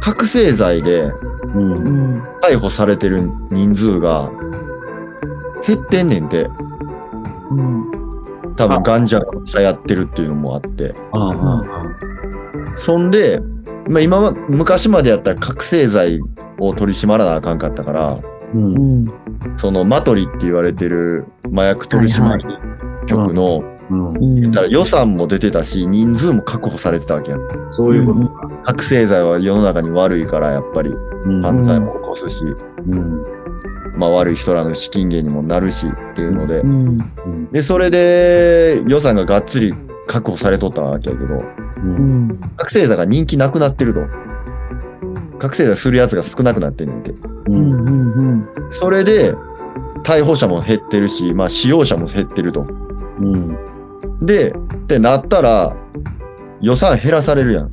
[0.01, 1.11] 覚醒剤で。
[2.41, 4.31] 逮捕されてる人数が
[5.65, 6.49] 減ってんねんて。
[7.51, 8.55] うん。
[8.55, 9.25] 多分ガンジャが
[9.59, 10.95] 流行ってるっていうのもあって。
[11.11, 11.63] ああ、あ
[12.77, 13.39] そんで、
[13.87, 16.19] まあ、今は、昔までやったら覚醒剤
[16.59, 18.19] を取り締まらなあかんかったから、
[18.53, 18.79] うんう。
[19.05, 19.07] ん。
[19.57, 22.43] そのマトリって言われてる麻薬取締り
[23.07, 23.63] 局の、
[24.69, 27.41] 予算も出てたし、人数も確保されてたわけやん。
[27.69, 28.49] そういうことか。
[28.63, 30.89] 覚醒剤は世の中に悪いから、やっぱり
[31.25, 31.41] うん。
[31.41, 32.43] 犯罪も起こすし、
[32.87, 33.25] うん。
[33.97, 36.97] まあ悪い人らの資金源にもなるしっていうのでう、ん。
[37.25, 37.51] うん。
[37.51, 39.73] で、それで予算ががっつり
[40.07, 41.43] 確保されとったわけやけど、う。
[41.77, 42.37] うんん。
[42.57, 44.01] 覚醒剤が人気なくなってると。
[45.39, 47.11] 覚醒剤するやつが少なくなってんねんて。
[47.11, 47.17] う。
[47.47, 48.11] うんん。
[48.13, 48.49] うん。
[48.71, 49.35] それで、
[50.03, 52.65] 逮捕者も減ってるし、まあ使用者も減ってると。
[53.19, 53.57] うん。
[54.21, 55.75] で、ってなったら、
[56.61, 57.69] 予算減らされるやん。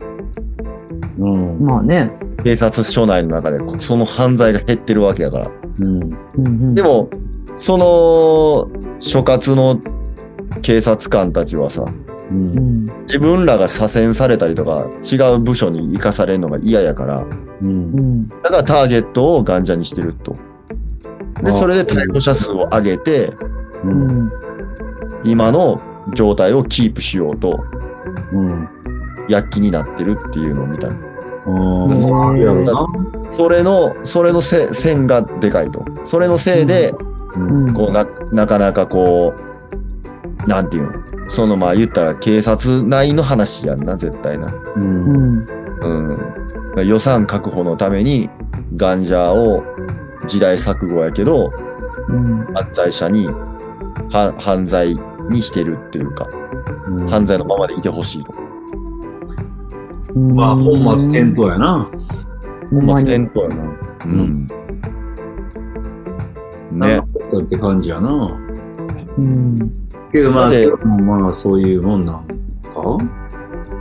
[1.18, 1.60] うん。
[1.60, 2.12] まあね。
[2.44, 5.50] 警察署内の中で、その犯罪が減ってるわけやから。
[5.80, 6.18] うん。
[6.38, 6.74] うん。
[6.74, 7.10] でも、
[7.56, 9.80] その、所轄の
[10.62, 11.86] 警察官たちはさ、
[12.30, 12.34] う。
[12.34, 13.06] うんん。
[13.06, 17.26] 自分らが左遷されたりとか、違う部署に行かされるのが嫌やから、
[17.62, 17.70] うんう。
[17.70, 18.28] ん。
[18.28, 20.36] だからターゲットをガンジャにしてると。
[21.42, 23.32] で、あそれで逮捕者数を上げて、
[23.84, 23.88] う。
[23.88, 24.32] うんん。
[25.24, 25.80] 今の
[26.14, 27.64] 状態をキープしようと、
[28.32, 28.68] うん。
[29.28, 30.88] 躍起になってるっていうのを見た。
[30.88, 30.94] ああ、
[33.30, 35.84] それの、それのせ線がでかいと。
[36.04, 36.94] それのせいで、
[37.34, 37.66] うん。
[37.66, 37.74] うん。
[37.74, 40.92] こうな、なかなかこう、なんていうの？
[41.30, 44.48] そのまあ言ったら警察内の話やんな、絶対な。
[44.48, 44.80] う。
[44.80, 45.46] うんん。
[46.76, 46.86] うん。
[46.86, 48.28] 予算確保のために、
[48.76, 49.64] ガンジャーを
[50.26, 51.50] 時代錯誤やけど、
[52.08, 52.44] うん。
[52.52, 53.28] 犯罪者に、
[54.10, 54.98] は犯罪
[55.30, 56.28] にしてるっていうか、
[56.88, 58.34] うん犯罪のままでいてほしいと。
[60.34, 61.88] まあ、本末転倒やな。
[62.70, 63.78] 本末転倒やな。
[64.04, 64.46] うん。
[66.72, 66.96] ね。
[67.32, 68.36] だって感じやな。
[69.16, 69.79] うん。
[70.12, 72.82] けどまあ、まあ、そういうもんなんか？
[72.82, 72.98] ど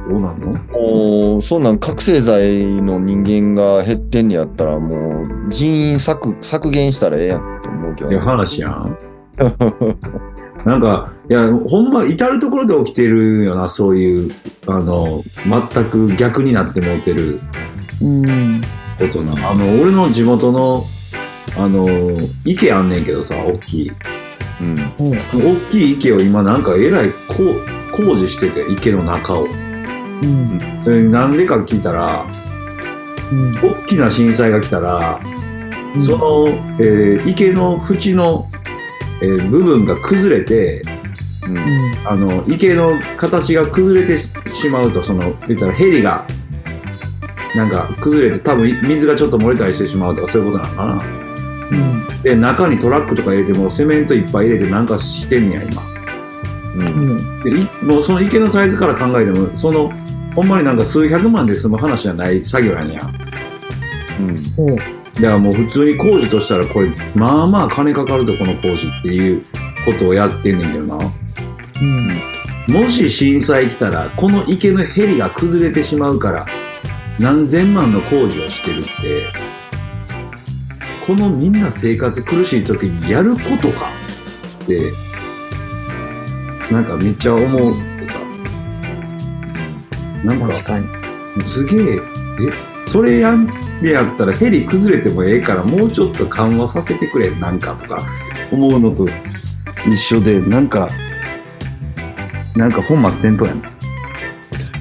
[0.09, 0.53] うなんの？
[0.71, 8.25] もう、そんなん覚醒剤の人間が減ってんねやったら、もう人員削削減したらええやんと思うけどいや、ね。
[8.25, 8.97] 話やん。
[10.65, 14.31] なんか、いや、ほんま、至るところで起きてるよな、そういう、
[14.67, 15.23] あの、
[15.71, 17.39] 全く逆になってもうてる
[18.01, 18.61] うん。
[18.97, 19.31] ことな。
[19.49, 20.83] あの、俺の地元の、
[21.57, 21.85] あの、
[22.43, 23.91] 池あんねんけどさ、大きい。
[24.61, 24.77] うん。
[24.99, 29.43] 大きい池を今なんかえらい工事してて、池の中を。
[29.43, 30.57] うん。
[31.37, 32.25] でか聞いたら、
[33.31, 33.51] うん。
[33.55, 35.19] 大きな震災が来たら、
[36.05, 36.47] その、
[36.79, 38.47] えー池の縁の、
[39.21, 40.81] えー部分が崩れて、
[41.47, 41.59] うん。
[42.05, 44.19] あの、池の形が崩れて
[44.53, 46.25] しまうと、その、言ったらヘリが、
[47.55, 51.18] なんか崩れて多分水がちょっと漏れたりしてしまうとかそういうことなのかな。
[51.71, 52.21] うん。
[52.21, 55.81] で、中にトラックとか入れてもセメントいっぱい入れてなんかしてんねや、今。
[56.75, 56.81] うん。
[56.81, 57.39] うん。
[57.41, 59.91] でいもうその池のサイズから考えても、その、
[60.35, 63.01] ほんまになんか数百万で済む話じゃない作業やねんや。
[64.19, 64.75] うん。
[64.75, 69.43] だからもう普通に工事としたらこれ、まあまあ金かかるとこの工事っていう
[69.85, 71.11] ことをやってんねんけどな。
[71.81, 72.73] うん。
[72.73, 76.45] もし震災来たら、この池のヘリが崩れてしまうから、
[77.19, 79.25] 何千万の工事をしてるって、
[81.09, 83.89] このみんな生活苦しい時にやることか
[84.63, 84.91] って、
[86.71, 88.19] なんかめっちゃ思うってさ。
[90.23, 90.87] なんか確、かに。
[91.45, 91.99] すげえ、え、
[92.85, 93.47] それやん
[93.81, 98.05] でやったらヘリ崩れてもええからもうちょっと緩和させてくれ、なんかとか
[98.51, 99.07] 思うのと
[99.87, 100.89] 一緒で、なんか、
[102.55, 103.78] なんか本末転倒やな。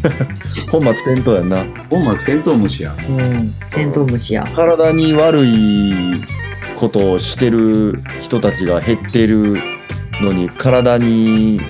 [0.70, 1.65] 本末転倒やんな。
[1.91, 2.95] 本末転倒虫や。
[3.09, 3.55] うん。
[3.70, 4.47] テントウムシや。
[4.55, 5.93] 体に悪い
[6.77, 9.57] ことをしてる人たちが減ってる
[10.20, 11.61] のに、体に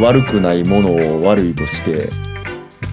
[0.00, 2.10] 悪くないものを悪いとして、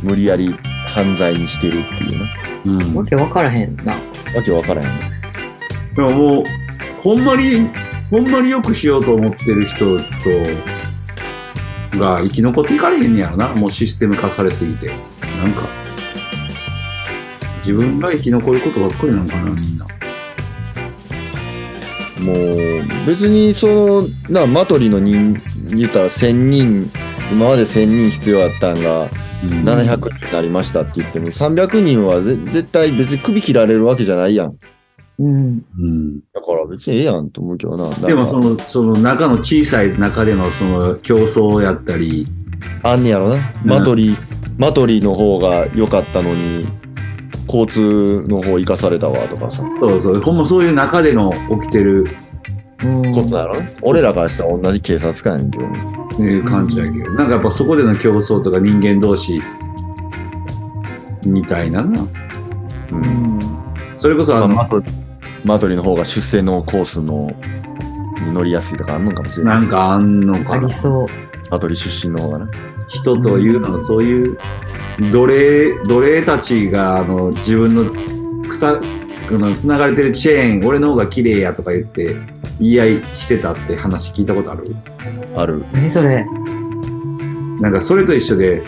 [0.02, 0.56] 無理やり
[0.88, 2.30] 犯罪にしてるっていうな。
[2.66, 2.96] うん。
[2.96, 3.94] わけわからへんな。
[3.94, 3.98] わ
[4.44, 4.94] けわからへんね。
[5.96, 6.44] でももう、
[7.02, 7.70] ほんまに、
[8.10, 10.04] ほんまによくしようと思ってる人と、
[11.98, 13.50] が生き残っていかれへんねやろな。
[13.50, 14.88] もうシステム化されすぎて。
[14.88, 14.94] な
[15.48, 15.68] んか、
[17.60, 19.86] 自分が生き残ることばっかりなのかな、みんな。
[22.22, 25.34] もう、別にその、な、マトリの人、
[25.70, 26.92] 言ったら1000人、
[27.32, 29.08] 今まで1000人必要やったんが、
[29.64, 34.54] 700人になりましたって言っても、300人はぜ絶対別に首切られるわけじゃないやん。
[35.18, 35.66] うん。
[35.80, 36.20] うん。
[36.34, 37.90] だから別にええやんと思うけどな。
[38.08, 42.28] でもその、その中の小さい中でのその競争やったり、
[42.84, 43.54] あんねやろな。
[43.64, 44.16] マトリ、
[44.58, 46.68] マトリの方が良かったのに、
[47.48, 51.32] 交通の方生かされたわとかさ、そうそう、ほんまそういう中での
[51.62, 52.06] 起きてる
[52.84, 53.74] うんことなのね。
[53.82, 55.80] 俺らからしたら同じ警察官やねんけどね。
[56.18, 59.42] えー感じやけど、なんかやっぱそこでの競争とか人間同士
[61.26, 62.02] みたいなな。
[62.02, 62.08] う。
[62.92, 63.02] うん
[63.40, 63.40] ん。
[63.96, 64.86] それこそあの、マトリ
[65.46, 67.30] マトリの方が出世のコースの
[68.26, 69.60] に乗りやすいとかあんのかもしれない。
[69.60, 70.74] なんかあんのあかなり。
[70.74, 71.08] そう。
[71.52, 72.50] マトリ出身の方がな。
[72.88, 74.38] 人というのはそういう
[75.12, 77.92] 奴隷、奴隷たちがあの自分の
[78.48, 78.82] 草、こ
[79.32, 82.16] の繋がれてるチェーン、俺の方が綺麗やとか言って
[82.60, 84.76] 言い合いしてたって話聞いたことある？
[85.36, 85.64] ある。
[85.72, 86.26] 何それ？
[87.60, 88.64] なんかそれと一緒で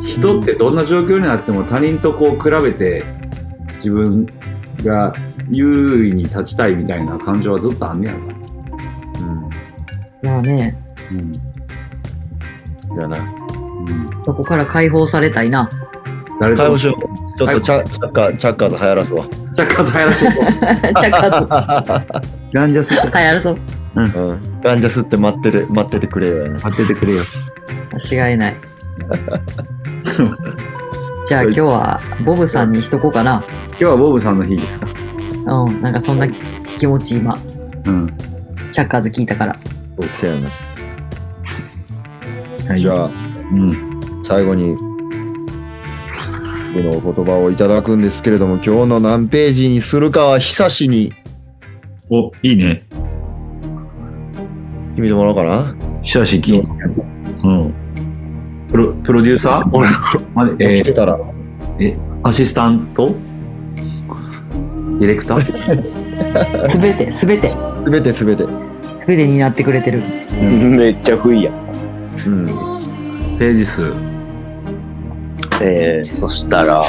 [0.00, 3.04] 人ってどんな状況になっても他人とこう比べて
[3.76, 4.26] 自分
[4.82, 5.14] が
[5.50, 8.34] 優位に立ちたいみたいな感情はずっとあんねやろな。
[9.20, 9.50] うん。
[10.22, 10.76] まあね、
[11.10, 11.14] う
[12.96, 13.00] ん。
[13.00, 13.18] やな。
[13.18, 13.20] う
[13.90, 14.06] ん。
[14.24, 15.68] そこから解放されたいな。
[16.40, 16.62] 誰と？
[16.62, 17.38] 対応しよう。
[17.38, 19.24] ちょっとチャチャッカー、チャッカーズ流行らすわ。
[19.54, 20.50] じゃあ数やらしていこう。
[20.52, 23.00] チャッカー ガンジャスズ。
[23.00, 23.58] はい、やるそう。
[23.96, 24.40] うん。
[24.62, 26.60] ガンジャスって待ってる、待っててくれよやな。
[26.60, 27.22] 当ててくれよ。
[28.10, 28.56] 間違いない。
[31.24, 33.42] じゃあ今日はボブさんにしとこうかな。
[33.70, 34.86] 今日はボブさんの日ですか？
[35.44, 36.28] うん、なんかそんな
[36.76, 37.38] 気持ち今、
[37.84, 38.14] うん。
[38.70, 39.58] チャッカーズ聞いたから。
[39.86, 40.48] そうせやな。
[42.68, 43.10] はいじゃあ、
[43.52, 44.22] うん。
[44.24, 44.76] 最後に、
[46.74, 51.12] 僕のお言葉をいただくんですけれども、今日の何ページにするかは久しに
[52.08, 52.84] お、いいね。
[54.90, 55.74] 決めてもらおうかな。
[56.02, 56.68] 久し聞いて。
[57.44, 57.74] うん。
[58.70, 59.70] プロ、プロデューサー？
[59.72, 59.88] 俺、
[60.34, 61.18] あれえー来てたら、
[62.22, 63.14] アシスタント？
[65.02, 65.82] ディレクター？
[66.68, 67.52] すべて、すべて、
[67.84, 68.44] すべてすべて。
[69.00, 70.00] すべてになってくれてる。
[70.32, 71.50] めっちゃ不意や。
[72.24, 72.46] うん。
[73.36, 73.92] ページ数。
[75.60, 76.84] えー、そしたら、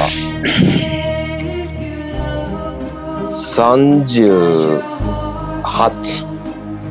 [3.26, 4.80] 38。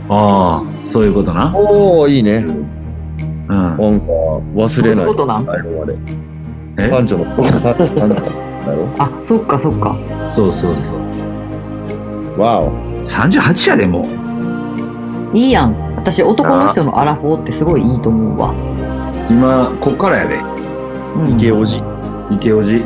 [0.09, 1.53] ああ、そういうことな。
[1.55, 2.39] おー、いいね。
[2.39, 2.66] うん。
[3.49, 3.85] なんか、
[4.57, 5.07] 忘そういうれない。
[5.07, 5.47] ことなん。
[6.78, 6.89] え？
[6.89, 7.27] パンチョの、
[8.66, 8.89] だろ？
[8.98, 9.97] あ、そっかそっか。
[10.30, 12.40] そうそうそう。
[12.40, 12.72] わお。
[13.05, 14.09] 38やでも
[15.32, 15.36] う。
[15.36, 15.74] いいやん。
[15.97, 18.55] 私、男の人のアラフォーってすごいいいと思うわ。
[19.30, 20.40] 今、こっからやで。
[21.16, 21.82] うん、池おじ。
[22.30, 22.84] 池おじ。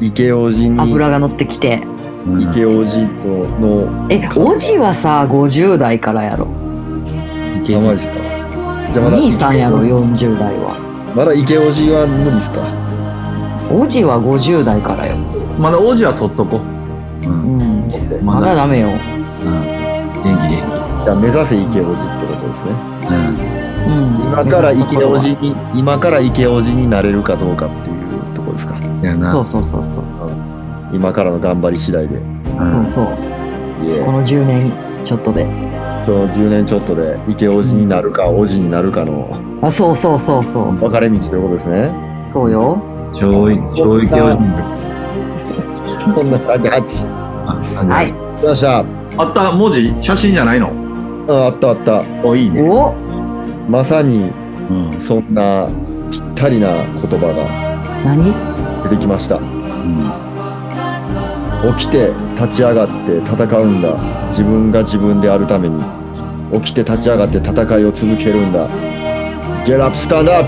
[0.00, 1.82] 池おじに、油が乗ってきて。
[2.26, 3.28] うん池おじと
[3.60, 6.48] の、え、おじはさ、50代からやろ。
[6.48, 6.48] あ、
[7.58, 8.18] マジっすか？
[8.92, 10.74] じゃあまだ、兄さんやろ、40代は。
[11.14, 12.60] まだ池おじは無理っすか？
[13.70, 15.16] おじは50代からよ。
[15.58, 17.26] まだ王子は取っとこう。
[17.26, 17.30] う。
[17.30, 18.24] うんん。
[18.24, 18.88] ままだダメよ。
[18.88, 18.96] うん。
[20.22, 22.72] 元気元じゃあ目指せ池おじってことですね。
[23.02, 23.12] 気。
[23.12, 24.16] うん。
[24.16, 24.22] うん。
[24.22, 28.76] 今から池おじに、今から池おじになれるかどうかっていうところですか。
[29.02, 29.30] やな。
[29.30, 30.04] そうそうそうそう。
[30.92, 32.16] 今からの頑張り次第で。
[32.16, 33.04] うんそうそう。
[33.84, 34.72] いえこの10年
[35.02, 35.46] ちょっとで。
[36.06, 39.28] その10年ちょっとで池おじになるか、おじになるかの
[39.60, 40.72] あ、そうそうそうそう。
[40.76, 41.90] 分かれ道ということですね。
[42.24, 42.80] そうよ。
[43.18, 44.36] 超い、超池おじ。
[45.98, 47.08] そんな38。
[47.46, 48.12] あ、38はい。
[48.12, 48.14] 来
[48.46, 48.84] ました。
[49.18, 50.70] あった文字写真じゃないの？
[51.28, 52.04] ああったあった。
[52.22, 52.62] お、いいね。
[52.62, 52.94] お
[53.68, 54.30] まさに
[54.70, 55.00] うん。
[55.00, 55.68] そんな
[56.10, 57.32] ぴったりな言葉
[58.04, 58.32] 何？
[58.82, 59.36] が出てきました。
[59.36, 60.12] うん。
[61.76, 63.96] 起きて立ち上がって戦うんだ。
[64.28, 65.82] 自分が自分であるために。
[66.52, 68.60] 起きて立ち上がって戦いを続けるんだ。
[69.66, 70.46] Get up, stand up!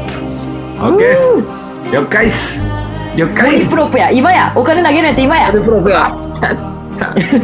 [0.80, 2.66] オッケー了解っす
[3.16, 6.14] 了ボ解っすイスプロップや今やお金投げるやって今やプロフや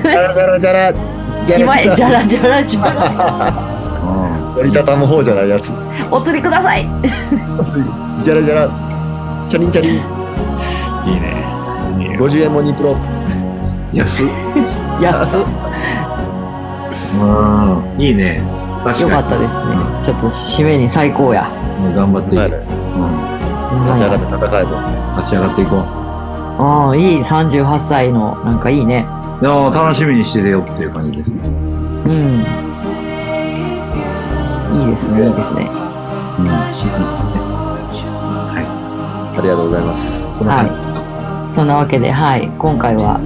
[0.03, 0.93] じゃらじゃらじゃら
[1.47, 3.75] じゃ今やじゃららじゃらじゃら
[4.57, 5.73] 折りたたむ方じゃないやつ。
[6.11, 6.89] お釣りください
[8.23, 8.69] じゃらじゃら。
[9.49, 9.95] チャリンチャリン。
[9.95, 10.01] いい
[11.21, 11.45] ね。
[11.99, 12.97] いいね50円も2プロ。
[13.93, 14.29] 安っ。
[15.03, 15.41] 安っ
[17.21, 18.01] うん。
[18.01, 18.43] いいね。
[18.85, 19.11] 確かに。
[19.11, 19.61] よかったですね
[20.01, 21.49] ちょっと締めに最高や
[21.81, 22.39] もう頑張っていく。
[22.39, 22.84] はいうん。
[23.85, 25.21] 立ち上がって戦えと。
[25.21, 25.81] 立ち上がっていこう。
[26.57, 29.07] ああいい38歳のなんかいいね
[29.43, 31.41] いやー楽しみにしててよっていう感じですね。
[31.45, 32.45] うん。
[34.75, 35.69] いいですね、いいですね。
[39.37, 40.23] ありがとうございます。
[40.37, 40.63] そは
[41.49, 41.53] い。
[41.53, 43.21] そんなわけで、はい、今回は、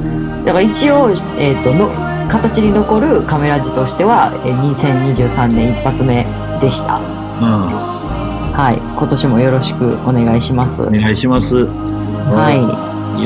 [0.44, 1.08] だから一応、
[1.38, 1.88] えっ、との、
[2.28, 6.26] 形に残るカメラ字としては、えー2023年一発目
[6.60, 6.98] でした。
[6.98, 7.00] う
[7.40, 10.82] はい、今年もよろしくお願いします。
[10.82, 10.88] ん。
[10.88, 11.66] お願いします。
[11.66, 12.50] は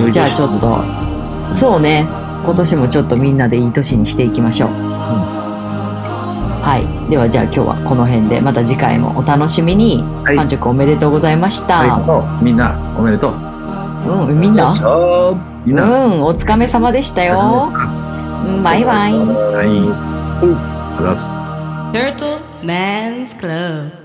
[0.06, 0.12] い。
[0.12, 0.84] じゃあちょっと、
[1.50, 2.06] そうね、
[2.44, 4.70] 今年もちょっとみんなでいい年にしていきましょう。
[6.62, 7.10] はい。
[7.10, 10.04] ではじゃあ今日はこの辺で、また次回もお楽しみに。
[10.24, 11.78] はい半熟おめでとうございました。
[11.78, 12.44] はい。
[12.44, 13.32] みんな、おめでとう。
[13.32, 14.72] うん、みんな？
[15.64, 15.84] みんな。
[16.06, 17.72] うん、お疲れ様でしたよ。
[18.46, 19.12] うんバイバイ。
[19.14, 19.68] はい。
[20.98, 21.38] あざっす。
[21.92, 24.01] Turtle Man's Club.